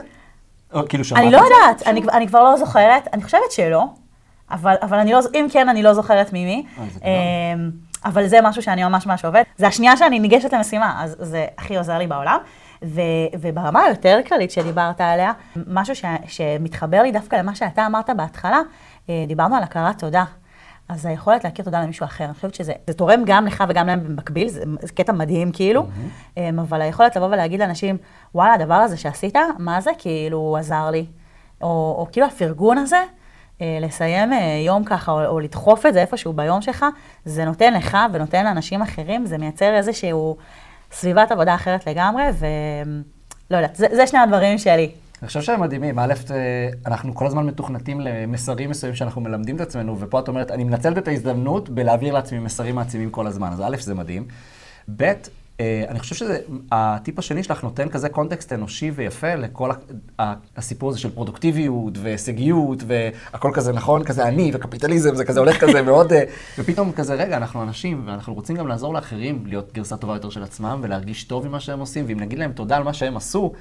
או, 0.73 0.89
כאילו 0.89 1.05
שמעת 1.05 1.21
אני 1.21 1.29
את 1.29 1.33
לא 1.33 1.39
זה? 1.39 1.45
יודעת, 1.45 1.87
אני, 1.87 2.03
אני 2.13 2.29
כבר 2.29 2.43
לא 2.43 2.57
זוכרת, 2.57 3.09
אני 3.13 3.23
חושבת 3.23 3.51
שלא, 3.51 3.85
אבל, 4.51 4.75
אבל 4.83 4.99
אני 4.99 5.13
לא, 5.13 5.21
אם 5.35 5.47
כן, 5.53 5.69
אני 5.69 5.83
לא 5.83 5.95
זוכרת 5.95 6.31
ממי. 6.33 6.67
אה, 6.79 6.85
זה. 6.93 7.01
אמ, 7.05 7.71
אבל 8.05 8.27
זה 8.27 8.39
משהו 8.43 8.63
שאני 8.63 8.85
ממש 8.85 9.07
ממש 9.07 9.25
עובד. 9.25 9.43
זה 9.57 9.67
השנייה 9.67 9.97
שאני 9.97 10.19
ניגשת 10.19 10.53
למשימה, 10.53 11.05
אז 11.05 11.17
זה 11.19 11.47
הכי 11.59 11.77
עוזר 11.77 11.99
לי 11.99 12.07
בעולם. 12.07 12.39
ו, 12.85 13.01
וברמה 13.41 13.83
היותר 13.85 14.21
כללית 14.29 14.51
שדיברת 14.51 15.01
עליה, 15.01 15.33
משהו 15.67 15.95
ש, 15.97 16.05
שמתחבר 16.27 17.03
לי 17.03 17.13
דווקא 17.13 17.37
למה 17.37 17.55
שאתה 17.55 17.87
אמרת 17.87 18.11
בהתחלה, 18.17 18.57
אה, 18.57 18.63
דיברנו 19.09 19.57
על 19.57 19.63
הכרת 19.63 19.99
תודה. 19.99 20.25
אז 20.89 21.07
היכולת 21.07 21.45
להכיר 21.45 21.65
תודה 21.65 21.83
למישהו 21.83 22.05
אחר, 22.05 22.25
אני 22.25 22.35
חושבת 22.35 22.55
שזה 22.55 22.73
זה 22.87 22.95
תורם 22.95 23.23
גם 23.27 23.47
לך 23.47 23.65
וגם 23.69 23.87
להם 23.87 24.05
במקביל, 24.05 24.49
זה, 24.49 24.65
זה 24.81 24.93
קטע 24.93 25.13
מדהים 25.13 25.53
כאילו, 25.53 25.87
אמ, 26.37 26.59
אבל 26.59 26.83
היכולת 26.83 27.17
לבוא 27.17 27.27
ולהגיד 27.27 27.61
לאנשים, 27.61 27.97
וואלה, 28.35 28.55
הדבר 28.55 28.75
הזה 28.75 28.97
שעשית, 28.97 29.37
מה 29.59 29.81
זה 29.81 29.91
כאילו 29.99 30.57
עזר 30.61 30.91
לי? 30.91 31.07
או, 31.63 31.97
או 31.99 32.07
כאילו 32.13 32.27
הפרגון 32.27 32.79
הזה, 32.79 33.03
אה, 33.61 33.79
לסיים 33.81 34.33
אה, 34.33 34.63
יום 34.67 34.85
ככה, 34.85 35.13
או, 35.13 35.25
או 35.27 35.41
לדחוף 35.41 35.87
את 35.87 35.93
זה 35.93 36.01
איפשהו 36.01 36.33
ביום 36.33 36.63
שלך, 36.63 36.87
זה 37.25 37.45
נותן 37.45 37.75
לך 37.75 37.99
ונותן 38.13 38.45
לאנשים 38.45 38.83
אחרים, 38.83 39.27
זה 39.27 39.39
מייצר 39.39 39.75
איזשהו 39.75 40.37
סביבת 40.93 41.33
עבודה 41.33 41.55
אחרת 41.55 41.87
לגמרי, 41.87 42.25
ולא 42.39 43.57
יודעת, 43.57 43.77
זה, 43.77 43.87
זה 43.93 44.07
שני 44.07 44.19
הדברים 44.19 44.59
שלי. 44.59 44.91
אני 45.23 45.27
חושב 45.27 45.43
שהם 45.43 45.61
מדהימים. 45.61 45.99
א', 45.99 46.13
אה, 46.31 46.69
אנחנו 46.87 47.15
כל 47.15 47.27
הזמן 47.27 47.47
מתוכנתים 47.47 48.01
למסרים 48.01 48.71
מסוימים 48.71 48.97
שאנחנו 48.97 49.21
מלמדים 49.21 49.57
את 49.57 49.61
עצמנו, 49.61 49.97
ופה 50.01 50.21
את 50.21 50.29
אומרת, 50.29 50.51
אני 50.51 50.65
מנצלת 50.65 50.99
את 50.99 51.09
ההזדמנות 51.09 51.69
בלהעביר 51.69 52.15
לעצמי 52.15 52.39
מסרים 52.39 52.75
מעצימים 52.75 53.11
כל 53.11 53.27
הזמן. 53.27 53.53
אז 53.53 53.61
א', 53.61 53.77
זה 53.81 53.95
מדהים. 53.95 54.27
ב', 54.97 55.13
אה, 55.61 55.85
אני 55.89 55.99
חושב 55.99 56.15
שהטיפ 56.15 57.19
השני 57.19 57.43
שלך 57.43 57.65
נותן 57.65 57.89
כזה 57.89 58.09
קונטקסט 58.09 58.53
אנושי 58.53 58.91
ויפה 58.95 59.35
לכל 59.35 59.71
הסיפור 60.57 60.91
הזה 60.91 60.99
של 60.99 61.11
פרודוקטיביות 61.11 61.99
והישגיות, 61.99 62.83
והכל 62.87 63.51
כזה 63.55 63.73
נכון, 63.73 64.05
כזה 64.05 64.29
אני 64.29 64.51
וקפיטליזם, 64.55 65.15
זה 65.15 65.25
כזה 65.25 65.41
הולך 65.41 65.61
כזה 65.61 65.83
מאוד, 65.89 66.13
אה, 66.13 66.25
ופתאום 66.59 66.93
כזה, 66.93 67.15
רגע, 67.15 67.37
אנחנו 67.37 67.63
אנשים, 67.63 68.03
ואנחנו 68.07 68.35
רוצים 68.35 68.57
גם 68.57 68.69
לעזור 68.69 68.95
לאחרים 68.95 69.43
להיות 69.47 69.73
גרסה 69.73 69.97
טובה 69.97 70.15
יותר 70.15 70.31
של 70.31 70.43
עצמם, 70.43 70.81
ולהרגיש 70.83 71.25
טוב 71.25 71.47
עם 71.47 71.53
מה 71.53 71.61
שהם 71.61 71.81
עושים, 71.81 72.05
ואם 72.09 72.21
נגיד 72.21 72.39
להם 72.39 72.53
תודה 72.53 72.77
על 72.77 72.83
מה 72.83 72.93
שהם 72.93 73.17
עשו, 73.17 73.53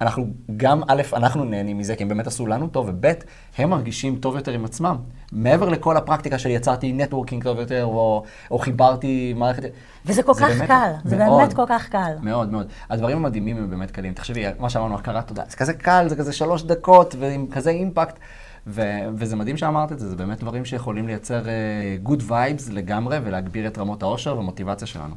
אנחנו 0.00 0.26
גם, 0.56 0.82
א', 0.88 1.02
אנחנו 1.12 1.44
נהנים 1.44 1.78
מזה, 1.78 1.96
כי 1.96 2.02
הם 2.02 2.08
באמת 2.08 2.26
עשו 2.26 2.46
לנו 2.46 2.68
טוב, 2.68 2.88
וב', 2.88 3.12
הם 3.58 3.70
מרגישים 3.70 4.16
טוב 4.16 4.36
יותר 4.36 4.52
עם 4.52 4.64
עצמם. 4.64 4.96
מעבר 5.32 5.68
לכל 5.68 5.96
הפרקטיקה 5.96 6.38
של 6.38 6.50
יצרתי 6.50 6.92
נטוורקינג 6.92 7.44
טוב 7.44 7.58
יותר, 7.58 7.84
או, 7.84 8.22
או 8.50 8.58
חיברתי 8.58 9.34
מערכת... 9.36 9.62
וזה 10.06 10.22
כל 10.22 10.34
כך 10.34 10.48
באמת- 10.48 10.68
קל, 10.68 10.92
זה 11.04 11.16
מאוד, 11.16 11.40
באמת 11.40 11.52
כל 11.54 11.64
כך 11.68 11.88
קל. 11.88 12.12
מאוד 12.22 12.52
מאוד. 12.52 12.66
הדברים 12.90 13.16
המדהימים 13.16 13.56
הם 13.56 13.70
באמת 13.70 13.90
קלים. 13.90 14.12
תחשבי, 14.14 14.44
מה 14.58 14.70
שאמרנו, 14.70 14.94
הכרת 14.94 15.28
תודה. 15.28 15.42
זה 15.48 15.56
כזה 15.56 15.72
קל, 15.74 16.06
זה 16.08 16.16
כזה 16.16 16.32
שלוש 16.32 16.62
דקות, 16.62 17.14
ועם 17.18 17.46
כזה 17.50 17.70
אימפקט. 17.70 18.18
ו- 18.66 18.82
וזה 19.14 19.36
מדהים 19.36 19.56
שאמרת 19.56 19.92
את 19.92 19.98
זה, 19.98 20.08
זה 20.08 20.16
באמת 20.16 20.40
דברים 20.40 20.64
שיכולים 20.64 21.06
לייצר 21.06 21.42
uh, 21.42 22.08
good 22.08 22.20
vibes 22.28 22.72
לגמרי, 22.72 23.18
ולהגביר 23.24 23.66
את 23.66 23.78
רמות 23.78 24.02
העושר 24.02 24.36
והמוטיבציה 24.36 24.86
שלנו. 24.86 25.14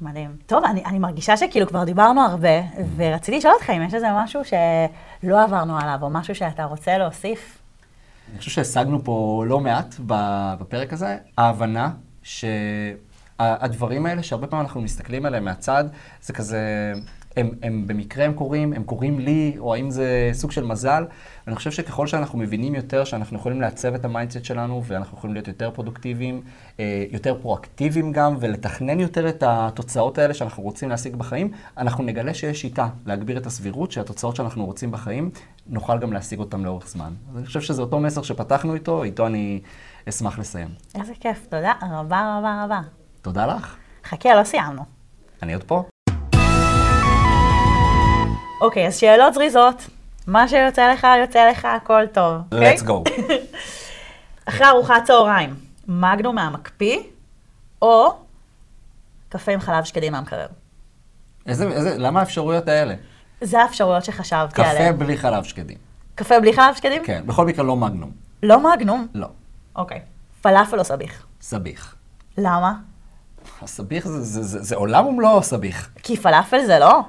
מדהים. 0.00 0.36
טוב, 0.46 0.64
אני, 0.64 0.84
אני 0.84 0.98
מרגישה 0.98 1.36
שכאילו 1.36 1.66
כבר 1.66 1.84
דיברנו 1.84 2.20
הרבה, 2.20 2.60
ורציתי 2.96 3.38
לשאול 3.38 3.54
אותך 3.54 3.70
אם 3.70 3.82
יש 3.82 3.94
איזה 3.94 4.06
משהו 4.14 4.40
שלא 4.44 5.42
עברנו 5.42 5.78
עליו, 5.78 5.98
או 6.02 6.10
משהו 6.10 6.34
שאתה 6.34 6.64
רוצה 6.64 6.98
להוסיף. 6.98 7.58
אני 8.30 8.38
חושב 8.38 8.50
שהשגנו 8.50 9.04
פה 9.04 9.44
לא 9.46 9.60
מעט 9.60 9.94
בפרק 10.60 10.92
הזה, 10.92 11.16
ההבנה 11.38 11.90
שהדברים 12.22 14.06
האלה, 14.06 14.22
שהרבה 14.22 14.46
פעמים 14.46 14.66
אנחנו 14.66 14.80
מסתכלים 14.80 15.26
עליהם 15.26 15.44
מהצד, 15.44 15.84
זה 16.22 16.32
כזה, 16.32 16.92
הם, 17.36 17.50
הם 17.62 17.86
במקרה 17.86 18.24
הם 18.24 18.32
קורים, 18.32 18.72
הם 18.72 18.84
קורים 18.84 19.18
לי, 19.18 19.56
או 19.58 19.74
האם 19.74 19.90
זה 19.90 20.30
סוג 20.32 20.50
של 20.50 20.64
מזל. 20.64 21.04
ואני 21.46 21.56
חושב 21.56 21.70
שככל 21.70 22.06
שאנחנו 22.06 22.38
מבינים 22.38 22.74
יותר 22.74 23.04
שאנחנו 23.04 23.36
יכולים 23.36 23.60
לעצב 23.60 23.94
את 23.94 24.04
ה 24.04 24.09
mindset 24.09 24.44
שלנו, 24.44 24.82
ואנחנו 24.84 25.18
יכולים 25.18 25.34
להיות 25.34 25.48
יותר 25.48 25.70
פרודוקטיביים, 25.70 26.42
אה, 26.80 27.04
יותר 27.10 27.36
פרואקטיביים 27.42 28.12
גם, 28.12 28.36
ולתכנן 28.40 29.00
יותר 29.00 29.28
את 29.28 29.42
התוצאות 29.46 30.18
האלה 30.18 30.34
שאנחנו 30.34 30.62
רוצים 30.62 30.88
להשיג 30.88 31.16
בחיים, 31.16 31.50
אנחנו 31.78 32.04
נגלה 32.04 32.34
שיש 32.34 32.60
שיטה 32.60 32.88
להגביר 33.06 33.38
את 33.38 33.46
הסבירות 33.46 33.92
שהתוצאות 33.92 34.36
שאנחנו 34.36 34.66
רוצים 34.66 34.90
בחיים, 34.90 35.30
נוכל 35.66 35.98
גם 35.98 36.12
להשיג 36.12 36.38
אותן 36.38 36.60
לאורך 36.60 36.88
זמן. 36.88 37.14
אז 37.30 37.36
אני 37.36 37.46
חושב 37.46 37.60
שזה 37.60 37.82
אותו 37.82 38.00
מסר 38.00 38.22
שפתחנו 38.22 38.74
איתו, 38.74 39.02
איתו 39.02 39.26
אני 39.26 39.60
אשמח 40.08 40.38
לסיים. 40.38 40.68
איזה 41.00 41.12
כיף, 41.20 41.46
תודה 41.46 41.72
רבה 41.82 42.38
רבה 42.38 42.64
רבה. 42.64 42.80
תודה 43.22 43.46
לך, 43.46 43.76
חכה, 44.04 44.34
לא 44.34 44.44
סיימנו. 44.44 44.82
אני 45.42 45.54
עוד 45.54 45.64
פה. 45.64 45.95
אוקיי, 48.60 48.86
אז 48.86 48.96
שאלות 48.96 49.34
זריזות. 49.34 49.86
מה 50.26 50.48
שיוצא 50.48 50.92
לך, 50.92 51.06
יוצא 51.20 51.50
לך, 51.50 51.64
הכל 51.64 52.06
טוב. 52.06 52.34
אוקיי? 52.52 52.76
let's 52.76 52.80
go. 52.80 53.10
אחרי 54.48 54.66
ארוחת 54.66 55.04
צהריים, 55.04 55.54
מגנו 55.88 56.32
מהמקפיא, 56.32 56.98
או 57.82 58.16
קפה 59.28 59.52
עם 59.52 59.60
חלב 59.60 59.84
שקדים 59.84 60.12
מהמקרר. 60.12 60.46
איזה, 61.46 61.68
איזה, 61.68 61.98
למה 61.98 62.20
האפשרויות 62.20 62.68
האלה? 62.68 62.94
זה 63.40 63.62
האפשרויות 63.62 64.04
שחשבתי 64.04 64.54
קפה 64.54 64.66
עליהן. 64.66 64.98
בלי 64.98 65.16
חלב 65.16 65.44
שקדים. 65.44 65.78
קפה 66.14 66.40
בלי 66.40 66.52
חלב 66.52 66.74
שקדים? 66.74 67.02
כן, 67.04 67.22
בכל 67.26 67.46
מקרה 67.46 67.64
לא 67.64 67.76
מגנום. 67.76 68.10
לא 68.42 68.72
מגנום? 68.72 69.06
לא. 69.14 69.28
אוקיי. 69.76 70.00
פלאפל 70.42 70.78
או 70.78 70.84
סביח? 70.84 71.26
סביח. 71.40 71.94
למה? 72.38 72.74
הסביח 73.62 74.06
זה, 74.06 74.22
זה, 74.22 74.42
זה, 74.42 74.62
זה 74.62 74.76
עולם 74.76 75.06
ומלואו 75.06 75.42
סביח. 75.42 75.88
כי 76.02 76.16
פלאפל 76.16 76.64
זה 76.66 76.78
לא? 76.78 77.00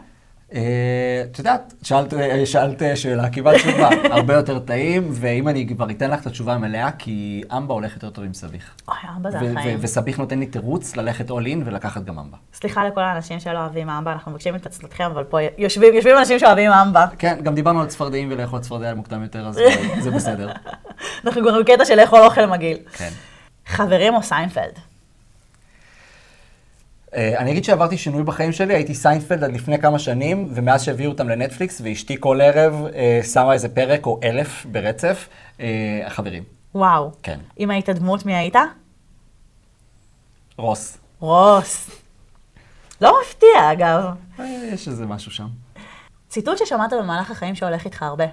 אה, 0.54 1.24
את 1.32 1.40
יודעת, 1.40 1.74
שאלת, 1.84 2.14
אה, 2.14 2.46
שאלת 2.46 2.82
שאלה, 2.96 3.30
קיבלת 3.30 3.56
תשובה. 3.56 3.90
הרבה 4.18 4.34
יותר 4.34 4.60
טעים, 4.60 5.08
ואם 5.12 5.48
אני 5.48 5.68
כבר 5.68 5.90
אתן 5.90 6.12
לך 6.12 6.22
את 6.22 6.28
התשובה 6.28 6.54
המלאה, 6.54 6.92
כי 6.92 7.44
אמבה 7.58 7.74
הולך 7.74 7.94
יותר 7.94 8.10
טוב 8.10 8.24
עם 8.24 8.34
סביח. 8.34 8.76
אוי, 8.88 8.98
עמבה 9.18 9.30
זה 9.32 9.38
החיים. 9.38 9.78
וסביח 9.82 10.18
נותן 10.18 10.40
לי 10.40 10.46
תירוץ 10.46 10.96
ללכת 10.96 11.30
all 11.30 11.34
in 11.34 11.58
ולקחת 11.66 12.04
גם 12.04 12.20
עמבה. 12.20 12.38
סליחה 12.54 12.88
לכל 12.88 13.02
האנשים 13.02 13.40
שלא 13.40 13.60
אוהבים 13.60 13.90
עמבה, 13.90 14.12
אנחנו 14.12 14.32
מבקשים 14.32 14.56
את 14.56 14.62
התנצלותכם, 14.62 15.04
אבל 15.04 15.24
פה 15.24 15.38
יושבים, 15.58 15.94
יושבים 15.94 16.18
אנשים 16.18 16.40
שאוהבים 16.40 16.72
עמבה. 16.72 17.06
כן, 17.18 17.40
גם 17.44 17.56
דיברנו 17.56 17.82
על 17.82 17.88
צפרדעים 17.88 18.32
ולאכול 18.32 18.60
צפרדע 18.60 18.94
מוקדם 18.94 19.24
יותר, 19.24 19.48
אז 19.48 19.58
אה, 19.58 20.02
זה 20.02 20.12
בסדר. 20.12 20.52
אנחנו 21.26 21.42
כבר 21.42 21.60
בקטע 21.62 21.86
של 21.86 21.96
לאכול 21.96 22.20
אוכל 22.20 22.46
מגעיל. 22.46 22.78
כן. 22.94 23.10
חברים 23.66 24.16
או 24.16 24.24
סיינפלד? 24.24 24.80
אה, 27.16 27.38
אני 27.38 27.52
אגיד 27.52 27.64
שעברתי 27.64 27.98
שינוי 27.98 28.24
בחיים 28.24 28.52
שלי, 28.52 28.74
הייתי 28.74 28.96
סיינפלד 28.96 29.44
עד 29.44 29.52
לפני 29.52 29.80
כמה 29.80 30.00
שנים, 30.00 30.48
ומאז 30.54 30.84
שהביאו 30.84 31.12
אותם 31.12 31.30
לנטפליקס, 31.30 31.82
ואשתי 31.84 32.16
כל 32.20 32.42
ערב 32.42 32.86
אה, 32.96 33.20
שמה 33.34 33.54
איזה 33.54 33.70
פרק 33.70 34.06
או 34.06 34.20
אלף 34.24 34.66
ברצף, 34.72 35.30
אה, 35.60 36.02
החברים. 36.06 36.44
וואו. 36.76 37.12
כן. 37.24 37.40
אם 37.60 37.72
היית 37.72 37.90
דמות, 37.90 38.26
מי 38.26 38.36
היית? 38.36 38.56
רוס. 40.58 40.98
רוס. 41.20 41.90
לא 43.02 43.14
מפתיע, 43.22 43.72
אגב. 43.72 44.04
יש 44.74 44.88
איזה 44.88 45.06
משהו 45.06 45.32
שם. 45.32 45.48
ציטוט 46.30 46.58
ששמעת 46.58 46.94
במהלך 46.94 47.32
החיים 47.32 47.56
שהולך 47.56 47.86
איתך 47.86 48.04
הרבה. 48.04 48.26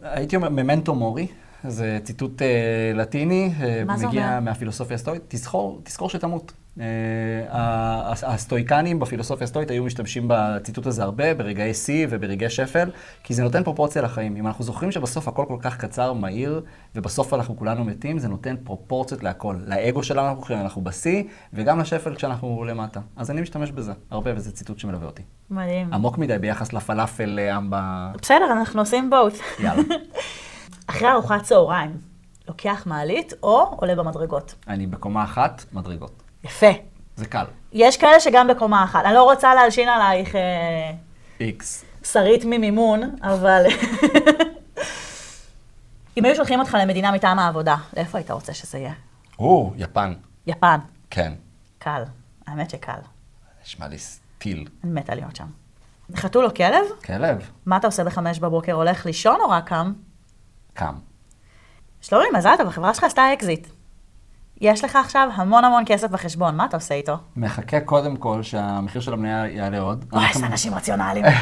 הייתי 0.00 0.36
אומר, 0.36 0.48
ממנטו 0.48 0.94
מורי, 0.94 1.26
זה 1.64 1.98
ציטוט 2.04 2.42
אה, 2.42 2.92
לטיני, 2.94 3.52
אה, 3.60 3.82
מגיע 3.84 4.08
אומר? 4.08 4.40
מהפילוסופיה 4.40 4.94
הסטואית, 4.94 5.22
תזכור, 5.28 5.80
תזכור 5.84 6.10
שתמות. 6.10 6.52
אה, 6.80 8.12
הסטואיקנים 8.22 8.98
בפילוסופיה 8.98 9.44
הסטואית 9.44 9.70
היו 9.70 9.84
משתמשים 9.84 10.24
בציטוט 10.28 10.86
הזה 10.86 11.02
הרבה, 11.02 11.34
ברגעי 11.34 11.74
שיא 11.74 12.06
וברגעי 12.10 12.50
שפל, 12.50 12.90
כי 13.24 13.34
זה 13.34 13.42
נותן 13.42 13.64
פרופורציה 13.64 14.02
לחיים. 14.02 14.36
אם 14.36 14.46
אנחנו 14.46 14.64
זוכרים 14.64 14.92
שבסוף 14.92 15.28
הכל 15.28 15.44
כל 15.48 15.58
כך 15.60 15.76
קצר, 15.76 16.12
מהיר, 16.12 16.62
ובסוף 16.94 17.34
אנחנו 17.34 17.56
כולנו 17.56 17.84
מתים, 17.84 18.18
זה 18.18 18.28
נותן 18.28 18.54
פרופורציות 18.64 19.22
להכל. 19.22 19.56
לאגו 19.66 20.02
שלנו 20.02 20.42
כשאנחנו 20.42 20.84
בשיא, 20.84 21.22
וגם 21.52 21.80
לשפל 21.80 22.14
כשאנחנו 22.14 22.64
למטה. 22.64 23.00
אז 23.16 23.30
אני 23.30 23.40
משתמש 23.40 23.70
בזה 23.70 23.92
הרבה, 24.10 24.30
וזה 24.36 24.52
ציטוט 24.52 24.78
שמלווה 24.78 25.06
אותי. 25.06 25.22
מדהים. 25.50 25.92
עמוק 25.92 26.18
מדי 26.18 26.38
ביחס 26.38 26.72
לפלאפל 26.72 27.38
אה, 27.38 27.56
עם 27.56 27.70
ב... 27.70 27.76
בסדר, 28.22 28.52
אנחנו 28.52 28.80
עושים 28.80 29.10
בוט. 29.10 29.32
יאללה. 29.58 29.82
אחרי 30.90 31.10
ארוחת 31.10 31.42
צהריים, 31.42 31.90
לוקח 32.48 32.82
מעלית 32.86 33.32
או 33.42 33.76
עולה 33.76 33.94
במדרגות? 33.94 34.54
אני 34.68 34.86
בקומה 34.86 35.24
אחת, 35.24 35.64
מדרגות. 35.72 36.17
יפה. 36.44 36.66
זה 37.16 37.26
קל. 37.26 37.44
יש 37.72 37.96
כאלה 37.96 38.20
שגם 38.20 38.48
בקומה 38.48 38.84
אחת. 38.84 39.04
אני 39.04 39.14
לא 39.14 39.22
רוצה 39.22 39.54
להלשין 39.54 39.88
עלייך 39.88 40.34
אה, 40.34 40.90
איקס. 41.40 41.84
שרית 42.04 42.44
ממימון, 42.44 43.16
אבל... 43.22 43.66
אם 46.16 46.24
היו 46.24 46.36
שולחים 46.36 46.60
אותך 46.60 46.76
למדינה 46.80 47.12
מטעם 47.12 47.38
העבודה, 47.38 47.76
לאיפה 47.96 48.18
היית 48.18 48.30
רוצה 48.30 48.54
שזה 48.54 48.78
יהיה? 48.78 48.92
או, 49.38 49.72
יפן. 49.76 50.14
יפן. 50.46 50.78
כן. 51.10 51.32
קל. 51.78 52.02
האמת 52.46 52.70
שקל. 52.70 52.92
נשמע 53.62 53.88
לי 53.88 53.96
טיל. 54.38 54.68
אני 54.84 54.92
מתה 54.92 55.14
להיות 55.14 55.36
שם. 55.36 55.46
חתול 56.16 56.44
או 56.44 56.54
כלב? 56.54 56.84
כלב. 57.04 57.50
מה 57.66 57.76
אתה 57.76 57.86
עושה 57.86 58.04
בחמש 58.04 58.38
בבוקר? 58.38 58.72
הולך 58.72 59.06
לישון 59.06 59.40
או 59.40 59.50
רק 59.50 59.68
קם? 59.68 59.92
קם. 60.74 60.94
שלומי, 62.00 62.26
מזל 62.34 62.54
טוב, 62.58 62.66
החברה 62.68 62.94
שלך 62.94 63.04
עשתה 63.04 63.32
אקזיט. 63.32 63.68
יש 64.60 64.84
לך 64.84 64.96
עכשיו 64.96 65.28
המון 65.34 65.64
המון 65.64 65.82
כסף 65.86 66.10
בחשבון, 66.10 66.56
מה 66.56 66.64
אתה 66.64 66.76
עושה 66.76 66.94
איתו? 66.94 67.12
מחכה 67.36 67.80
קודם 67.80 68.16
כל 68.16 68.42
שהמחיר 68.42 69.00
של 69.00 69.12
המניה 69.12 69.46
יעלה 69.46 69.78
עוד. 69.78 70.04
וואי, 70.12 70.24
אנחנו- 70.24 70.40
איזה 70.40 70.52
אנשים 70.52 70.74
רציונליים. 70.74 71.24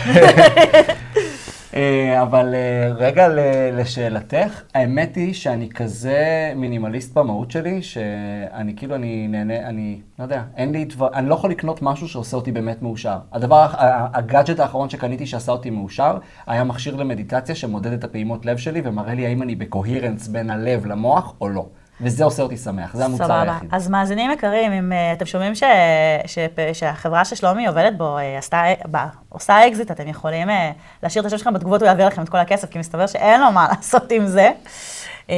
אה, 1.75 2.23
אבל 2.23 2.55
אה, 2.55 2.89
רגע 2.95 3.29
לשאלתך, 3.73 4.63
האמת 4.75 5.17
היא 5.17 5.35
שאני 5.35 5.69
כזה 5.69 6.25
מינימליסט 6.57 7.15
במהות 7.15 7.51
שלי, 7.51 7.83
שאני 7.83 8.77
כאילו, 8.77 8.95
אני 8.95 9.29
נהנה, 9.29 9.69
אני 9.69 10.01
לא 10.19 10.25
יודע, 10.25 10.43
אין 10.57 10.73
לי 10.73 10.85
דבר, 10.85 11.09
אני 11.15 11.29
לא 11.29 11.35
יכול 11.35 11.51
לקנות 11.51 11.83
משהו 11.83 12.09
שעושה 12.09 12.37
אותי 12.37 12.53
באמת 12.53 12.83
מאושר. 12.83 13.19
הדבר, 13.33 13.67
הגאדג'ט 14.15 14.61
האחרון 14.61 14.91
שקניתי 14.91 15.27
שעשה 15.27 15.53
אותי 15.53 15.71
מאושר, 15.71 16.19
היה 16.47 16.65
מכשיר 16.65 16.97
למדיטציה 16.97 17.55
שמודד 17.55 17.93
את 17.93 18.05
הפעימות 18.05 18.47
לב 18.47 18.57
שלי 18.57 18.81
ומראה 18.85 19.15
לי 19.15 19.27
האם 19.27 19.43
אני 19.43 19.55
בקוהרנס 19.55 20.29
בין 20.29 20.51
הלב 20.51 20.87
למוח 20.87 21.35
או 21.41 21.49
לא. 21.49 21.67
וזה 22.01 22.25
עושה 22.25 22.43
אותי 22.43 22.57
שמח, 22.57 22.95
זה 22.97 23.05
המוצר 23.05 23.25
סבבה. 23.25 23.43
היחיד. 23.43 23.69
אז 23.75 23.89
מאזינים 23.89 24.31
יקרים, 24.31 24.73
אם 24.73 24.93
אה, 24.93 25.13
אתם 25.13 25.27
שומעים 25.27 25.55
ש... 25.55 25.63
ש... 26.27 26.39
שהחברה 26.73 27.25
ששלומי 27.25 27.67
עובדת 27.67 27.93
בו 27.97 28.19
אה, 28.19 28.39
עשתה... 28.39 28.63
ב... 28.91 28.97
עושה 29.29 29.69
אקזיט, 29.69 29.91
אתם 29.91 30.09
יכולים 30.09 30.51
אה, 30.51 30.73
להשאיר 31.03 31.21
את 31.21 31.27
השם 31.27 31.39
שלכם 31.39 31.55
בתגובות, 31.55 31.81
הוא 31.81 31.89
יעביר 31.89 32.07
לכם 32.07 32.23
את 32.23 32.29
כל 32.29 32.39
הכסף, 32.39 32.71
כי 32.71 32.79
מסתבר 32.79 33.07
שאין 33.07 33.41
לו 33.41 33.53
מה 33.53 33.69
לעשות 33.77 34.13
עם 34.13 34.27
זה. 34.27 34.51
אה, 35.31 35.37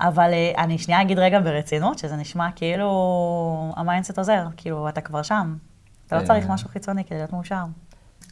אבל 0.00 0.30
אה, 0.32 0.62
אני 0.64 0.78
שנייה 0.78 1.02
אגיד 1.02 1.18
רגע 1.18 1.40
ברצינות, 1.40 1.98
שזה 1.98 2.16
נשמע 2.16 2.48
כאילו 2.56 3.72
ה 3.76 3.81
mindset 3.81 4.18
עוזר, 4.18 4.44
כאילו 4.56 4.88
אתה 4.88 5.00
כבר 5.00 5.22
שם. 5.22 5.56
אתה 6.06 6.16
לא. 6.16 6.26
צריך 6.26 6.46
משהו 6.48 6.68
חיצוני 6.68 7.04
כדי 7.04 7.18
להיות 7.18 7.32
מאושר. 7.32 7.64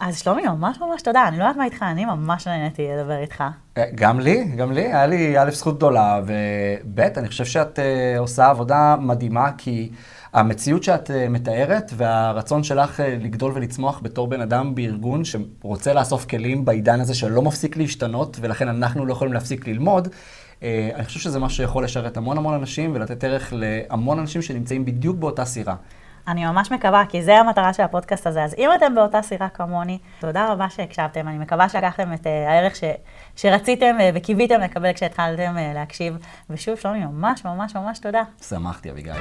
אז 0.01 0.19
שלומי, 0.19 0.43
ממש 0.43 0.79
ממש 0.81 1.03
תודה. 1.03 1.29
אני 1.29 1.39
לא 1.39 1.43
יודעת 1.43 1.57
מה 1.57 1.65
איתך, 1.65 1.83
אני 1.83 2.05
ממש 2.05 2.47
נהניתי 2.47 2.83
לדבר 2.99 3.19
איתך. 3.19 3.45
אה, 3.77 3.85
גם 3.95 4.21
לי, 4.21 4.45
גם 4.57 4.73
לי, 4.73 4.81
היה 4.81 5.07
לי 5.07 5.39
א', 5.39 5.51
זכות 5.51 5.77
גדולה, 5.77 6.21
וב', 6.27 7.01
אני 7.01 7.29
חושב 7.29 7.45
שאת 7.45 7.79
uh, 7.79 8.19
עושה 8.19 8.47
עבודה 8.47 8.97
מדהימה, 9.01 9.51
כי 9.59 9.91
המציאות 10.33 10.83
שאת 10.83 11.11
uh, 11.11 11.13
מתארת 11.31 11.93
והרצון 11.97 12.63
שלך 12.63 13.01
uh, 13.01 13.03
לגדול 13.25 13.53
ולצמוח 13.55 14.01
בתור 14.03 14.29
בן 14.29 14.41
אדם 14.41 14.75
בארגון 14.75 15.23
שרוצה 15.25 15.93
לאסוף 15.93 16.25
כלים 16.25 16.65
בעידן 16.65 17.01
הזה 17.01 17.15
שלא 17.15 17.43
מפסיק 17.43 17.77
להשתנות, 17.77 18.37
ולכן 18.41 18.69
אנחנו 18.69 19.07
לא 19.07 19.13
יכולים 19.13 19.35
להפסיק 19.35 19.69
ללמוד, 19.69 20.09
uh, 20.09 20.63
אני 20.95 21.05
חושב 21.05 21.21
שזה 21.21 21.39
משהו 21.39 21.57
שיכול 21.57 21.85
לשרת 21.85 22.17
המון 22.17 22.39
המון 22.39 22.55
אנשים 22.55 22.91
ולתת 22.95 23.25
ערך 23.25 23.53
להמון 23.57 24.19
אנשים 24.19 24.43
שנמצאים 24.43 24.85
בדיוק 24.85 25.17
באותה 25.17 25.45
סירה. 25.45 25.75
אני 26.29 26.45
ממש 26.45 26.73
מקווה, 26.73 27.07
כי 27.09 27.23
זה 27.23 27.39
המטרה 27.39 27.73
של 27.73 27.83
הפודקאסט 27.83 28.27
הזה. 28.27 28.45
אז 28.45 28.55
אם 28.59 28.71
אתם 28.75 28.95
באותה 28.95 29.23
סירה 29.23 29.49
כמוני, 29.49 29.99
תודה 30.21 30.53
רבה 30.53 30.71
שהקשבתם. 30.71 31.29
אני 31.29 31.39
מקווה 31.39 31.69
שלקחתם 31.69 32.13
את 32.13 32.27
אה, 32.27 32.51
הערך 32.51 32.77
ש, 32.77 32.85
שרציתם 33.37 33.97
אה, 34.01 34.11
וקיוויתם 34.15 34.61
לקבל 34.61 34.93
כשהתחלתם 34.93 35.59
אה, 35.59 35.73
להקשיב. 35.75 36.15
ושוב, 36.51 36.77
שלומי, 36.79 37.05
ממש 37.05 37.45
ממש 37.45 37.77
ממש 37.77 37.99
תודה. 37.99 38.23
שמחתי, 38.49 38.91
אביגיל. 38.91 39.13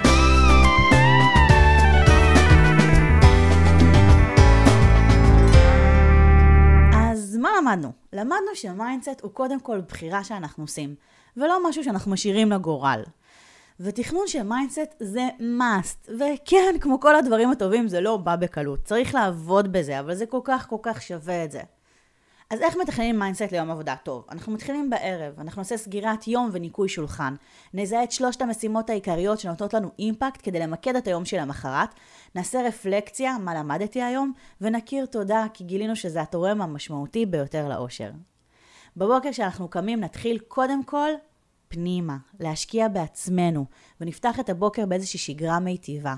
אז 6.93 7.37
מה 7.41 7.49
למדנו? 7.61 7.91
למדנו 8.13 8.55
ש 8.55 8.70
mindset 8.70 9.21
הוא 9.21 9.31
קודם 9.31 9.59
כל 9.59 9.81
בחירה 9.87 10.23
שאנחנו 10.23 10.63
עושים, 10.63 10.95
ולא 11.37 11.69
משהו 11.69 11.83
שאנחנו 11.83 12.11
משאירים 12.11 12.51
לגורל. 12.51 13.03
ותכנון 13.79 14.27
של 14.27 14.43
mindset 14.43 14.95
זה 14.99 15.27
must, 15.39 16.11
וכן, 16.19 16.75
כמו 16.81 16.99
כל 16.99 17.15
הדברים 17.15 17.51
הטובים, 17.51 17.87
זה 17.87 18.01
לא 18.01 18.17
בא 18.17 18.35
בקלות. 18.35 18.83
צריך 18.83 19.15
לעבוד 19.15 19.71
בזה, 19.71 19.99
אבל 19.99 20.15
זה 20.15 20.25
כל 20.25 20.41
כך 20.43 20.67
כל 20.69 20.77
כך 20.81 21.01
שווה 21.01 21.43
את 21.43 21.51
זה. 21.51 21.61
אז 22.49 22.61
איך 22.61 22.77
מתכננים 22.77 23.19
mindset 23.19 23.51
ליום 23.51 23.71
עבודה 23.71 23.95
טוב? 24.03 24.25
אנחנו 24.31 24.51
מתחילים 24.51 24.89
בערב, 24.89 25.39
אנחנו 25.39 25.59
נעשה 25.59 25.77
סגירת 25.77 26.27
יום 26.27 26.49
וניקוי 26.53 26.89
שולחן. 26.89 27.35
נזהה 27.73 28.03
את 28.03 28.11
שלושת 28.11 28.41
המשימות 28.41 28.89
העיקריות 28.89 29.39
שנותנות 29.39 29.73
לנו 29.73 29.89
impact 29.99 30.39
כדי 30.43 30.59
למקד 30.59 30.95
את 30.95 31.07
היום 31.07 31.25
של 31.25 31.39
המחרת. 31.39 31.89
נעשה 32.35 32.67
רפלקציה, 32.67 33.37
מה 33.37 33.55
למדתי 33.55 34.01
היום, 34.01 34.33
ונכיר 34.61 35.05
תודה 35.05 35.45
כי 35.53 35.63
גילינו 35.63 35.95
שזה 35.95 36.21
התורם 36.21 36.61
המשמעותי 36.61 37.25
ביותר 37.25 37.69
לאושר. 37.69 38.09
בבוקר 38.97 39.31
כשאנחנו 39.31 39.67
קמים 39.67 39.99
נתחיל 39.99 40.39
קודם 40.47 40.83
כל 40.83 41.09
פנימה, 41.67 42.17
להשקיע 42.39 42.87
בעצמנו, 42.87 43.65
ונפתח 44.01 44.39
את 44.39 44.49
הבוקר 44.49 44.85
באיזושהי 44.85 45.19
שגרה 45.19 45.59
מיטיבה. 45.59 46.15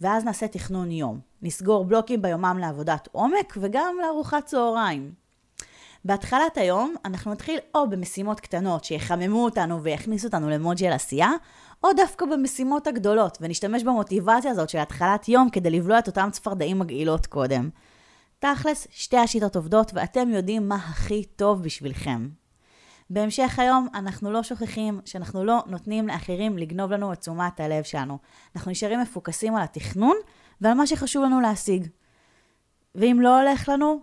ואז 0.00 0.24
נעשה 0.24 0.48
תכנון 0.48 0.90
יום. 0.90 1.20
נסגור 1.42 1.84
בלוקים 1.84 2.22
ביומן 2.22 2.58
לעבודת 2.60 3.08
עומק 3.12 3.56
וגם 3.60 3.96
לארוחת 4.02 4.44
צהריים. 4.44 5.12
בהתחלת 6.04 6.56
היום 6.56 6.94
אנחנו 7.04 7.32
נתחיל 7.32 7.58
או 7.74 7.90
במשימות 7.90 8.40
קטנות 8.40 8.84
שיחממו 8.84 9.44
אותנו 9.44 9.82
ויכניסו 9.82 10.26
אותנו 10.26 10.50
למוד 10.50 10.78
של 10.78 10.92
עשייה, 10.92 11.30
או 11.84 11.88
דווקא 11.92 12.26
במשימות 12.26 12.86
הגדולות, 12.86 13.38
ונשתמש 13.40 13.82
במוטיבציה 13.82 14.50
הזאת 14.50 14.68
של 14.68 14.78
התחלת 14.78 15.28
יום 15.28 15.50
כדי 15.50 15.70
לבלוע 15.70 15.98
את 15.98 16.06
אותם 16.06 16.28
צפרדעים 16.32 16.78
מגעילות 16.78 17.26
קודם. 17.26 17.68
תכלס, 18.38 18.86
שתי 18.90 19.16
השיטות 19.16 19.56
עובדות 19.56 19.90
ואתם 19.94 20.28
יודעים 20.30 20.68
מה 20.68 20.74
הכי 20.74 21.24
טוב 21.24 21.62
בשבילכם. 21.62 22.28
בהמשך 23.10 23.58
היום 23.58 23.88
אנחנו 23.94 24.32
לא 24.32 24.42
שוכחים 24.42 25.00
שאנחנו 25.04 25.44
לא 25.44 25.62
נותנים 25.66 26.08
לאחרים 26.08 26.58
לגנוב 26.58 26.92
לנו 26.92 27.12
את 27.12 27.20
תשומת 27.20 27.60
הלב 27.60 27.82
שלנו. 27.82 28.18
אנחנו 28.56 28.70
נשארים 28.70 29.00
מפוקסים 29.00 29.56
על 29.56 29.62
התכנון 29.62 30.16
ועל 30.60 30.74
מה 30.74 30.86
שחשוב 30.86 31.24
לנו 31.24 31.40
להשיג. 31.40 31.86
ואם 32.94 33.18
לא 33.20 33.40
הולך 33.40 33.68
לנו, 33.68 34.00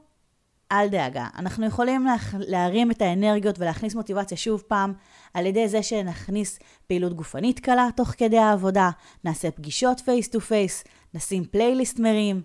אל 0.71 0.87
דאגה. 0.87 1.27
אנחנו 1.37 1.65
יכולים 1.65 2.05
להכ... 2.05 2.35
להרים 2.39 2.91
את 2.91 3.01
האנרגיות 3.01 3.59
ולהכניס 3.59 3.95
מוטיבציה 3.95 4.37
שוב 4.37 4.63
פעם 4.67 4.93
על 5.33 5.45
ידי 5.45 5.67
זה 5.67 5.83
שנכניס 5.83 6.59
פעילות 6.87 7.13
גופנית 7.13 7.59
קלה 7.59 7.87
תוך 7.95 8.09
כדי 8.17 8.37
העבודה, 8.37 8.89
נעשה 9.23 9.51
פגישות 9.51 9.99
face 9.99 10.27
to 10.27 10.41
face, 10.41 10.83
נשים 11.13 11.45
פלייליסט 11.45 11.99
מרים. 11.99 12.41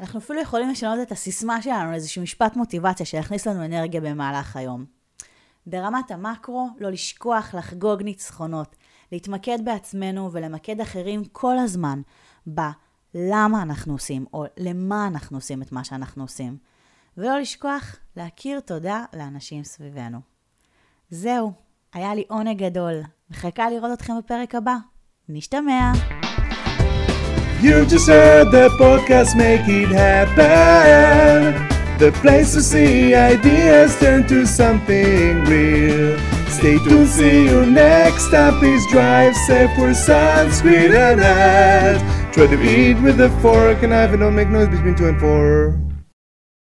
אנחנו 0.00 0.18
אפילו 0.18 0.40
יכולים 0.40 0.70
לשנות 0.70 0.98
את 1.02 1.12
הסיסמה 1.12 1.62
שלנו 1.62 1.90
לאיזשהו 1.90 2.22
משפט 2.22 2.56
מוטיבציה 2.56 3.06
שיכניס 3.06 3.46
לנו 3.46 3.64
אנרגיה 3.64 4.00
במהלך 4.00 4.56
היום. 4.56 4.95
ברמת 5.66 6.10
המקרו, 6.10 6.68
לא 6.78 6.90
לשכוח 6.90 7.54
לחגוג 7.54 8.02
ניצחונות, 8.02 8.76
להתמקד 9.12 9.58
בעצמנו 9.64 10.32
ולמקד 10.32 10.80
אחרים 10.80 11.24
כל 11.24 11.58
הזמן 11.58 12.00
בלמה 12.46 13.62
אנחנו 13.62 13.92
עושים, 13.92 14.26
או 14.32 14.44
למה 14.56 15.06
אנחנו 15.06 15.36
עושים 15.36 15.62
את 15.62 15.72
מה 15.72 15.84
שאנחנו 15.84 16.22
עושים. 16.22 16.56
ולא 17.16 17.38
לשכוח 17.38 17.96
להכיר 18.16 18.60
תודה 18.60 19.04
לאנשים 19.12 19.64
סביבנו. 19.64 20.18
זהו, 21.10 21.52
היה 21.92 22.14
לי 22.14 22.24
עונג 22.28 22.58
גדול. 22.58 23.02
מחכה 23.30 23.70
לראות 23.70 23.92
אתכם 23.92 24.18
בפרק 24.18 24.54
הבא. 24.54 24.76
נשתמע. 25.28 25.92
You've 27.62 27.88
just 27.88 28.06
heard 28.06 28.50
the 28.52 28.68
podcast 28.78 29.34
Make 29.34 29.66
It 29.66 29.90
Happen. 29.90 31.75
The 31.98 32.12
place 32.12 32.52
to 32.52 32.60
see 32.60 33.14
ideas 33.14 33.98
turn 33.98 34.28
to 34.28 34.46
something 34.46 35.44
real. 35.44 36.18
Stay 36.48 36.76
tuned, 36.84 37.08
see 37.08 37.44
you 37.44 37.64
next 37.64 38.30
time. 38.30 38.58
Please 38.58 38.84
drive 38.92 39.34
safe, 39.34 39.70
wear 39.78 39.92
sunscreen 39.92 40.94
and 40.94 41.18
hat. 41.18 42.34
Try 42.34 42.48
to 42.48 42.62
eat 42.62 43.00
with 43.00 43.18
a 43.22 43.30
fork 43.40 43.82
and 43.82 43.92
knife 43.92 44.10
and 44.10 44.20
don't 44.20 44.34
make 44.34 44.48
noise 44.48 44.68
between 44.68 44.94
two 44.94 45.08
and 45.08 45.18
four. 45.18 45.85